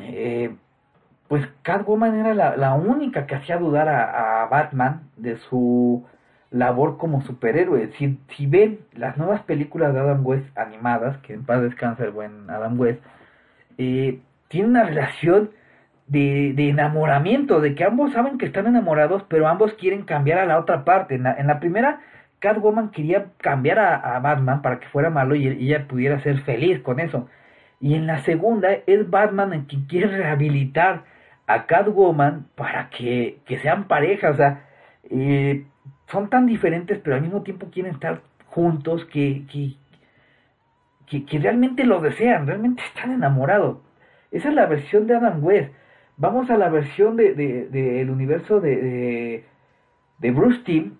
eh, 0.00 0.54
pues 1.28 1.46
Catwoman 1.62 2.16
era 2.16 2.56
la, 2.56 2.74
única 2.74 3.26
que 3.26 3.34
hacía 3.34 3.58
dudar 3.58 3.88
a, 3.88 4.46
Batman 4.46 5.02
de 5.16 5.36
su 5.36 6.06
labor 6.50 6.96
como 6.96 7.20
superhéroe. 7.22 7.92
Si, 7.98 8.18
si 8.30 8.46
ven 8.46 8.80
las 8.94 9.18
nuevas 9.18 9.42
películas 9.42 9.92
de 9.92 10.00
Adam 10.00 10.26
West 10.26 10.56
animadas, 10.56 11.18
que 11.18 11.34
en 11.34 11.44
paz 11.44 11.60
descansa 11.60 12.04
el 12.04 12.12
buen 12.12 12.48
Adam 12.48 12.80
West, 12.80 13.02
eh, 13.76 14.20
tiene 14.48 14.68
una 14.68 14.84
relación 14.84 15.50
de, 16.06 16.68
enamoramiento, 16.68 17.60
de 17.60 17.74
que 17.74 17.84
ambos 17.84 18.12
saben 18.12 18.38
que 18.38 18.46
están 18.46 18.66
enamorados, 18.66 19.24
pero 19.28 19.46
ambos 19.46 19.74
quieren 19.74 20.04
cambiar 20.04 20.38
a 20.38 20.46
la 20.46 20.58
otra 20.58 20.84
parte. 20.84 21.14
En 21.14 21.22
la, 21.22 21.60
primera, 21.60 22.00
Catwoman 22.38 22.90
quería 22.90 23.26
cambiar 23.38 23.78
a, 23.78 24.18
Batman 24.20 24.62
para 24.62 24.80
que 24.80 24.88
fuera 24.88 25.10
malo 25.10 25.34
y, 25.34 25.46
ella 25.46 25.86
pudiera 25.86 26.20
ser 26.20 26.40
feliz 26.40 26.80
con 26.80 27.00
eso. 27.00 27.28
Y 27.80 27.94
en 27.94 28.06
la 28.06 28.20
segunda 28.24 28.68
es 28.86 29.08
Batman 29.08 29.52
el 29.52 29.66
que 29.66 29.76
quiere 29.86 30.08
rehabilitar 30.08 31.04
a 31.46 31.66
Catwoman 31.66 32.46
para 32.56 32.90
que, 32.90 33.40
sean 33.62 33.84
pareja, 33.84 34.30
o 34.30 34.34
sea, 34.34 34.64
eh, 35.10 35.64
son 36.10 36.28
tan 36.30 36.46
diferentes, 36.46 36.98
pero 36.98 37.16
al 37.16 37.22
mismo 37.22 37.42
tiempo 37.42 37.68
quieren 37.70 37.94
estar 37.94 38.22
juntos, 38.46 39.04
que, 39.06 39.44
que, 41.06 41.20
que, 41.24 41.38
realmente 41.38 41.84
lo 41.84 42.00
desean, 42.00 42.46
realmente 42.46 42.82
están 42.82 43.12
enamorados. 43.12 43.78
Esa 44.30 44.48
es 44.48 44.54
la 44.54 44.66
versión 44.66 45.06
de 45.06 45.16
Adam 45.16 45.42
West. 45.42 45.72
Vamos 46.16 46.50
a 46.50 46.56
la 46.56 46.68
versión 46.68 47.16
del 47.16 47.36
de, 47.36 47.68
de, 47.68 48.10
universo 48.10 48.60
de, 48.60 49.44
de, 50.18 50.30
Bruce 50.32 50.60
Timm. 50.64 50.96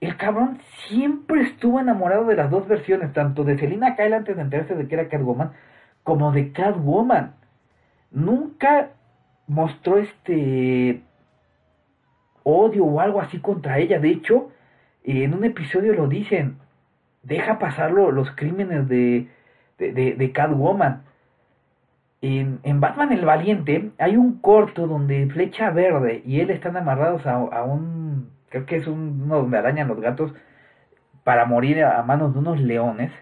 El 0.00 0.16
cabrón 0.16 0.58
siempre 0.88 1.42
estuvo 1.42 1.80
enamorado 1.80 2.26
de 2.26 2.36
las 2.36 2.50
dos 2.50 2.68
versiones, 2.68 3.12
tanto 3.14 3.44
de 3.44 3.58
Selina 3.58 3.96
Kyle 3.96 4.12
antes 4.12 4.36
de 4.36 4.42
enterarse 4.42 4.74
de 4.74 4.86
que 4.86 4.94
era 4.94 5.08
Catwoman, 5.08 5.52
como 6.02 6.32
de 6.32 6.52
Catwoman. 6.52 7.34
Nunca 8.10 8.90
mostró 9.46 9.98
este 9.98 11.02
odio 12.42 12.84
o 12.84 13.00
algo 13.00 13.20
así 13.20 13.40
contra 13.40 13.78
ella. 13.78 13.98
De 13.98 14.10
hecho, 14.10 14.50
en 15.02 15.34
un 15.34 15.44
episodio 15.44 15.94
lo 15.94 16.08
dicen, 16.08 16.58
deja 17.22 17.58
pasarlo 17.58 18.10
los 18.12 18.30
crímenes 18.32 18.88
de, 18.88 19.28
de, 19.78 19.92
de, 19.92 20.32
Catwoman. 20.32 21.05
En, 22.28 22.80
Batman 22.80 23.12
el 23.12 23.24
Valiente 23.24 23.90
hay 23.98 24.16
un 24.16 24.40
corto 24.40 24.86
donde 24.86 25.28
Flecha 25.28 25.70
Verde 25.70 26.22
y 26.26 26.40
él 26.40 26.50
están 26.50 26.76
amarrados 26.76 27.24
a, 27.26 27.62
un, 27.62 28.30
creo 28.48 28.66
que 28.66 28.76
es 28.76 28.86
un, 28.88 29.22
uno 29.24 29.42
donde 29.42 29.58
arañan 29.58 29.86
los 29.86 30.00
gatos 30.00 30.32
para 31.22 31.44
morir 31.44 31.84
a 31.84 32.02
manos 32.02 32.32
de 32.32 32.40
unos 32.40 32.60
leones. 32.60 33.12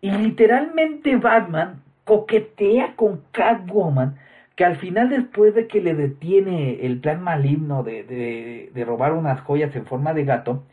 Y 0.00 0.10
literalmente 0.10 1.16
Batman 1.16 1.82
coquetea 2.04 2.94
con 2.94 3.22
Catwoman 3.32 4.16
que 4.56 4.64
al 4.64 4.76
final 4.76 5.08
después 5.08 5.54
de 5.54 5.66
que 5.66 5.80
le 5.80 5.94
detiene 5.94 6.84
el 6.86 7.00
plan 7.00 7.22
maligno 7.22 7.82
de, 7.82 8.70
robar 8.86 9.14
unas 9.14 9.40
joyas 9.40 9.74
en 9.74 9.86
forma 9.86 10.12
de 10.14 10.24
gato, 10.24 10.64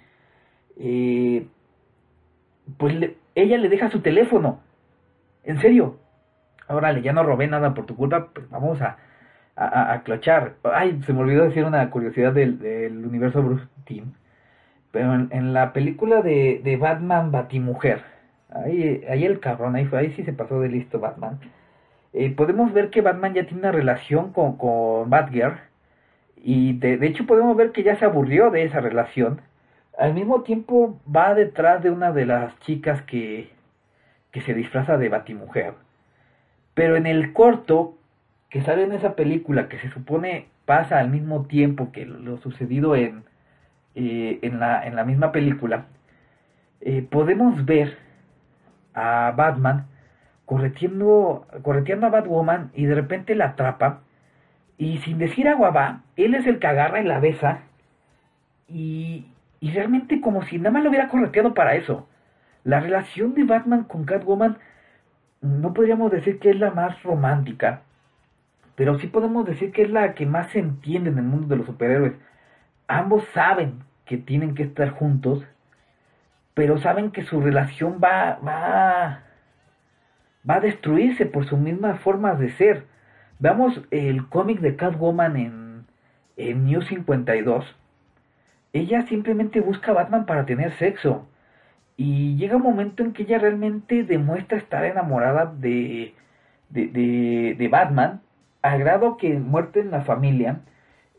eh, 0.78 1.48
pues 2.78 2.96
ella 3.36 3.58
le 3.58 3.70
deja 3.70 3.90
su 3.90 4.02
teléfono. 4.02 4.60
En 5.44 5.60
serio. 5.60 5.98
Órale, 6.70 7.02
ya 7.02 7.14
no 7.14 7.24
robé 7.24 7.48
nada 7.48 7.74
por 7.74 7.86
tu 7.86 7.96
culpa, 7.96 8.30
pues 8.34 8.50
vamos 8.50 8.82
a, 8.82 8.98
a, 9.56 10.02
clochar. 10.04 10.56
Ay, 10.64 11.02
se 11.06 11.14
me 11.14 11.22
olvidó 11.22 11.44
decir 11.46 11.66
una 11.66 11.90
curiosidad 11.90 12.34
del, 12.34 12.60
del 12.60 13.06
universo 13.06 13.42
Bruce 13.44 13.66
Team. 13.86 14.14
Pero 14.92 15.14
en, 15.14 15.54
la 15.54 15.74
película 15.74 16.22
de, 16.22 16.62
de 16.64 16.78
Batman 16.78 17.32
Batimujer, 17.32 18.04
ahí, 18.50 19.04
ahí 19.10 19.26
el 19.26 19.40
cabrón, 19.40 19.76
ahí, 19.76 19.90
ahí 19.94 20.12
sí 20.14 20.24
se 20.24 20.34
pasó 20.34 20.60
de 20.62 20.70
listo 20.70 21.00
Batman 21.00 21.40
eh, 22.14 22.32
podemos 22.36 22.74
ver 22.74 22.90
que 22.90 23.02
Batman 23.02 23.34
ya 23.34 23.46
tiene 23.46 23.60
una 23.60 23.72
relación 23.72 24.34
con, 24.34 24.58
con 24.58 25.10
Batgirl. 25.10 25.60
Y 26.38 26.74
de, 26.80 27.06
hecho 27.06 27.26
podemos 27.26 27.56
ver 27.58 27.72
que 27.72 27.84
ya 27.84 27.98
se 27.98 28.06
aburrió 28.06 28.50
de 28.52 28.64
esa 28.64 28.80
relación. 28.80 29.42
Al 29.98 30.14
mismo 30.14 30.44
tiempo 30.44 31.00
va 31.14 31.34
detrás 31.36 31.84
de 31.84 31.92
una 31.92 32.12
de 32.12 32.26
las 32.26 32.58
chicas 32.60 33.02
que, 33.04 33.52
que 34.32 34.42
se 34.42 34.54
disfraza 34.54 34.98
de 34.98 35.10
Batimujer. 35.10 35.74
Pero 36.80 36.96
en 36.96 37.08
el 37.08 37.34
corto 37.34 37.98
que 38.50 38.62
sale 38.62 38.84
en 38.84 38.94
esa 38.94 39.14
película, 39.14 39.68
que 39.68 39.80
se 39.80 39.90
supone 39.90 40.48
pasa 40.64 41.00
al 41.00 41.10
mismo 41.10 41.44
tiempo 41.46 41.92
que 41.92 42.06
lo 42.06 42.38
sucedido 42.38 42.96
en, 42.96 43.26
eh, 43.96 44.40
en, 44.44 44.62
la, 44.62 44.88
en 44.88 44.96
la 44.96 45.04
misma 45.04 45.34
película, 45.34 45.88
eh, 46.80 47.02
podemos 47.02 47.66
ver 47.66 47.98
a 48.94 49.34
Batman 49.36 49.88
correteando, 50.46 51.46
correteando 51.64 52.08
a 52.08 52.12
Batwoman 52.12 52.72
y 52.74 52.86
de 52.86 52.96
repente 52.96 53.36
la 53.36 53.48
atrapa 53.48 54.00
y 54.78 55.00
sin 55.00 55.18
decir 55.18 55.50
agua 55.50 55.72
va, 55.72 56.04
él 56.16 56.34
es 56.34 56.48
el 56.48 56.60
que 56.60 56.68
agarra 56.68 57.02
y 57.02 57.04
la 57.04 57.20
besa 57.20 57.60
y, 58.70 59.26
y 59.60 59.72
realmente 59.72 60.22
como 60.22 60.44
si 60.44 60.58
nada 60.58 60.72
más 60.72 60.84
lo 60.84 60.92
hubiera 60.92 61.10
correteado 61.10 61.54
para 61.54 61.76
eso. 61.76 62.08
La 62.64 62.80
relación 62.80 63.34
de 63.34 63.44
Batman 63.44 63.84
con 63.84 64.06
Catwoman 64.06 64.60
no 65.42 65.74
podríamos 65.74 66.12
decir 66.12 66.40
que 66.40 66.50
es 66.50 66.60
la 66.60 66.72
más 66.72 67.02
romántica, 67.04 67.82
pero 68.76 68.98
sí 69.00 69.08
podemos 69.08 69.46
decir 69.46 69.72
que 69.72 69.84
es 69.84 69.90
la 69.90 70.14
que 70.14 70.26
más 70.26 70.52
se 70.52 70.60
entiende 70.60 71.10
en 71.10 71.18
el 71.18 71.26
mundo 71.26 71.48
de 71.48 71.58
los 71.58 71.66
superhéroes. 71.66 72.14
Ambos 72.88 73.24
saben 73.34 73.84
que 74.06 74.18
tienen 74.18 74.56
que 74.56 74.64
estar 74.64 74.92
juntos, 74.92 75.44
pero 76.54 76.78
saben 76.78 77.12
que 77.12 77.24
su 77.24 77.42
relación 77.42 78.00
va, 78.04 78.40
va, 78.46 79.24
va 80.50 80.56
a 80.56 80.60
destruirse 80.60 81.26
por 81.26 81.46
sus 81.46 81.60
mismas 81.60 82.00
formas 82.00 82.40
de 82.40 82.52
ser. 82.52 82.86
Veamos 83.40 83.82
el 83.92 84.28
cómic 84.28 84.60
de 84.60 84.76
Catwoman 84.76 85.38
en, 85.38 85.86
en 86.38 86.66
New 86.66 86.82
52. 86.82 87.76
Ella 88.74 89.02
simplemente 89.04 89.62
busca 89.62 89.92
a 89.92 89.96
Batman 89.96 90.26
para 90.26 90.46
tener 90.46 90.72
sexo. 90.74 91.28
Y 92.00 92.38
llega 92.38 92.56
un 92.56 92.64
momento 92.64 93.04
en 93.04 93.12
que 93.12 93.24
ella 93.24 93.40
realmente 93.40 94.04
demuestra 94.06 94.58
estar 94.58 94.86
enamorada 94.86 95.46
de, 95.48 96.16
de, 96.70 97.56
de, 97.58 97.68
Batman, 97.68 98.22
al 98.62 98.80
grado 98.80 99.18
que 99.18 99.38
muerte 99.38 99.82
en 99.82 99.92
la 99.92 100.02
familia, 100.04 100.62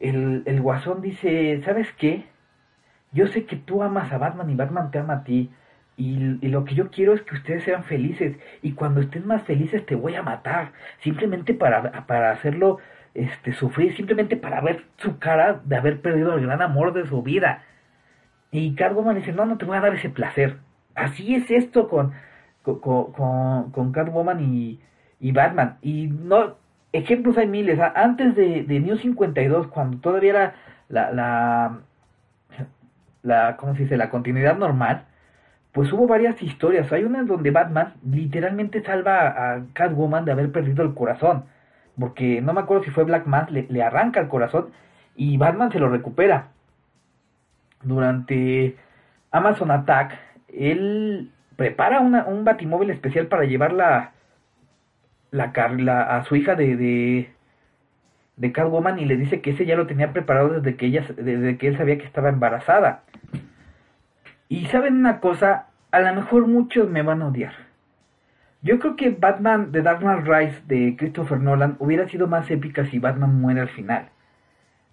el, 0.01 0.43
el 0.47 0.62
guasón 0.62 1.03
dice, 1.03 1.61
¿sabes 1.64 1.93
qué? 1.99 2.24
Yo 3.12 3.26
sé 3.26 3.45
que 3.45 3.57
tú 3.57 3.83
amas 3.83 4.11
a 4.12 4.18
Batman 4.18 4.49
y 4.51 4.55
Batman 4.55 4.91
te 4.91 4.99
ama 4.99 5.14
a 5.14 5.24
ti 5.24 5.51
Y, 5.99 6.16
lo 6.49 6.64
que 6.64 6.74
yo 6.74 6.91
quiero 6.91 7.12
es 7.14 7.22
que 7.22 7.35
ustedes 7.35 7.64
sean 7.64 7.85
felices. 7.85 8.39
Y 8.62 8.72
cuando 8.72 9.01
estén 9.03 9.26
más 9.26 9.43
felices 9.43 9.85
te 9.87 9.97
voy 9.97 10.14
a 10.16 10.22
matar. 10.22 10.72
Simplemente 11.01 11.53
para, 11.55 12.07
para 12.07 12.31
hacerlo 12.33 12.78
este, 13.14 13.53
sufrir, 13.53 13.95
simplemente 13.97 14.37
para 14.37 14.61
ver 14.62 14.87
su 14.99 15.18
cara 15.18 15.61
de 15.64 15.76
haber 15.76 16.01
perdido 16.01 16.35
el 16.37 16.47
gran 16.47 16.62
amor 16.62 16.95
de 16.95 17.07
su 17.07 17.22
vida. 17.22 17.64
Y 18.51 18.74
Catwoman 18.76 19.16
dice, 19.16 19.33
no, 19.33 19.45
no 19.47 19.59
te 19.59 19.66
voy 19.66 19.76
a 19.76 19.81
dar 19.81 19.95
ese 19.95 20.11
placer. 20.11 20.57
Así 20.95 21.34
es 21.34 21.51
esto 21.51 21.88
con, 21.88 22.12
con, 22.62 23.12
con, 23.12 23.70
con 23.70 23.93
Catwoman 23.93 24.41
y, 24.41 24.80
y 25.20 25.32
Batman. 25.32 25.78
Y 25.82 26.09
no, 26.09 26.57
ejemplos 26.93 27.38
hay 27.38 27.47
miles. 27.47 27.78
Antes 27.95 28.34
de, 28.36 28.64
de 28.64 28.80
New 28.80 28.97
52, 28.97 29.68
cuando 29.68 29.99
todavía 29.99 30.30
era 30.30 30.55
la, 30.88 31.12
la, 31.12 31.80
la, 33.22 33.57
¿cómo 33.57 33.74
se 33.74 33.84
dice? 33.84 33.97
La 33.97 34.11
continuidad 34.11 34.57
normal, 34.57 35.05
pues 35.72 35.93
hubo 35.93 36.07
varias 36.07 36.43
historias. 36.43 36.91
Hay 36.93 37.05
una 37.05 37.22
donde 37.22 37.51
Batman 37.51 37.95
literalmente 38.05 38.82
salva 38.82 39.55
a 39.55 39.62
Catwoman 39.72 40.24
de 40.24 40.32
haber 40.32 40.53
perdido 40.53 40.82
el 40.84 40.95
corazón. 40.95 41.45
Porque 41.99 42.41
no 42.41 42.53
me 42.53 42.61
acuerdo 42.61 42.84
si 42.84 42.91
fue 42.91 43.05
Black 43.05 43.26
Mass, 43.26 43.51
le, 43.51 43.66
le 43.68 43.82
arranca 43.82 44.20
el 44.20 44.28
corazón 44.28 44.70
y 45.16 45.36
Batman 45.36 45.70
se 45.70 45.78
lo 45.78 45.88
recupera. 45.88 46.49
Durante 47.82 48.76
Amazon 49.30 49.70
Attack, 49.70 50.18
él 50.55 51.30
prepara 51.57 52.01
un 52.01 52.44
batimóvil 52.44 52.90
especial 52.90 53.26
para 53.26 53.44
llevarla 53.44 54.12
la, 55.30 55.53
la, 55.78 56.16
a 56.16 56.24
su 56.24 56.36
hija 56.36 56.55
de, 56.55 56.76
de, 56.76 57.30
de 58.36 58.53
Catwoman 58.53 58.98
y 58.98 59.05
le 59.05 59.16
dice 59.16 59.40
que 59.40 59.51
ese 59.51 59.66
ya 59.66 59.76
lo 59.76 59.86
tenía 59.86 60.12
preparado 60.12 60.61
desde 60.61 60.76
que, 60.76 60.86
ella, 60.86 61.05
desde 61.16 61.59
que 61.59 61.68
él 61.68 61.76
sabía 61.76 61.98
que 61.98 62.07
estaba 62.07 62.30
embarazada. 62.30 63.03
Y 64.48 64.66
saben 64.66 64.96
una 64.96 65.20
cosa, 65.20 65.66
a 65.90 66.01
lo 66.01 66.14
mejor 66.14 66.46
muchos 66.46 66.88
me 66.88 67.03
van 67.03 67.22
a 67.22 67.28
odiar. 67.28 67.53
Yo 68.62 68.78
creo 68.78 68.96
que 68.96 69.11
Batman 69.11 69.72
de 69.72 69.82
Dark 69.82 70.01
Knight 70.01 70.26
Rise 70.26 70.62
de 70.66 70.96
Christopher 70.96 71.40
Nolan 71.40 71.76
hubiera 71.78 72.09
sido 72.09 72.26
más 72.26 72.51
épica 72.51 72.84
si 72.86 72.98
Batman 72.98 73.40
muere 73.40 73.61
al 73.61 73.68
final. 73.68 74.09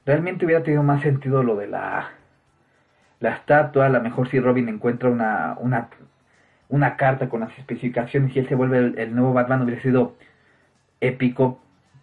Realmente 0.06 0.46
hubiera 0.46 0.64
tenido 0.64 0.84
más 0.84 1.02
sentido 1.02 1.44
lo 1.44 1.56
de 1.56 1.68
la, 1.68 2.12
la 3.20 3.32
estatua, 3.32 3.88
a 3.88 3.90
lo 3.90 4.02
mejor 4.02 4.30
si 4.30 4.40
Robin 4.40 4.70
encuentra 4.70 5.10
una, 5.10 5.56
una, 5.60 5.90
una 6.70 6.98
carta 6.98 7.30
con 7.30 7.42
las 7.42 7.58
especificaciones 7.58 8.36
y 8.36 8.40
él 8.40 8.48
se 8.48 8.56
vuelve 8.56 8.94
el 9.02 9.16
nuevo 9.16 9.34
Batman 9.34 9.64
hubiera 9.64 9.82
sido 9.82 10.16
épico, 11.02 11.60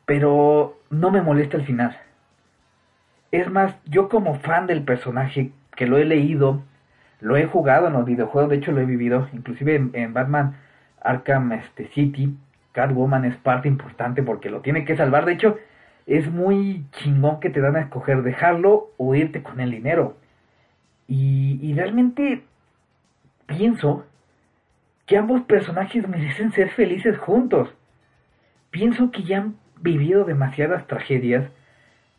pero 0.07 0.79
no 0.91 1.11
me 1.11 1.23
molesta 1.23 1.57
el 1.57 1.65
final. 1.65 1.97
Es 3.31 3.51
más, 3.51 3.75
yo 3.87 4.09
como 4.09 4.37
fan 4.37 4.67
del 4.67 4.85
personaje, 4.85 5.51
que 5.75 5.87
lo 5.87 5.99
he 5.99 6.05
leído, 6.05 6.63
lo 7.21 7.37
he 7.37 7.47
jugado 7.47 7.89
en 7.89 7.95
los 7.95 8.05
videojuegos, 8.05 8.51
de 8.51 8.57
hecho 8.57 8.73
lo 8.73 8.81
he 8.81 8.85
vivido, 8.85 9.29
inclusive 9.33 9.75
en, 9.93 10.13
Batman 10.15 10.57
Arkham 11.03 11.53
este, 11.53 11.89
City, 11.89 12.37
Catwoman 12.73 13.25
es 13.25 13.37
parte 13.37 13.69
importante 13.69 14.23
porque 14.23 14.51
lo 14.51 14.61
tiene 14.61 14.85
que 14.85 14.97
salvar, 14.97 15.25
de 15.25 15.33
hecho 15.33 15.59
es 16.07 16.31
muy 16.31 16.85
chingón 16.93 17.41
que 17.41 17.51
te 17.51 17.61
dan 17.61 17.77
a 17.77 17.81
escoger 17.81 18.23
dejarlo 18.23 18.91
o 18.99 19.15
irte 19.15 19.43
con 19.43 19.61
el 19.61 19.71
dinero. 19.71 20.17
Y, 21.09 21.59
y 21.63 21.75
realmente 21.75 22.45
pienso 23.47 24.05
que 25.07 25.17
ambos 25.17 25.43
personajes 25.43 26.09
merecen 26.09 26.53
ser 26.53 26.71
felices 26.71 27.19
juntos. 27.19 27.69
Pienso 28.71 29.11
que 29.11 29.23
ya 29.23 29.39
han 29.39 29.57
vivido 29.81 30.25
demasiadas 30.25 30.87
tragedias, 30.87 31.45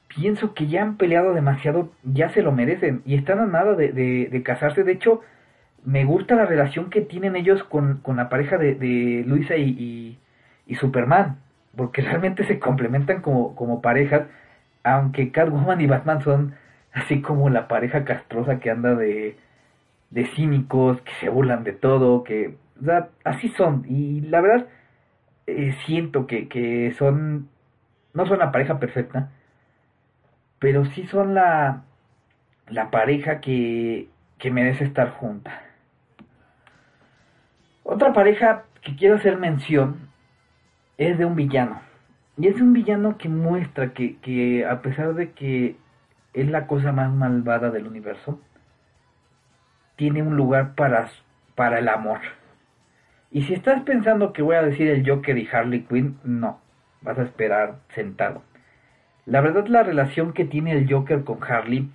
pienso 0.07 0.53
que 0.53 0.67
ya 0.67 0.83
han 0.83 0.97
peleado 0.97 1.33
demasiado, 1.33 1.91
ya 2.03 2.29
se 2.29 2.41
lo 2.41 2.51
merecen 2.51 3.01
y 3.05 3.15
están 3.15 3.39
a 3.39 3.45
nada 3.45 3.75
de, 3.75 3.91
de, 3.91 4.43
casarse. 4.43 4.83
De 4.83 4.93
hecho, 4.93 5.21
me 5.83 6.05
gusta 6.05 6.35
la 6.35 6.45
relación 6.45 6.89
que 6.89 7.01
tienen 7.01 7.35
ellos 7.35 7.63
con, 7.63 7.97
con 7.97 8.17
la 8.17 8.29
pareja 8.29 8.57
de, 8.57 8.75
de 8.75 9.23
Luisa 9.25 9.55
y, 9.57 10.17
y, 10.67 10.75
Superman, 10.75 11.37
porque 11.75 12.01
realmente 12.03 12.45
se 12.45 12.59
complementan 12.59 13.21
como, 13.21 13.55
como 13.55 13.81
parejas, 13.81 14.27
aunque 14.83 15.31
Catwoman 15.31 15.81
y 15.81 15.87
Batman 15.87 16.21
son 16.21 16.55
así 16.95 17.21
como 17.21 17.49
la 17.49 17.67
pareja 17.67 18.05
castrosa 18.05 18.59
que 18.59 18.71
anda 18.71 18.95
de, 18.95 19.37
de 20.09 20.25
cínicos, 20.27 21.01
que 21.01 21.11
se 21.19 21.29
burlan 21.29 21.63
de 21.63 21.73
todo, 21.73 22.23
que 22.23 22.55
así 23.23 23.49
son. 23.49 23.85
Y 23.87 24.21
la 24.21 24.41
verdad, 24.41 24.67
eh, 25.45 25.75
siento 25.85 26.25
que, 26.25 26.47
que 26.47 26.93
son, 26.97 27.49
no 28.13 28.25
son 28.25 28.39
la 28.39 28.51
pareja 28.51 28.79
perfecta, 28.79 29.29
pero 30.59 30.85
sí 30.85 31.05
son 31.07 31.33
la, 31.35 31.83
la 32.69 32.89
pareja 32.91 33.41
que, 33.41 34.07
que 34.37 34.51
merece 34.51 34.85
estar 34.85 35.11
junta. 35.11 35.61
Otra 37.83 38.13
pareja 38.13 38.63
que 38.81 38.95
quiero 38.95 39.15
hacer 39.15 39.37
mención 39.37 40.09
es 40.97 41.17
de 41.17 41.25
un 41.25 41.35
villano. 41.35 41.81
Y 42.37 42.47
es 42.47 42.59
un 42.61 42.73
villano 42.73 43.17
que 43.17 43.29
muestra 43.29 43.93
que, 43.93 44.17
que 44.17 44.65
a 44.65 44.81
pesar 44.81 45.13
de 45.13 45.31
que 45.31 45.75
es 46.35 46.49
la 46.49 46.67
cosa 46.67 46.91
más 46.91 47.11
malvada 47.11 47.71
del 47.71 47.87
universo, 47.87 48.39
tiene 49.95 50.21
un 50.21 50.35
lugar 50.35 50.75
para, 50.75 51.07
para 51.55 51.79
el 51.79 51.87
amor. 51.87 52.19
Y 53.31 53.43
si 53.43 53.53
estás 53.53 53.81
pensando 53.83 54.33
que 54.33 54.41
voy 54.41 54.57
a 54.57 54.61
decir 54.61 54.89
el 54.89 55.09
Joker 55.09 55.37
y 55.37 55.47
Harley 55.51 55.83
Quinn, 55.83 56.19
no, 56.23 56.59
vas 57.01 57.17
a 57.17 57.23
esperar 57.23 57.77
sentado. 57.89 58.43
La 59.25 59.41
verdad 59.41 59.65
la 59.67 59.83
relación 59.83 60.33
que 60.33 60.45
tiene 60.45 60.73
el 60.73 60.91
Joker 60.91 61.23
con 61.23 61.39
Harley 61.41 61.89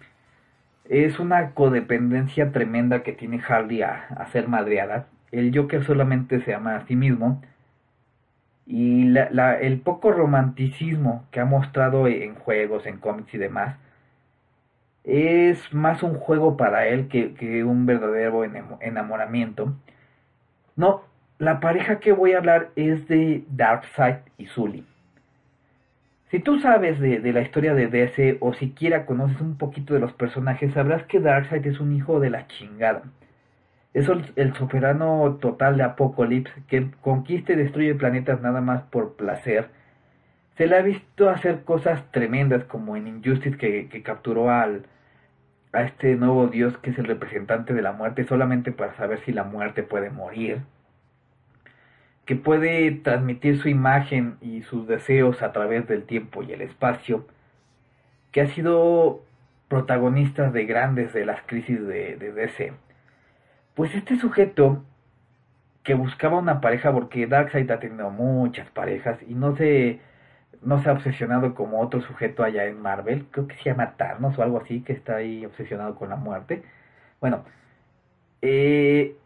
es 0.88 1.20
una 1.20 1.50
codependencia 1.52 2.50
tremenda 2.50 3.02
que 3.02 3.12
tiene 3.12 3.40
Harley 3.46 3.82
a, 3.82 4.26
ser 4.32 4.48
madreada. 4.48 5.06
El 5.30 5.56
Joker 5.56 5.84
solamente 5.84 6.40
se 6.40 6.54
ama 6.54 6.76
a 6.76 6.86
sí 6.86 6.96
mismo. 6.96 7.42
Y 8.66 9.14
el 9.16 9.80
poco 9.80 10.12
romanticismo 10.12 11.26
que 11.30 11.40
ha 11.40 11.44
mostrado 11.44 12.08
en 12.08 12.34
juegos, 12.34 12.86
en 12.86 12.98
cómics 12.98 13.34
y 13.34 13.38
demás, 13.38 13.76
es 15.04 15.72
más 15.72 16.02
un 16.02 16.14
juego 16.14 16.56
para 16.56 16.86
él 16.86 17.08
que, 17.08 17.34
que 17.34 17.64
un 17.64 17.86
verdadero 17.86 18.44
enamoramiento. 18.44 19.74
No, 20.76 21.02
la 21.38 21.60
pareja 21.60 22.00
que 22.00 22.12
voy 22.12 22.32
a 22.32 22.38
hablar 22.38 22.70
es 22.76 23.08
de 23.08 23.44
Darkseid 23.48 24.16
y 24.36 24.46
Zully. 24.46 24.84
Si 26.30 26.38
tú 26.38 26.60
sabes 26.60 27.00
de, 27.00 27.18
la 27.32 27.40
historia 27.40 27.74
de 27.74 27.88
DC 27.88 28.36
o 28.40 28.52
siquiera 28.54 29.04
conoces 29.04 29.40
un 29.40 29.56
poquito 29.56 29.94
de 29.94 30.00
los 30.00 30.12
personajes, 30.12 30.72
sabrás 30.74 31.02
que 31.06 31.18
Darkseid 31.18 31.66
es 31.66 31.80
un 31.80 31.92
hijo 31.92 32.20
de 32.20 32.30
la 32.30 32.46
chingada. 32.46 33.02
Es 33.94 34.08
el, 34.36 34.54
soberano 34.54 35.38
total 35.40 35.76
de 35.76 35.82
Apocalypse 35.82 36.52
que 36.68 36.88
conquista 37.00 37.52
y 37.52 37.56
destruye 37.56 37.96
planetas 37.96 38.40
nada 38.42 38.60
más 38.60 38.82
por 38.84 39.16
placer. 39.16 39.70
Se 40.60 40.66
le 40.66 40.76
ha 40.76 40.82
visto 40.82 41.30
hacer 41.30 41.64
cosas 41.64 42.04
tremendas 42.12 42.64
como 42.64 42.94
en 42.94 43.06
Injustice 43.06 43.56
que, 43.56 43.88
que 43.88 44.02
capturó 44.02 44.50
al, 44.50 44.82
a 45.72 45.84
este 45.84 46.16
nuevo 46.16 46.48
dios 46.48 46.76
que 46.76 46.90
es 46.90 46.98
el 46.98 47.06
representante 47.06 47.72
de 47.72 47.80
la 47.80 47.92
muerte 47.92 48.26
solamente 48.26 48.70
para 48.70 48.94
saber 48.96 49.20
si 49.24 49.32
la 49.32 49.44
muerte 49.44 49.82
puede 49.82 50.10
morir 50.10 50.60
que 52.26 52.36
puede 52.36 52.90
transmitir 52.90 53.58
su 53.58 53.70
imagen 53.70 54.36
y 54.42 54.60
sus 54.60 54.86
deseos 54.86 55.40
a 55.40 55.52
través 55.52 55.88
del 55.88 56.04
tiempo 56.04 56.42
y 56.42 56.52
el 56.52 56.60
espacio, 56.60 57.26
que 58.30 58.42
ha 58.42 58.46
sido 58.48 59.22
protagonista 59.68 60.50
de 60.50 60.66
grandes 60.66 61.14
de 61.14 61.24
las 61.24 61.40
crisis 61.46 61.80
de, 61.80 62.16
de 62.16 62.32
DC. 62.32 62.74
Pues 63.74 63.94
este 63.94 64.18
sujeto 64.18 64.84
que 65.84 65.94
buscaba 65.94 66.36
una 66.36 66.60
pareja, 66.60 66.92
porque 66.92 67.26
Darkseid 67.26 67.70
ha 67.70 67.80
tenido 67.80 68.10
muchas 68.10 68.68
parejas 68.70 69.18
y 69.26 69.34
no 69.34 69.56
se, 69.56 70.00
no 70.62 70.82
se 70.82 70.88
ha 70.90 70.92
obsesionado 70.92 71.54
como 71.54 71.80
otro 71.80 72.00
sujeto 72.02 72.42
allá 72.42 72.66
en 72.66 72.80
Marvel, 72.80 73.26
creo 73.30 73.46
que 73.48 73.56
se 73.56 73.70
llama 73.70 73.94
Thanos 73.96 74.38
o 74.38 74.42
algo 74.42 74.60
así, 74.60 74.82
que 74.82 74.92
está 74.92 75.16
ahí 75.16 75.44
obsesionado 75.46 75.94
con 75.94 76.10
la 76.10 76.16
muerte. 76.16 76.62
Bueno, 77.20 77.44
eh, 78.42 79.16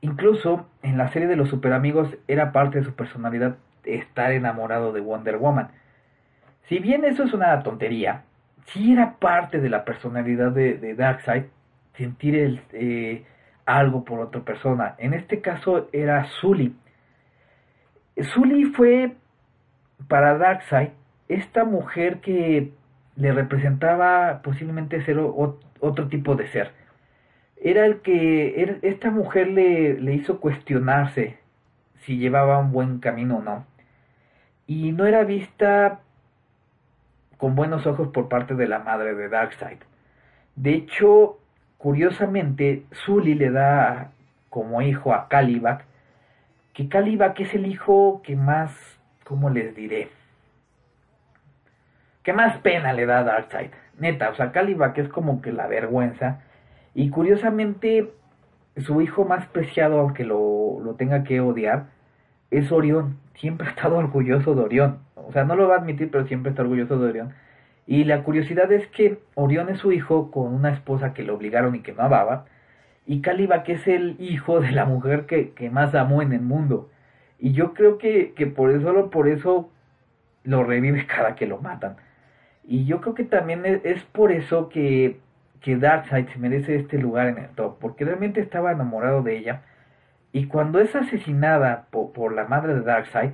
Incluso 0.00 0.68
en 0.82 0.96
la 0.96 1.08
serie 1.08 1.26
de 1.26 1.36
los 1.36 1.48
superamigos 1.48 2.16
era 2.28 2.52
parte 2.52 2.78
de 2.78 2.84
su 2.84 2.94
personalidad 2.94 3.56
estar 3.84 4.32
enamorado 4.32 4.92
de 4.92 5.00
Wonder 5.00 5.38
Woman. 5.38 5.70
Si 6.68 6.78
bien 6.78 7.04
eso 7.04 7.24
es 7.24 7.32
una 7.32 7.62
tontería, 7.62 8.22
sí 8.66 8.92
era 8.92 9.16
parte 9.16 9.60
de 9.60 9.68
la 9.68 9.84
personalidad 9.84 10.52
de, 10.52 10.94
Darkseid 10.94 11.44
sentir 11.96 12.36
el, 12.36 12.60
eh, 12.72 13.24
algo 13.66 14.04
por 14.04 14.20
otra 14.20 14.42
persona. 14.42 14.94
En 14.98 15.14
este 15.14 15.40
caso 15.40 15.88
era 15.92 16.24
Zully. 16.40 16.76
Zully 18.22 18.66
fue 18.66 19.16
para 20.06 20.38
Darkseid 20.38 20.90
esta 21.28 21.64
mujer 21.64 22.20
que 22.20 22.72
le 23.16 23.32
representaba 23.32 24.40
posiblemente 24.42 25.04
ser 25.04 25.18
otro 25.18 26.08
tipo 26.08 26.36
de 26.36 26.46
ser 26.48 26.72
era 27.60 27.84
el 27.84 28.00
que 28.00 28.78
esta 28.82 29.10
mujer 29.10 29.48
le, 29.48 30.00
le 30.00 30.14
hizo 30.14 30.40
cuestionarse 30.40 31.38
si 32.04 32.16
llevaba 32.18 32.58
un 32.58 32.72
buen 32.72 33.00
camino 33.00 33.38
o 33.38 33.42
no. 33.42 33.66
Y 34.66 34.92
no 34.92 35.06
era 35.06 35.24
vista 35.24 36.00
con 37.36 37.54
buenos 37.54 37.86
ojos 37.86 38.08
por 38.08 38.28
parte 38.28 38.54
de 38.54 38.68
la 38.68 38.78
madre 38.80 39.14
de 39.14 39.28
Darkseid. 39.28 39.78
De 40.56 40.74
hecho, 40.74 41.38
curiosamente, 41.78 42.84
Zully 42.92 43.34
le 43.34 43.50
da 43.50 44.10
como 44.50 44.82
hijo 44.82 45.14
a 45.14 45.28
Kalibak, 45.28 45.84
que 46.74 46.88
Kalibak 46.88 47.38
es 47.40 47.54
el 47.54 47.66
hijo 47.66 48.20
que 48.24 48.36
más, 48.36 48.97
¿cómo 49.28 49.50
les 49.50 49.74
diré? 49.74 50.08
Que 52.22 52.32
más 52.32 52.56
pena 52.58 52.92
le 52.92 53.06
da 53.06 53.18
a 53.18 53.24
Darkseid. 53.24 53.70
Neta, 53.98 54.30
o 54.30 54.34
sea, 54.34 54.52
Kalibak 54.52 54.96
es 54.98 55.08
como 55.08 55.42
que 55.42 55.52
la 55.52 55.66
vergüenza. 55.66 56.40
Y 56.94 57.10
curiosamente, 57.10 58.10
su 58.76 59.00
hijo 59.00 59.24
más 59.24 59.46
preciado, 59.46 60.00
aunque 60.00 60.24
lo, 60.24 60.80
lo 60.82 60.94
tenga 60.94 61.24
que 61.24 61.40
odiar, 61.40 61.86
es 62.50 62.72
Orión. 62.72 63.18
Siempre 63.34 63.66
ha 63.66 63.70
estado 63.70 63.96
orgulloso 63.98 64.54
de 64.54 64.62
Orión. 64.62 64.98
O 65.14 65.32
sea, 65.32 65.44
no 65.44 65.56
lo 65.56 65.68
va 65.68 65.76
a 65.76 65.78
admitir, 65.78 66.10
pero 66.10 66.26
siempre 66.26 66.50
está 66.50 66.62
orgulloso 66.62 66.98
de 66.98 67.08
Orión. 67.08 67.34
Y 67.86 68.04
la 68.04 68.22
curiosidad 68.22 68.70
es 68.72 68.86
que 68.88 69.18
Orión 69.34 69.68
es 69.70 69.78
su 69.78 69.92
hijo 69.92 70.30
con 70.30 70.52
una 70.52 70.70
esposa 70.70 71.14
que 71.14 71.22
lo 71.22 71.34
obligaron 71.34 71.74
y 71.74 71.80
que 71.80 71.92
no 71.92 72.02
amaba. 72.02 72.46
Y 73.06 73.22
Caliba, 73.22 73.62
que 73.62 73.72
es 73.72 73.88
el 73.88 74.16
hijo 74.18 74.60
de 74.60 74.72
la 74.72 74.84
mujer 74.84 75.24
que, 75.24 75.70
más 75.70 75.94
amó 75.94 76.20
en 76.20 76.34
el 76.34 76.42
mundo. 76.42 76.90
Y 77.38 77.52
yo 77.52 77.74
creo 77.74 77.98
que, 77.98 78.32
que 78.34 78.46
por 78.46 78.70
eso, 78.70 78.82
solo 78.82 79.10
por 79.10 79.28
eso 79.28 79.70
lo 80.44 80.64
revive 80.64 81.06
cada 81.08 81.34
que 81.34 81.46
lo 81.46 81.58
matan. 81.58 81.96
Y 82.64 82.84
yo 82.84 83.00
creo 83.00 83.14
que 83.14 83.24
también 83.24 83.64
es, 83.84 84.02
por 84.04 84.32
eso 84.32 84.68
que, 84.68 85.20
que 85.60 85.76
Darkseid 85.76 86.28
se 86.28 86.38
merece 86.38 86.76
este 86.76 86.98
lugar 86.98 87.28
en 87.28 87.38
el 87.38 87.48
top. 87.50 87.78
Porque 87.78 88.04
realmente 88.04 88.40
estaba 88.40 88.72
enamorado 88.72 89.22
de 89.22 89.38
ella. 89.38 89.62
Y 90.32 90.46
cuando 90.46 90.80
es 90.80 90.94
asesinada 90.94 91.86
por, 91.90 92.32
la 92.32 92.44
madre 92.44 92.74
de 92.74 92.82
Darkseid, 92.82 93.30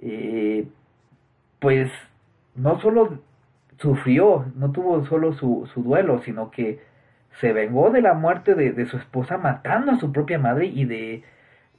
eh, 0.00 0.68
pues 1.58 1.90
no 2.54 2.80
solo 2.80 3.20
sufrió, 3.78 4.46
no 4.54 4.72
tuvo 4.72 5.04
solo 5.06 5.32
su, 5.32 5.68
su 5.72 5.82
duelo, 5.82 6.20
sino 6.22 6.50
que 6.50 6.80
se 7.40 7.52
vengó 7.52 7.90
de 7.90 8.00
la 8.00 8.14
muerte 8.14 8.54
de, 8.54 8.86
su 8.86 8.96
esposa 8.96 9.38
matando 9.38 9.92
a 9.92 9.98
su 9.98 10.12
propia 10.12 10.38
madre 10.38 10.66
y 10.66 10.84
de 10.84 11.22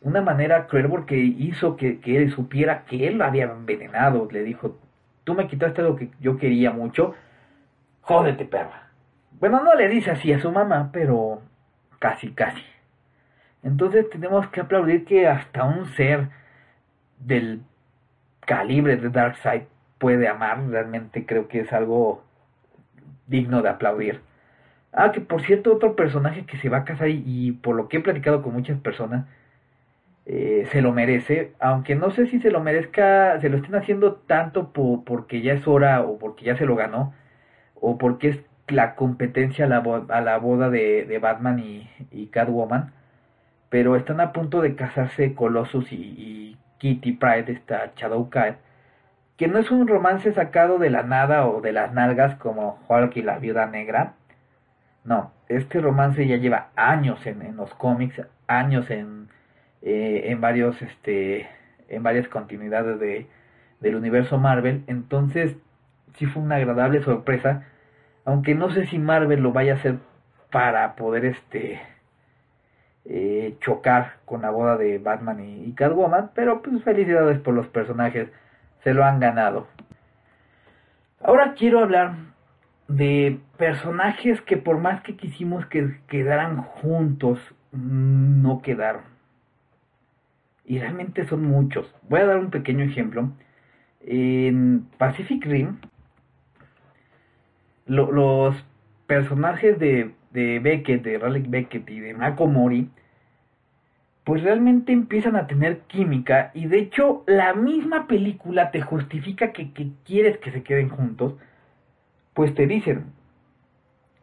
una 0.01 0.21
manera 0.21 0.67
cruel 0.67 0.87
porque 0.89 1.17
hizo 1.17 1.75
que, 1.75 1.99
que 1.99 2.17
él 2.17 2.31
supiera 2.31 2.85
que 2.85 3.07
él 3.07 3.17
la 3.17 3.27
había 3.27 3.45
envenenado. 3.45 4.27
Le 4.31 4.43
dijo, 4.43 4.77
tú 5.23 5.33
me 5.33 5.47
quitaste 5.47 5.81
lo 5.81 5.95
que 5.95 6.09
yo 6.19 6.37
quería 6.37 6.71
mucho, 6.71 7.15
jódete 8.01 8.45
perra. 8.45 8.89
Bueno, 9.39 9.63
no 9.63 9.75
le 9.75 9.87
dice 9.89 10.11
así 10.11 10.31
a 10.33 10.39
su 10.39 10.51
mamá, 10.51 10.89
pero 10.91 11.41
casi, 11.99 12.31
casi. 12.31 12.63
Entonces 13.63 14.09
tenemos 14.09 14.47
que 14.47 14.61
aplaudir 14.61 15.05
que 15.05 15.27
hasta 15.27 15.63
un 15.63 15.85
ser 15.93 16.29
del 17.19 17.61
calibre 18.39 18.97
de 18.97 19.09
Darkseid 19.09 19.63
puede 19.97 20.27
amar, 20.27 20.65
realmente 20.69 21.25
creo 21.25 21.47
que 21.47 21.61
es 21.61 21.73
algo 21.73 22.23
digno 23.27 23.61
de 23.61 23.69
aplaudir. 23.69 24.21
Ah, 24.93 25.11
que 25.11 25.21
por 25.21 25.41
cierto, 25.43 25.73
otro 25.73 25.95
personaje 25.95 26.45
que 26.45 26.57
se 26.57 26.69
va 26.69 26.77
a 26.77 26.85
casar 26.85 27.09
y, 27.09 27.51
por 27.51 27.75
lo 27.75 27.87
que 27.87 27.97
he 27.97 27.99
platicado 27.99 28.41
con 28.41 28.53
muchas 28.53 28.79
personas, 28.79 29.25
eh, 30.29 30.67
se 30.71 30.81
lo 30.81 30.91
merece, 30.91 31.53
aunque 31.59 31.95
no 31.95 32.11
sé 32.11 32.27
si 32.27 32.39
se 32.41 32.51
lo 32.51 32.59
merezca, 32.61 33.39
se 33.39 33.49
lo 33.49 33.57
estén 33.57 33.75
haciendo 33.75 34.15
tanto 34.15 34.73
por, 34.73 35.05
porque 35.05 35.41
ya 35.41 35.53
es 35.53 35.65
hora 35.67 36.01
o 36.01 36.19
porque 36.19 36.45
ya 36.45 36.57
se 36.57 36.65
lo 36.65 36.75
ganó, 36.75 37.13
o 37.75 37.97
porque 37.97 38.29
es 38.29 38.39
la 38.67 38.95
competencia 38.95 39.65
a 39.65 39.69
la, 39.69 39.77
a 40.09 40.21
la 40.21 40.37
boda 40.37 40.69
de, 40.69 41.17
Batman 41.21 41.59
y, 41.59 41.89
y, 42.11 42.27
Catwoman, 42.27 42.91
pero 43.69 43.95
están 43.95 44.19
a 44.19 44.33
punto 44.33 44.61
de 44.61 44.75
casarse 44.75 45.33
Colossus 45.33 45.91
y, 45.93 46.57
Kitty 46.79 47.13
Pride, 47.13 47.51
esta 47.53 47.93
Shadow 47.95 48.29
que 49.37 49.47
no 49.47 49.59
es 49.59 49.71
un 49.71 49.87
romance 49.87 50.33
sacado 50.33 50.77
de 50.79 50.89
la 50.89 51.03
nada 51.03 51.47
o 51.47 51.61
de 51.61 51.71
las 51.71 51.93
nalgas 51.93 52.35
como 52.35 52.79
Hulk 52.89 53.17
y 53.17 53.21
la 53.21 53.39
viuda 53.39 53.67
negra. 53.67 54.13
No, 55.05 55.31
este 55.47 55.79
romance 55.79 56.27
ya 56.27 56.37
lleva 56.37 56.69
años 56.75 57.25
en, 57.25 57.55
los 57.55 57.73
cómics, 57.75 58.21
años 58.47 58.89
en, 58.89 59.29
eh, 59.81 60.23
en 60.25 60.41
varios, 60.41 60.81
este, 60.81 61.47
en 61.89 62.03
varias 62.03 62.27
continuidades 62.27 62.99
de, 62.99 63.27
del 63.79 63.95
universo 63.95 64.37
Marvel. 64.37 64.83
Entonces, 64.87 65.55
sí 66.15 66.25
fue 66.25 66.41
una 66.43 66.55
agradable 66.55 67.01
sorpresa. 67.03 67.65
Aunque 68.25 68.55
no 68.55 68.69
sé 68.71 68.87
si 68.87 68.99
Marvel 68.99 69.41
lo 69.41 69.51
vaya 69.51 69.73
a 69.73 69.75
hacer 69.77 69.97
para 70.51 70.95
poder 70.95 71.25
este 71.25 71.81
eh, 73.05 73.55
chocar 73.61 74.15
con 74.25 74.41
la 74.41 74.49
boda 74.49 74.77
de 74.77 74.97
Batman 74.97 75.43
y, 75.43 75.65
y 75.65 75.73
Catwoman. 75.73 76.31
Pero 76.33 76.61
pues 76.61 76.83
felicidades 76.83 77.39
por 77.39 77.53
los 77.53 77.67
personajes 77.67 78.29
se 78.83 78.93
lo 78.93 79.05
han 79.05 79.19
ganado. 79.19 79.67
Ahora 81.21 81.53
quiero 81.57 81.79
hablar 81.79 82.15
de 82.87 83.39
personajes 83.57 84.39
que 84.41 84.57
por 84.57 84.77
más 84.77 85.01
que 85.01 85.15
quisimos 85.15 85.65
que 85.65 85.99
quedaran 86.07 86.61
juntos, 86.61 87.39
no 87.71 88.61
quedaron. 88.61 89.16
Y 90.67 90.79
realmente 90.79 91.25
son 91.27 91.43
muchos. 91.45 91.91
Voy 92.07 92.19
a 92.19 92.25
dar 92.25 92.37
un 92.37 92.51
pequeño 92.51 92.83
ejemplo. 92.83 93.31
En 94.01 94.85
Pacific 94.99 95.43
Rim, 95.45 95.77
los 97.87 98.55
personajes 99.07 99.79
de, 99.79 100.13
de 100.31 100.59
Beckett, 100.59 101.03
de 101.03 101.17
Raleigh 101.17 101.47
Beckett 101.47 101.89
y 101.89 101.99
de 101.99 102.13
Mako 102.13 102.47
Mori, 102.47 102.89
pues 104.27 104.43
realmente 104.43 104.91
empiezan 104.91 105.37
a 105.37 105.47
tener 105.47 105.79
química 105.87 106.51
y 106.53 106.65
de 106.65 106.79
hecho 106.79 107.23
la 107.27 107.53
misma 107.53 108.07
película 108.07 108.71
te 108.71 108.81
justifica 108.81 109.53
que, 109.53 109.71
quieres 110.03 110.37
que 110.39 110.51
se 110.51 110.63
queden 110.63 110.89
juntos, 110.89 111.35
pues 112.33 112.53
te 112.53 112.67
dicen, 112.67 113.05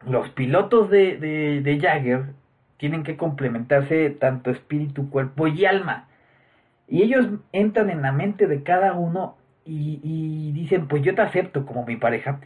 los 0.07 0.29
pilotos 0.29 0.91
de, 0.91 1.17
de, 1.63 1.79
Jagger 1.79 2.25
tienen 2.77 3.01
que 3.01 3.17
complementarse 3.17 4.11
tanto 4.11 4.51
espíritu, 4.51 5.09
cuerpo 5.09 5.47
y 5.47 5.65
alma. 5.65 6.07
Y 6.87 7.01
ellos 7.01 7.27
entran 7.51 7.89
en 7.89 8.01
la 8.01 8.11
mente 8.11 8.47
de 8.47 8.63
cada 8.63 8.93
uno 8.93 9.37
y, 9.65 10.51
dicen, 10.53 10.87
pues 10.87 11.01
yo 11.01 11.15
te 11.15 11.21
acepto 11.21 11.65
como 11.65 11.85
mi 11.85 11.95
pareja. 11.95 12.39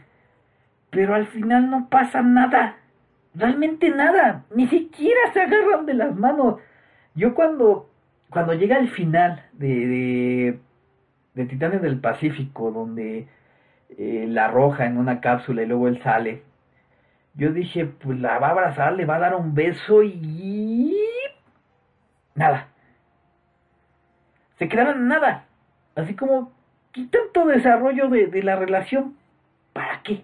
Pero 0.90 1.14
al 1.14 1.26
final 1.26 1.70
no 1.70 1.88
pasa 1.90 2.22
nada. 2.22 2.76
Realmente 3.34 3.90
nada. 3.90 4.44
Ni 4.54 4.66
siquiera 4.68 5.20
se 5.32 5.42
agarran 5.42 5.86
de 5.86 5.94
las 5.94 6.16
manos. 6.16 6.56
Yo 7.14 7.34
cuando, 7.34 7.90
cuando 8.30 8.54
llega 8.54 8.78
el 8.78 8.88
final 8.88 9.44
de, 9.52 10.58
de, 11.34 11.44
Titanes 11.46 11.82
del 11.82 12.00
Pacífico, 12.00 12.70
donde 12.70 13.28
eh, 13.98 14.26
la 14.28 14.46
arroja 14.46 14.86
en 14.86 14.96
una 14.96 15.20
cápsula 15.20 15.62
y 15.62 15.66
luego 15.66 15.88
él 15.88 16.02
sale, 16.02 16.42
yo 17.34 17.52
dije, 17.52 17.86
pues 17.86 18.18
la 18.18 18.38
va 18.38 18.48
a 18.48 18.50
abrazar, 18.50 18.94
le 18.94 19.04
va 19.04 19.16
a 19.16 19.20
dar 19.20 19.34
un 19.34 19.54
beso 19.54 20.02
y... 20.02 20.96
Nada. 22.34 22.69
Se 24.60 24.68
quedaron 24.68 24.98
en 24.98 25.08
nada. 25.08 25.46
Así 25.96 26.14
como, 26.14 26.52
¿qué 26.92 27.06
tanto 27.06 27.46
desarrollo 27.46 28.10
de, 28.10 28.26
de 28.26 28.42
la 28.42 28.56
relación? 28.56 29.16
¿Para 29.72 30.02
qué? 30.02 30.22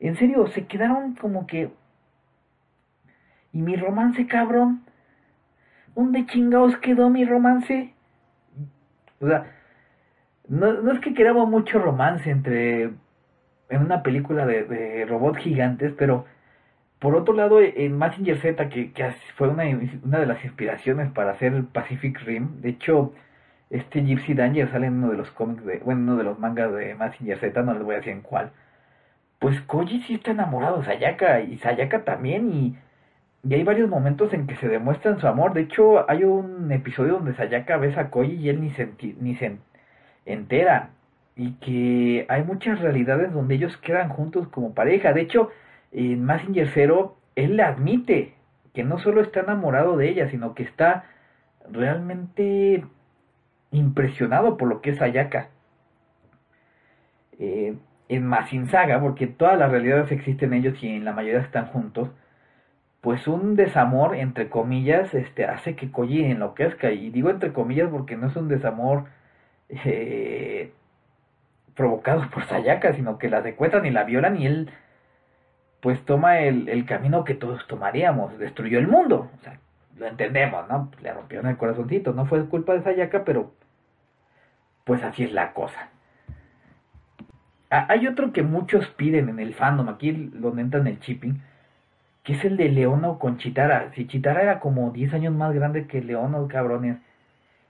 En 0.00 0.16
serio, 0.16 0.46
se 0.48 0.66
quedaron 0.66 1.14
como 1.14 1.46
que... 1.46 1.70
¿Y 3.52 3.58
mi 3.58 3.76
romance, 3.76 4.26
cabrón? 4.26 4.82
¿Dónde 5.94 6.24
chingados 6.24 6.78
quedó 6.78 7.10
mi 7.10 7.26
romance? 7.26 7.92
O 9.20 9.28
sea, 9.28 9.44
no, 10.48 10.90
es 10.90 11.00
que 11.00 11.12
queramos 11.12 11.46
mucho 11.50 11.78
romance 11.78 12.30
entre 12.30 12.84
en 12.84 13.82
una 13.82 14.02
película 14.02 14.46
de, 14.46 14.64
de 14.64 15.04
robots 15.04 15.38
gigantes, 15.38 15.92
pero 15.98 16.24
por 17.02 17.16
otro 17.16 17.34
lado, 17.34 17.60
en 17.60 17.98
Massinger 17.98 18.38
Z, 18.40 18.68
que, 18.70 18.92
fue 19.36 19.48
una, 19.48 19.64
una, 20.04 20.20
de 20.20 20.26
las 20.26 20.44
inspiraciones 20.44 21.10
para 21.12 21.32
hacer 21.32 21.64
Pacific 21.72 22.18
Rim, 22.20 22.62
de 22.62 22.70
hecho, 22.70 23.12
este 23.70 24.02
Gypsy 24.02 24.34
Danger 24.34 24.70
sale 24.70 24.86
en 24.86 24.94
uno 24.94 25.10
de 25.10 25.18
los 25.18 25.30
cómics, 25.32 25.64
de, 25.66 25.78
bueno, 25.80 26.00
uno 26.02 26.16
de 26.16 26.24
los 26.24 26.38
mangas 26.38 26.72
de 26.72 26.94
Massinger 26.94 27.38
Z, 27.38 27.62
no 27.62 27.74
les 27.74 27.82
voy 27.82 27.94
a 27.94 27.98
decir 27.98 28.12
en 28.14 28.22
cuál. 28.22 28.52
Pues 29.38 29.60
Koji 29.62 30.02
sí 30.02 30.14
está 30.14 30.30
enamorado 30.30 30.78
de 30.78 30.84
Sayaka, 30.86 31.40
y 31.42 31.58
Sayaka 31.58 32.04
también, 32.04 32.50
y 32.52 32.76
y 33.44 33.54
hay 33.54 33.64
varios 33.64 33.88
momentos 33.90 34.32
en 34.32 34.46
que 34.46 34.56
se 34.56 34.68
demuestran 34.68 35.20
su 35.20 35.26
amor. 35.26 35.52
De 35.52 35.62
hecho, 35.62 36.08
hay 36.08 36.22
un 36.24 36.70
episodio 36.70 37.14
donde 37.14 37.34
Sayaka 37.34 37.76
besa 37.76 38.02
a 38.02 38.10
Koji 38.10 38.34
y 38.36 38.48
él 38.48 38.60
ni 38.60 38.70
se, 38.70 38.88
ni 39.20 39.34
se 39.36 39.56
entera. 40.26 40.90
Y 41.34 41.54
que 41.54 42.26
hay 42.28 42.44
muchas 42.44 42.80
realidades 42.80 43.32
donde 43.32 43.56
ellos 43.56 43.76
quedan 43.78 44.10
juntos 44.10 44.46
como 44.48 44.74
pareja. 44.74 45.12
De 45.12 45.22
hecho, 45.22 45.50
en 45.92 46.24
Massinger 46.24 46.68
Zero, 46.68 47.16
él 47.36 47.56
le 47.56 47.62
admite 47.62 48.34
que 48.74 48.84
no 48.84 48.98
solo 48.98 49.20
está 49.20 49.40
enamorado 49.40 49.96
de 49.96 50.08
ella, 50.08 50.28
sino 50.30 50.54
que 50.54 50.62
está 50.62 51.04
realmente 51.70 52.84
impresionado 53.70 54.56
por 54.56 54.68
lo 54.68 54.80
que 54.80 54.90
es 54.90 54.98
Sayaka. 54.98 55.48
Eh, 57.38 57.76
en 58.08 58.26
Masin 58.26 58.68
Saga, 58.68 59.00
porque 59.00 59.26
todas 59.26 59.58
las 59.58 59.70
realidades 59.70 60.12
existen 60.12 60.52
ellos 60.52 60.82
y 60.82 60.88
en 60.88 61.04
la 61.04 61.12
mayoría 61.12 61.40
están 61.40 61.66
juntos 61.66 62.10
pues 63.02 63.26
un 63.26 63.56
desamor, 63.56 64.14
entre 64.14 64.48
comillas, 64.48 65.12
este, 65.12 65.44
hace 65.44 65.74
que 65.74 65.90
Koji 65.90 66.24
enloquezca. 66.24 66.92
Y 66.92 67.10
digo 67.10 67.30
entre 67.30 67.52
comillas 67.52 67.90
porque 67.90 68.16
no 68.16 68.28
es 68.28 68.36
un 68.36 68.48
desamor 68.48 69.06
eh, 69.68 70.72
provocado 71.74 72.30
por 72.30 72.44
Sayaka, 72.44 72.94
sino 72.94 73.18
que 73.18 73.28
la 73.28 73.42
secuestran 73.42 73.86
y 73.86 73.90
la 73.90 74.04
violan 74.04 74.40
y 74.40 74.46
él 74.46 74.70
pues 75.82 76.00
toma 76.04 76.38
el, 76.38 76.86
camino 76.86 77.24
que 77.24 77.34
todos 77.34 77.66
tomaríamos, 77.66 78.38
destruyó 78.38 78.78
el 78.78 78.86
mundo. 78.86 79.28
O 79.36 79.42
sea, 79.42 79.58
lo 79.98 80.06
entendemos, 80.06 80.68
¿no? 80.68 80.92
Le 81.02 81.12
rompieron 81.12 81.48
el 81.48 81.56
corazoncito, 81.56 82.12
no 82.12 82.24
fue 82.24 82.46
culpa 82.46 82.74
de 82.74 82.82
Sayaka, 82.82 83.24
pero 83.24 83.52
pues 84.84 85.02
así 85.02 85.24
es 85.24 85.32
la 85.32 85.52
cosa. 85.52 85.88
Ah, 87.68 87.86
hay 87.88 88.06
otro 88.06 88.32
que 88.32 88.44
muchos 88.44 88.86
piden 88.90 89.28
en 89.28 89.40
el 89.40 89.54
fandom, 89.54 89.88
aquí 89.88 90.12
lo 90.12 90.56
entran 90.56 90.86
en 90.86 90.94
el 90.94 91.00
shipping, 91.00 91.42
que 92.22 92.34
es 92.34 92.44
el 92.44 92.56
de 92.56 92.68
Leono 92.68 93.18
con 93.18 93.38
Chitara. 93.38 93.90
Si 93.96 94.06
Chitara 94.06 94.42
era 94.42 94.60
como 94.60 94.92
10 94.92 95.14
años 95.14 95.34
más 95.34 95.52
grande 95.52 95.88
que 95.88 96.00
Leono, 96.00 96.46
cabrones. 96.46 96.98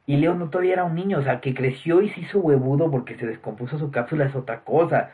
Y 0.05 0.19
Leono 0.19 0.51
todavía 0.51 0.75
era 0.75 0.85
un 0.85 0.97
niño, 0.97 1.19
o 1.21 1.23
sea, 1.23 1.41
que 1.41 1.55
creció 1.55 2.03
y 2.03 2.11
se 2.11 2.21
hizo 2.21 2.41
huevudo 2.41 2.91
porque 2.91 3.17
se 3.17 3.27
descompuso 3.27 3.79
su 3.79 3.91
cápsula 3.91 4.27
es 4.27 4.35
otra 4.35 4.61
cosa. 4.65 5.13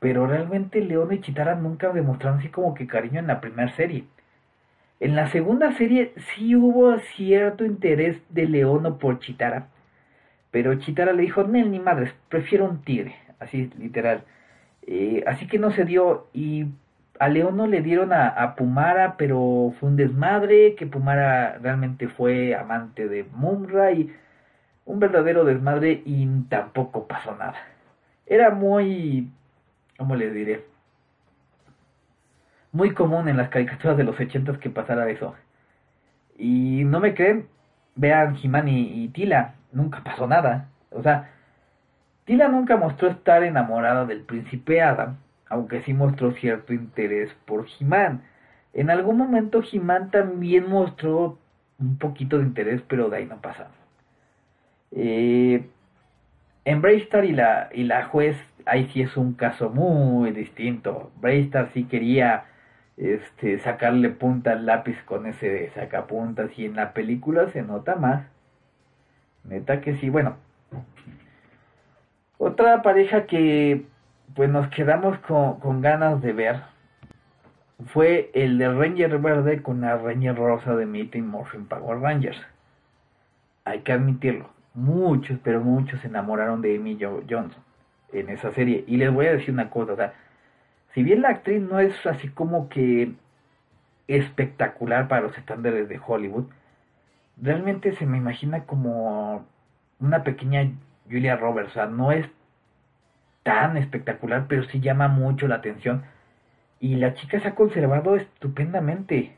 Pero 0.00 0.26
realmente 0.26 0.80
Leono 0.80 1.12
y 1.12 1.20
Chitara 1.20 1.54
nunca 1.54 1.90
demostraron 1.90 2.40
así 2.40 2.48
como 2.48 2.74
que 2.74 2.86
cariño 2.86 3.20
en 3.20 3.28
la 3.28 3.40
primera 3.40 3.72
serie. 3.76 4.06
En 4.98 5.16
la 5.16 5.28
segunda 5.28 5.72
serie 5.72 6.12
sí 6.34 6.56
hubo 6.56 6.98
cierto 7.16 7.64
interés 7.64 8.18
de 8.30 8.46
Leono 8.46 8.98
por 8.98 9.20
Chitara. 9.20 9.68
Pero 10.50 10.74
Chitara 10.76 11.12
le 11.12 11.22
dijo, 11.22 11.44
Nel, 11.44 11.70
ni 11.70 11.78
madres, 11.78 12.12
prefiero 12.28 12.64
un 12.64 12.82
tigre. 12.82 13.14
Así, 13.38 13.70
literal. 13.78 14.24
Eh, 14.86 15.22
así 15.26 15.46
que 15.46 15.58
no 15.58 15.70
se 15.70 15.84
dio. 15.84 16.26
Y 16.32 16.66
a 17.20 17.28
Leono 17.28 17.66
le 17.66 17.82
dieron 17.82 18.12
a, 18.12 18.54
Pumara, 18.56 19.16
pero 19.16 19.74
fue 19.78 19.90
un 19.90 19.96
desmadre, 19.96 20.74
que 20.74 20.86
Pumara 20.86 21.58
realmente 21.58 22.08
fue 22.08 22.54
amante 22.54 23.08
de 23.08 23.24
Mumra 23.34 23.92
y 23.92 24.12
un 24.86 25.00
verdadero 25.00 25.44
desmadre 25.44 26.02
y 26.04 26.26
tampoco 26.48 27.06
pasó 27.06 27.36
nada. 27.36 27.56
Era 28.26 28.50
muy, 28.50 29.30
¿cómo 30.00 30.16
les 30.16 30.32
diré? 30.32 30.64
Muy 32.72 32.94
común 32.94 33.28
en 33.28 33.36
las 33.36 33.50
caricaturas 33.50 33.98
de 33.98 34.04
los 34.04 34.18
ochentas 34.18 34.56
que 34.56 34.70
pasara 34.70 35.10
eso. 35.10 35.34
Y 36.38 36.84
no 36.86 37.00
me 37.00 37.12
creen, 37.12 37.48
vean 37.96 38.34
Jimani 38.36 39.04
y 39.04 39.08
Tila, 39.08 39.56
nunca 39.72 40.02
pasó 40.02 40.26
nada. 40.26 40.68
O 40.90 41.02
sea, 41.02 41.30
Tila 42.24 42.48
nunca 42.48 42.78
mostró 42.78 43.08
estar 43.08 43.44
enamorada 43.44 44.06
del 44.06 44.22
príncipe 44.22 44.80
Adam, 44.80 45.18
aunque 45.50 45.82
sí 45.82 45.92
mostró 45.92 46.32
cierto 46.32 46.72
interés 46.72 47.30
por 47.44 47.66
He-Man. 47.78 48.22
En 48.72 48.88
algún 48.88 49.18
momento 49.18 49.62
He-Man 49.70 50.10
también 50.10 50.66
mostró 50.70 51.38
un 51.78 51.98
poquito 51.98 52.38
de 52.38 52.44
interés, 52.44 52.80
pero 52.88 53.10
de 53.10 53.18
ahí 53.18 53.26
no 53.26 53.38
pasa. 53.42 53.68
Eh, 54.92 55.68
en 56.64 56.80
Braystar 56.80 57.26
y 57.26 57.32
la, 57.32 57.68
y 57.74 57.84
la 57.84 58.06
juez, 58.06 58.38
ahí 58.70 58.88
sí 58.92 59.02
es 59.02 59.16
un 59.16 59.34
caso 59.34 59.68
muy 59.68 60.30
distinto. 60.30 61.10
Braystar 61.20 61.70
sí 61.74 61.84
quería 61.84 62.44
este, 62.96 63.58
sacarle 63.58 64.10
punta 64.10 64.52
al 64.52 64.64
lápiz 64.64 64.96
con 65.04 65.26
ese 65.26 65.70
sacapuntas 65.70 66.56
y 66.56 66.66
en 66.66 66.76
la 66.76 66.92
película 66.92 67.48
se 67.50 67.62
nota 67.62 67.96
más. 67.96 68.24
Neta 69.44 69.80
que 69.80 69.96
sí, 69.96 70.08
bueno. 70.08 70.36
Otra 72.38 72.82
pareja 72.82 73.26
que 73.26 73.86
pues 74.36 74.48
nos 74.48 74.68
quedamos 74.68 75.18
con, 75.18 75.80
ganas 75.80 76.22
de 76.22 76.32
ver 76.32 76.60
fue 77.86 78.30
el 78.34 78.56
de 78.56 78.72
Ranger 78.72 79.18
Verde 79.18 79.62
con 79.62 79.80
la 79.80 79.96
Ranger 79.96 80.36
Rosa 80.36 80.76
de 80.76 80.86
Meeting 80.86 81.24
Morphin 81.26 81.66
Power 81.66 81.98
Rangers. 81.98 82.40
Hay 83.64 83.80
que 83.80 83.92
admitirlo, 83.92 84.48
muchos, 84.74 85.38
pero 85.42 85.60
muchos 85.60 86.00
se 86.00 86.06
enamoraron 86.06 86.62
de 86.62 86.76
Amy 86.76 86.96
Johnson 87.00 87.69
en 88.12 88.30
esa 88.30 88.52
serie. 88.52 88.84
Y 88.86 88.96
les 88.96 89.12
voy 89.12 89.26
a 89.26 89.32
decir 89.32 89.52
una 89.52 89.70
cosa, 89.70 89.92
o 89.92 89.96
sea, 89.96 90.14
si 90.94 91.02
bien 91.02 91.22
la 91.22 91.30
actriz 91.30 91.62
no 91.62 91.78
es 91.78 92.06
así 92.06 92.28
como 92.28 92.68
que 92.68 93.12
espectacular 94.08 95.08
para 95.08 95.22
los 95.22 95.38
estándares 95.38 95.88
de 95.88 96.00
Hollywood, 96.04 96.46
realmente 97.40 97.92
se 97.92 98.06
me 98.06 98.18
imagina 98.18 98.64
como 98.64 99.46
una 100.00 100.24
pequeña 100.24 100.70
Julia 101.08 101.36
Roberts, 101.36 101.70
o 101.70 101.74
sea, 101.74 101.86
no 101.86 102.12
es 102.12 102.26
tan 103.42 103.76
espectacular, 103.76 104.46
pero 104.48 104.64
sí 104.64 104.80
llama 104.80 105.08
mucho 105.08 105.48
la 105.48 105.56
atención. 105.56 106.04
Y 106.80 106.96
la 106.96 107.14
chica 107.14 107.40
se 107.40 107.48
ha 107.48 107.54
conservado 107.54 108.16
estupendamente. 108.16 109.34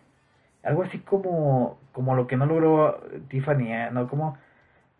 Algo 0.63 0.85
así 0.85 0.99
como, 0.99 1.79
como 1.93 2.15
lo 2.15 2.27
que 2.27 2.37
no 2.37 2.47
logró 2.47 3.01
Tiffany, 3.29 3.73
¿eh? 3.73 3.89
¿no? 3.93 4.09
Como 4.09 4.39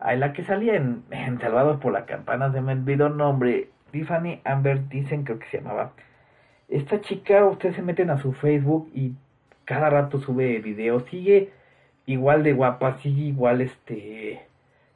a 0.03 0.15
la 0.15 0.33
que 0.33 0.43
salía 0.43 0.75
en, 0.75 1.03
en 1.11 1.39
por 1.79 1.93
la 1.93 2.05
Campana, 2.05 2.51
se 2.51 2.61
me 2.61 2.73
olvidó 2.73 3.07
nombre. 3.07 3.69
Tiffany 3.91 4.41
Amber 4.43 4.89
dicen 4.89 5.23
creo 5.23 5.39
que 5.39 5.47
se 5.47 5.59
llamaba. 5.59 5.93
Esta 6.67 6.99
chica, 7.01 7.45
ustedes 7.45 7.75
se 7.75 7.81
meten 7.81 8.09
a 8.09 8.17
su 8.17 8.33
Facebook 8.33 8.89
y 8.93 9.13
cada 9.63 9.89
rato 9.89 10.19
sube 10.19 10.59
videos, 10.59 11.05
sigue 11.05 11.51
igual 12.05 12.43
de 12.43 12.51
guapa, 12.51 12.97
sigue 12.99 13.23
igual 13.23 13.61
este 13.61 14.41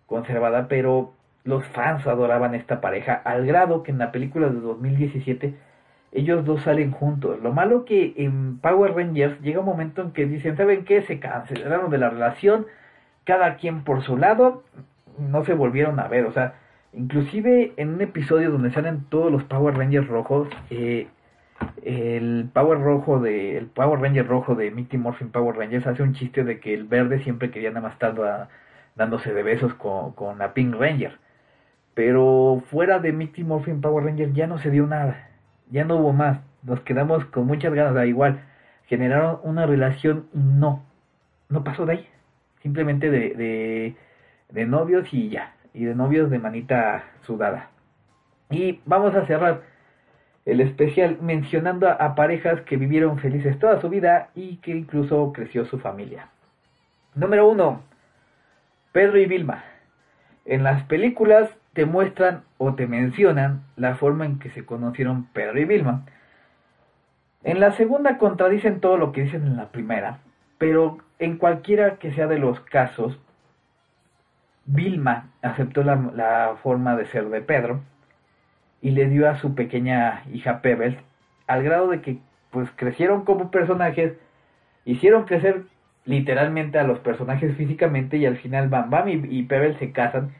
conservada, 0.07 0.67
pero 0.67 1.13
los 1.45 1.65
fans 1.67 2.05
adoraban 2.05 2.53
esta 2.53 2.81
pareja 2.81 3.13
al 3.13 3.45
grado 3.45 3.83
que 3.83 3.91
en 3.91 3.99
la 3.99 4.11
película 4.11 4.49
de 4.49 4.59
2017 4.59 5.55
ellos 6.11 6.43
dos 6.43 6.63
salen 6.63 6.91
juntos. 6.91 7.39
Lo 7.41 7.53
malo 7.53 7.85
que 7.85 8.13
en 8.17 8.57
Power 8.59 8.93
Rangers 8.93 9.39
llega 9.41 9.61
un 9.61 9.65
momento 9.65 10.01
en 10.01 10.11
que 10.11 10.25
dicen, 10.25 10.57
¿saben 10.57 10.83
qué? 10.83 11.01
Se 11.03 11.19
cancelaron 11.19 11.91
de 11.91 11.97
la 11.97 12.09
relación, 12.09 12.65
cada 13.23 13.55
quien 13.55 13.83
por 13.83 14.03
su 14.03 14.17
lado, 14.17 14.63
no 15.17 15.45
se 15.45 15.53
volvieron 15.53 15.99
a 15.99 16.07
ver. 16.07 16.25
O 16.25 16.31
sea, 16.31 16.55
inclusive 16.93 17.73
en 17.77 17.95
un 17.95 18.01
episodio 18.01 18.51
donde 18.51 18.71
salen 18.71 19.05
todos 19.09 19.31
los 19.31 19.43
Power 19.43 19.75
Rangers 19.77 20.07
rojos, 20.07 20.47
eh, 20.69 21.07
el 21.83 22.49
Power 22.53 22.79
rojo 22.81 23.19
de 23.19 23.57
el 23.57 23.67
Power 23.67 23.99
Ranger 23.99 24.27
rojo 24.27 24.55
de 24.55 24.71
Mighty 24.71 24.97
Morphin 24.97 25.31
Power 25.31 25.55
Rangers 25.55 25.87
hace 25.87 26.03
un 26.03 26.13
chiste 26.13 26.43
de 26.43 26.59
que 26.59 26.73
el 26.73 26.83
verde 26.85 27.23
siempre 27.23 27.51
quería 27.51 27.69
nada 27.69 27.81
más 27.81 27.93
estar 27.93 28.49
dándose 28.95 29.33
de 29.33 29.43
besos 29.43 29.73
con, 29.75 30.13
con 30.13 30.37
la 30.39 30.53
Pink 30.53 30.75
Ranger 30.75 31.17
pero 31.97 32.61
fuera 32.69 32.99
de 32.99 33.11
Mighty 33.11 33.43
Morphin 33.43 33.81
Power 33.81 34.05
Rangers 34.05 34.31
ya 34.35 34.45
no 34.45 34.59
se 34.59 34.69
dio 34.69 34.85
nada. 34.85 35.31
Ya 35.71 35.83
no 35.83 35.95
hubo 35.95 36.13
más. 36.13 36.41
Nos 36.61 36.79
quedamos 36.81 37.25
con 37.25 37.47
muchas 37.47 37.73
ganas. 37.73 37.95
Da 37.95 38.05
igual. 38.05 38.39
Generaron 38.85 39.39
una 39.41 39.65
relación 39.65 40.27
y 40.31 40.37
no. 40.37 40.85
No 41.49 41.63
pasó 41.63 41.87
de 41.87 41.93
ahí. 41.93 42.07
Simplemente 42.61 43.09
de, 43.09 43.33
de, 43.33 43.95
de 44.49 44.65
novios 44.65 45.13
y 45.13 45.29
ya. 45.29 45.53
Y 45.73 45.85
de 45.85 45.95
novios 45.95 46.29
de 46.29 46.39
manita 46.39 47.03
sudada. 47.21 47.69
Y 48.49 48.79
vamos 48.85 49.13
a 49.15 49.25
cerrar 49.25 49.61
el 50.47 50.61
especial 50.61 51.17
mencionando 51.21 51.89
a, 51.89 52.15
parejas 52.15 52.61
que 52.61 52.77
vivieron 52.77 53.19
felices 53.19 53.59
toda 53.59 53.81
su 53.81 53.89
vida 53.89 54.29
y 54.33 54.57
que 54.57 54.71
incluso 54.71 55.33
creció 55.33 55.65
su 55.65 55.77
familia. 55.77 56.29
Número 57.15 57.49
uno, 57.49 57.81
Pedro 58.93 59.19
y 59.19 59.25
Vilma. 59.25 59.65
En 60.45 60.63
las 60.63 60.83
películas 60.83 61.49
te 61.73 61.85
muestran 61.85 62.43
o 62.57 62.75
te 62.75 62.87
mencionan 62.87 63.63
la 63.75 63.95
forma 63.95 64.25
en 64.25 64.39
que 64.39 64.49
se 64.51 64.65
conocieron 64.65 65.25
Pedro 65.33 65.59
y 65.59 65.65
Vilma. 65.65 66.05
En 67.43 67.59
la 67.59 67.73
segunda 67.73 68.17
contradicen 68.17 68.79
todo 68.79 68.97
lo 68.97 69.11
que 69.11 69.23
dicen 69.23 69.45
en 69.45 69.57
la 69.57 69.69
primera, 69.71 70.19
pero 70.57 70.99
en 71.19 71.37
cualquiera 71.37 71.97
que 71.97 72.13
sea 72.13 72.27
de 72.27 72.39
los 72.39 72.61
casos, 72.61 73.19
Vilma 74.67 75.31
aceptó 75.41 75.83
la, 75.83 76.55
forma 76.61 76.95
de 76.95 77.05
ser 77.07 77.29
de 77.29 77.41
Pedro 77.41 77.81
y 78.81 78.91
le 78.91 79.07
dio 79.07 79.29
a 79.29 79.37
su 79.37 79.55
pequeña 79.55 80.23
hija 80.31 80.61
Pebbles, 80.61 80.97
al 81.47 81.63
grado 81.63 81.89
de 81.89 82.01
que 82.01 82.19
pues 82.51 82.69
crecieron 82.75 83.25
como 83.25 83.49
personajes, 83.49 84.13
hicieron 84.85 85.23
crecer 85.23 85.63
literalmente 86.05 86.79
a 86.79 86.83
los 86.83 86.99
personajes 86.99 87.55
físicamente 87.55 88.17
y 88.17 88.25
al 88.25 88.37
final 88.37 88.69
Bam 88.69 88.89
Bam 88.89 89.09
y, 89.09 89.39
y 89.39 89.43
Pebbles 89.43 89.77
se 89.77 89.91
casan 89.91 90.31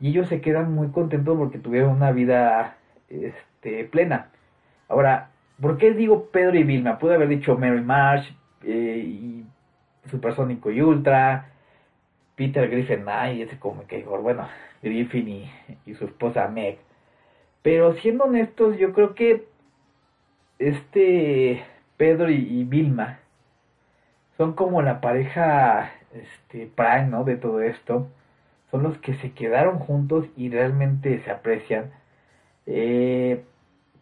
y 0.00 0.08
ellos 0.08 0.28
se 0.28 0.40
quedan 0.40 0.72
muy 0.72 0.88
contentos 0.88 1.36
porque 1.36 1.58
tuvieron 1.58 1.90
una 1.90 2.12
vida 2.12 2.76
este, 3.08 3.84
plena. 3.84 4.28
Ahora, 4.88 5.30
¿por 5.60 5.78
qué 5.78 5.92
digo 5.92 6.28
Pedro 6.30 6.58
y 6.58 6.64
Vilma? 6.64 6.98
Pude 6.98 7.14
haber 7.14 7.28
dicho 7.28 7.56
Mary 7.56 7.80
Marsh 7.80 8.28
eh, 8.64 9.02
y 9.04 9.44
Supersónico 10.10 10.70
y 10.70 10.82
Ultra, 10.82 11.51
Peter 12.36 12.68
Griffin 12.68 13.04
y 13.34 13.42
ese 13.42 13.58
como 13.58 13.86
que 13.86 14.02
bueno, 14.04 14.48
Griffin 14.82 15.28
y, 15.86 15.94
su 15.94 16.04
esposa 16.04 16.48
Meg. 16.48 16.78
Pero 17.62 17.94
siendo 17.94 18.24
honestos, 18.24 18.78
yo 18.78 18.92
creo 18.92 19.14
que 19.14 19.46
este 20.58 21.62
Pedro 21.96 22.30
y, 22.30 22.34
y, 22.34 22.64
Vilma 22.64 23.20
son 24.36 24.54
como 24.54 24.82
la 24.82 25.00
pareja 25.00 25.92
este 26.12 26.66
prime, 26.74 27.06
¿no? 27.06 27.24
De 27.24 27.36
todo 27.36 27.62
esto 27.62 28.08
son 28.72 28.82
los 28.82 28.98
que 28.98 29.14
se 29.14 29.32
quedaron 29.32 29.78
juntos 29.78 30.26
y 30.34 30.48
realmente 30.48 31.20
se 31.20 31.30
aprecian. 31.30 31.92
Eh, 32.66 33.44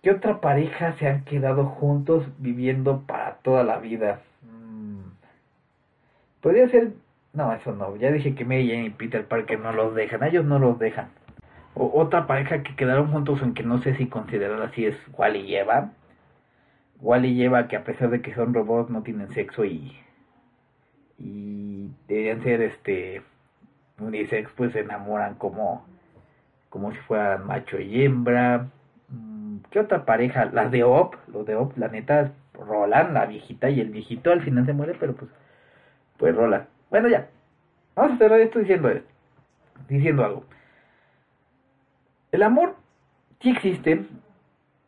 ¿Qué 0.01 0.13
otra 0.13 0.41
pareja 0.41 0.93
se 0.93 1.09
han 1.09 1.25
quedado 1.25 1.67
juntos 1.67 2.25
viviendo 2.39 3.03
para 3.07 3.35
toda 3.39 3.65
la 3.65 3.79
vida? 3.79 4.23
Mm. 4.43 5.11
Podría 6.41 6.69
ser... 6.69 6.93
No, 7.33 7.53
eso 7.53 7.73
no. 7.75 7.97
Ya 7.97 8.11
dije 8.11 8.35
que 8.35 8.45
Mary 8.45 8.69
Jane 8.69 8.87
y 8.87 8.91
Peter 8.91 9.27
Parker 9.27 9.61
no 9.61 9.73
los 9.73 9.95
dejan. 9.95 10.23
ellos 10.25 10.45
no 10.45 10.59
los 10.59 10.79
dejan. 10.79 11.11
O, 11.75 11.91
otra 12.01 12.27
pareja 12.27 12.63
que 12.63 12.75
quedaron 12.77 13.11
juntos, 13.13 13.41
aunque 13.43 13.63
no 13.63 13.79
sé 13.83 13.95
si 13.97 14.07
considerar 14.09 14.61
así, 14.63 14.87
es 14.87 14.97
Wally 15.13 15.41
y 15.41 15.57
Eva. 15.57 15.93
Wally 17.01 17.29
y 17.31 17.45
Eva 17.45 17.69
que 17.69 17.77
a 17.77 17.85
pesar 17.85 18.11
de 18.11 18.21
que 18.23 18.35
son 18.35 18.55
robots 18.55 18.91
no 18.91 19.03
tienen 19.03 19.33
sexo 19.33 19.65
y... 19.65 19.97
y 21.19 21.91
deberían 22.09 22.43
ser 22.43 22.63
este 22.63 23.23
unisex 24.01 24.51
pues 24.57 24.73
se 24.73 24.81
enamoran 24.81 25.35
como 25.37 25.85
como 26.71 26.93
si 26.93 26.99
fueran 26.99 27.47
macho 27.47 27.81
y 27.81 28.05
hembra 28.05 28.69
mm, 29.09 29.59
¿qué 29.71 29.81
otra 29.81 30.05
pareja? 30.05 30.47
las 30.47 30.71
de 30.71 30.85
Op 30.85 31.17
los 31.29 31.47
de 31.47 31.57
Op 31.57 31.77
la 31.77 31.89
neta 31.89 32.33
rolan 32.55 33.15
la 33.15 33.27
viejita 33.27 33.71
y 33.71 33.81
el 33.81 33.91
viejito 33.91 34.33
al 34.33 34.43
final 34.43 34.67
se 34.67 34.73
muere 34.73 34.95
pero 34.99 35.15
pues 35.15 35.31
pues 36.19 36.35
rolan 36.35 36.67
bueno 36.91 37.09
ya 37.09 37.29
vamos 37.95 38.13
a 38.13 38.19
cerrar 38.19 38.41
esto 38.41 38.59
diciendo 38.59 38.89
esto 38.89 39.09
diciendo 39.89 40.25
algo 40.25 40.45
el 42.33 42.43
amor 42.43 42.77
sí 43.41 43.51
existe 43.51 44.07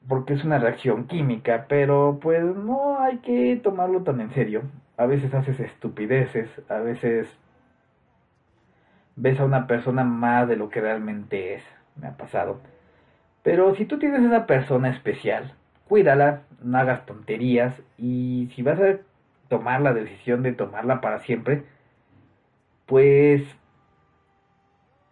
porque 0.09 0.35
es 0.35 0.45
una 0.45 0.59
reacción 0.59 1.07
química, 1.07 1.67
pero 1.69 2.19
pues 2.21 2.43
no 2.43 3.01
hay 3.01 3.19
que 3.19 3.61
tomarlo 3.63 4.03
tan 4.03 4.21
en 4.21 4.33
serio. 4.33 4.63
A 4.97 5.07
veces 5.07 5.33
haces 5.35 5.59
estupideces, 5.61 6.51
a 6.69 6.79
veces 6.79 7.29
ves 9.17 9.39
a 9.41 9.45
una 9.45 9.67
persona 9.67 10.05
más 10.05 10.49
de 10.49 10.57
lo 10.57 10.69
que 10.71 10.81
realmente 10.81 11.55
es. 11.55 11.65
Me 11.97 12.09
ha 12.09 12.17
pasado. 12.17 12.61
Pero 13.43 13.75
si 13.75 13.85
tú 13.85 13.99
tienes 13.99 14.23
esa 14.23 14.47
persona 14.47 14.91
especial, 14.91 15.55
cuídala, 15.89 16.43
no 16.63 16.79
hagas 16.79 17.05
tonterías 17.07 17.75
y 17.99 18.51
si 18.55 18.63
vas 18.63 18.81
a 18.81 18.99
tomar 19.49 19.81
la 19.81 19.93
decisión 19.93 20.43
de 20.43 20.53
tomarla 20.53 21.01
para 21.01 21.21
siempre, 21.21 21.65
pues 22.87 23.43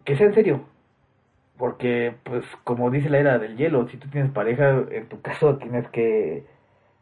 que 0.05 0.15
sea 0.15 0.27
en 0.27 0.33
serio, 0.33 0.65
porque, 1.57 2.15
pues, 2.23 2.45
como 2.63 2.89
dice 2.91 3.09
la 3.09 3.19
era 3.19 3.39
del 3.39 3.57
hielo, 3.57 3.87
si 3.87 3.97
tú 3.97 4.09
tienes 4.09 4.31
pareja, 4.31 4.83
en 4.91 5.07
tu 5.09 5.21
caso 5.21 5.57
tienes 5.57 5.87
que, 5.89 6.45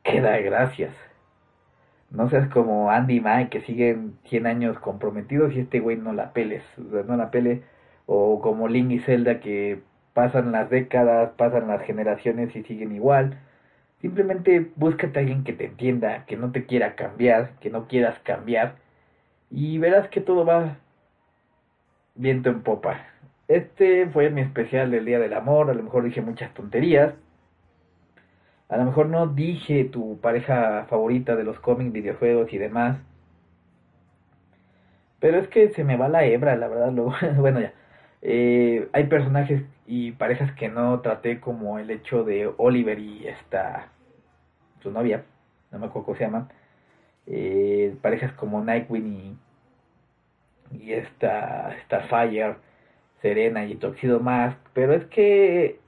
que 0.03 0.21
dar 0.21 0.41
gracias. 0.43 0.93
No 2.11 2.29
seas 2.29 2.49
como 2.49 2.91
Andy 2.91 3.17
y 3.17 3.21
Mike 3.21 3.49
que 3.49 3.61
siguen 3.61 4.17
100 4.25 4.47
años 4.47 4.79
comprometidos 4.79 5.53
y 5.53 5.59
este 5.61 5.79
güey 5.79 5.97
no 5.97 6.13
la 6.13 6.33
peles, 6.33 6.63
no 6.77 7.15
la 7.17 7.31
pele. 7.31 7.63
O 8.07 8.41
como 8.41 8.67
Link 8.67 8.91
y 8.91 8.99
Zelda 8.99 9.39
que 9.39 9.81
pasan 10.13 10.51
las 10.51 10.69
décadas, 10.69 11.31
pasan 11.37 11.67
las 11.67 11.81
generaciones 11.83 12.55
y 12.55 12.63
siguen 12.63 12.93
igual. 12.95 13.39
Simplemente 14.01 14.71
búscate 14.75 15.19
a 15.19 15.21
alguien 15.21 15.43
que 15.43 15.53
te 15.53 15.65
entienda, 15.65 16.25
que 16.25 16.37
no 16.37 16.51
te 16.51 16.65
quiera 16.65 16.95
cambiar, 16.95 17.51
que 17.59 17.69
no 17.69 17.87
quieras 17.87 18.19
cambiar. 18.23 18.75
Y 19.51 19.77
verás 19.77 20.09
que 20.09 20.21
todo 20.21 20.45
va 20.45 20.77
viento 22.15 22.49
en 22.49 22.61
popa. 22.61 23.05
Este 23.47 24.07
fue 24.07 24.29
mi 24.29 24.41
especial 24.41 24.91
del 24.91 25.05
Día 25.05 25.19
del 25.19 25.33
Amor. 25.33 25.69
A 25.69 25.73
lo 25.73 25.83
mejor 25.83 26.03
dije 26.03 26.21
muchas 26.21 26.53
tonterías. 26.53 27.13
A 28.69 28.77
lo 28.77 28.85
mejor 28.85 29.07
no 29.07 29.27
dije 29.27 29.85
tu 29.85 30.19
pareja 30.19 30.85
favorita 30.89 31.35
de 31.35 31.43
los 31.43 31.59
cómics, 31.59 31.91
videojuegos 31.91 32.53
y 32.53 32.57
demás. 32.59 32.99
Pero 35.19 35.39
es 35.39 35.47
que 35.47 35.69
se 35.71 35.83
me 35.83 35.97
va 35.97 36.07
la 36.07 36.25
hebra, 36.25 36.55
la 36.55 36.67
verdad. 36.67 36.91
Luego, 36.91 37.13
bueno, 37.37 37.59
ya. 37.59 37.73
Eh, 38.21 38.89
hay 38.91 39.05
personajes 39.05 39.63
y 39.87 40.11
parejas 40.11 40.51
que 40.53 40.69
no 40.69 40.99
traté 41.01 41.39
como 41.39 41.79
el 41.79 41.89
hecho 41.89 42.23
de 42.23 42.51
Oliver 42.57 42.99
y 42.99 43.27
esta 43.27 43.89
su 44.81 44.91
novia, 44.91 45.23
no 45.71 45.79
me 45.79 45.87
acuerdo 45.87 46.05
cómo 46.05 46.17
se 46.17 46.23
llaman. 46.25 46.49
Eh, 47.29 47.95
parejas 48.01 48.33
como 48.33 48.63
Nightwing 48.63 49.37
y, 50.71 50.77
y 50.77 50.93
esta 50.93 51.75
Starfire 51.85 52.55
Serena 53.21 53.65
y 53.65 53.75
Toxido 53.75 54.19
más, 54.19 54.55
pero 54.73 54.93
es 54.93 55.05
que 55.05 55.79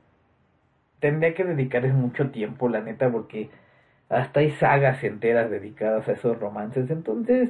tendría 1.00 1.34
que 1.34 1.44
dedicarles 1.44 1.94
mucho 1.94 2.30
tiempo, 2.30 2.70
la 2.70 2.82
neta, 2.82 3.12
porque 3.12 3.50
hasta 4.10 4.42
hay 4.42 4.52
sagas 4.52 5.04
enteras 5.04 5.50
dedicadas 5.50 6.08
a 6.08 6.14
esos 6.14 6.40
romances. 6.40 6.90
Entonces, 6.92 7.50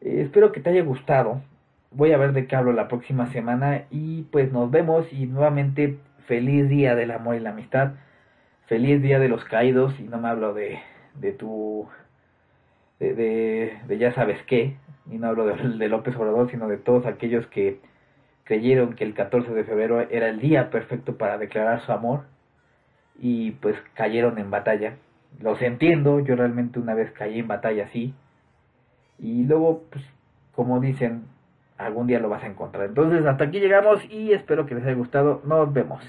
eh, 0.00 0.22
espero 0.22 0.52
que 0.52 0.60
te 0.60 0.70
haya 0.70 0.82
gustado. 0.82 1.42
Voy 1.90 2.12
a 2.12 2.18
ver 2.18 2.32
de 2.32 2.46
qué 2.46 2.56
hablo 2.56 2.72
la 2.72 2.88
próxima 2.88 3.26
semana 3.26 3.84
y 3.90 4.22
pues 4.24 4.52
nos 4.52 4.70
vemos 4.70 5.12
y 5.12 5.26
nuevamente 5.26 5.98
feliz 6.26 6.68
día 6.68 6.94
del 6.96 7.10
amor 7.10 7.36
y 7.36 7.40
la 7.40 7.50
amistad. 7.50 7.92
Feliz 8.66 9.02
día 9.02 9.18
de 9.18 9.28
los 9.28 9.44
caídos 9.44 9.98
y 10.00 10.04
no 10.04 10.18
me 10.18 10.28
hablo 10.28 10.54
de, 10.54 10.78
de 11.14 11.32
tu... 11.32 11.88
De, 12.98 13.14
de, 13.86 13.98
ya 13.98 14.12
sabes 14.12 14.42
qué, 14.44 14.76
y 15.10 15.18
no 15.18 15.28
hablo 15.28 15.46
de, 15.46 15.54
de 15.54 15.88
López 15.88 16.16
Obrador, 16.16 16.50
sino 16.50 16.66
de 16.66 16.78
todos 16.78 17.04
aquellos 17.06 17.46
que 17.48 17.78
creyeron 18.44 18.94
que 18.94 19.04
el 19.04 19.12
14 19.12 19.52
de 19.52 19.64
febrero 19.64 20.00
era 20.00 20.28
el 20.28 20.40
día 20.40 20.70
perfecto 20.70 21.16
para 21.18 21.36
declarar 21.36 21.80
su 21.80 21.92
amor 21.92 22.24
y 23.18 23.52
pues 23.52 23.76
cayeron 23.94 24.38
en 24.38 24.50
batalla. 24.50 24.96
Los 25.40 25.60
entiendo, 25.60 26.20
yo 26.20 26.36
realmente 26.36 26.78
una 26.78 26.94
vez 26.94 27.10
caí 27.12 27.40
en 27.40 27.48
batalla 27.48 27.84
así 27.84 28.14
y 29.18 29.44
luego 29.44 29.82
pues 29.90 30.04
como 30.56 30.80
dicen, 30.80 31.24
algún 31.76 32.06
día 32.06 32.18
lo 32.18 32.30
vas 32.30 32.42
a 32.42 32.46
encontrar. 32.46 32.86
Entonces 32.86 33.24
hasta 33.26 33.44
aquí 33.44 33.60
llegamos 33.60 34.02
y 34.10 34.32
espero 34.32 34.64
que 34.64 34.74
les 34.74 34.84
haya 34.84 34.94
gustado. 34.94 35.42
Nos 35.44 35.72
vemos. 35.72 36.02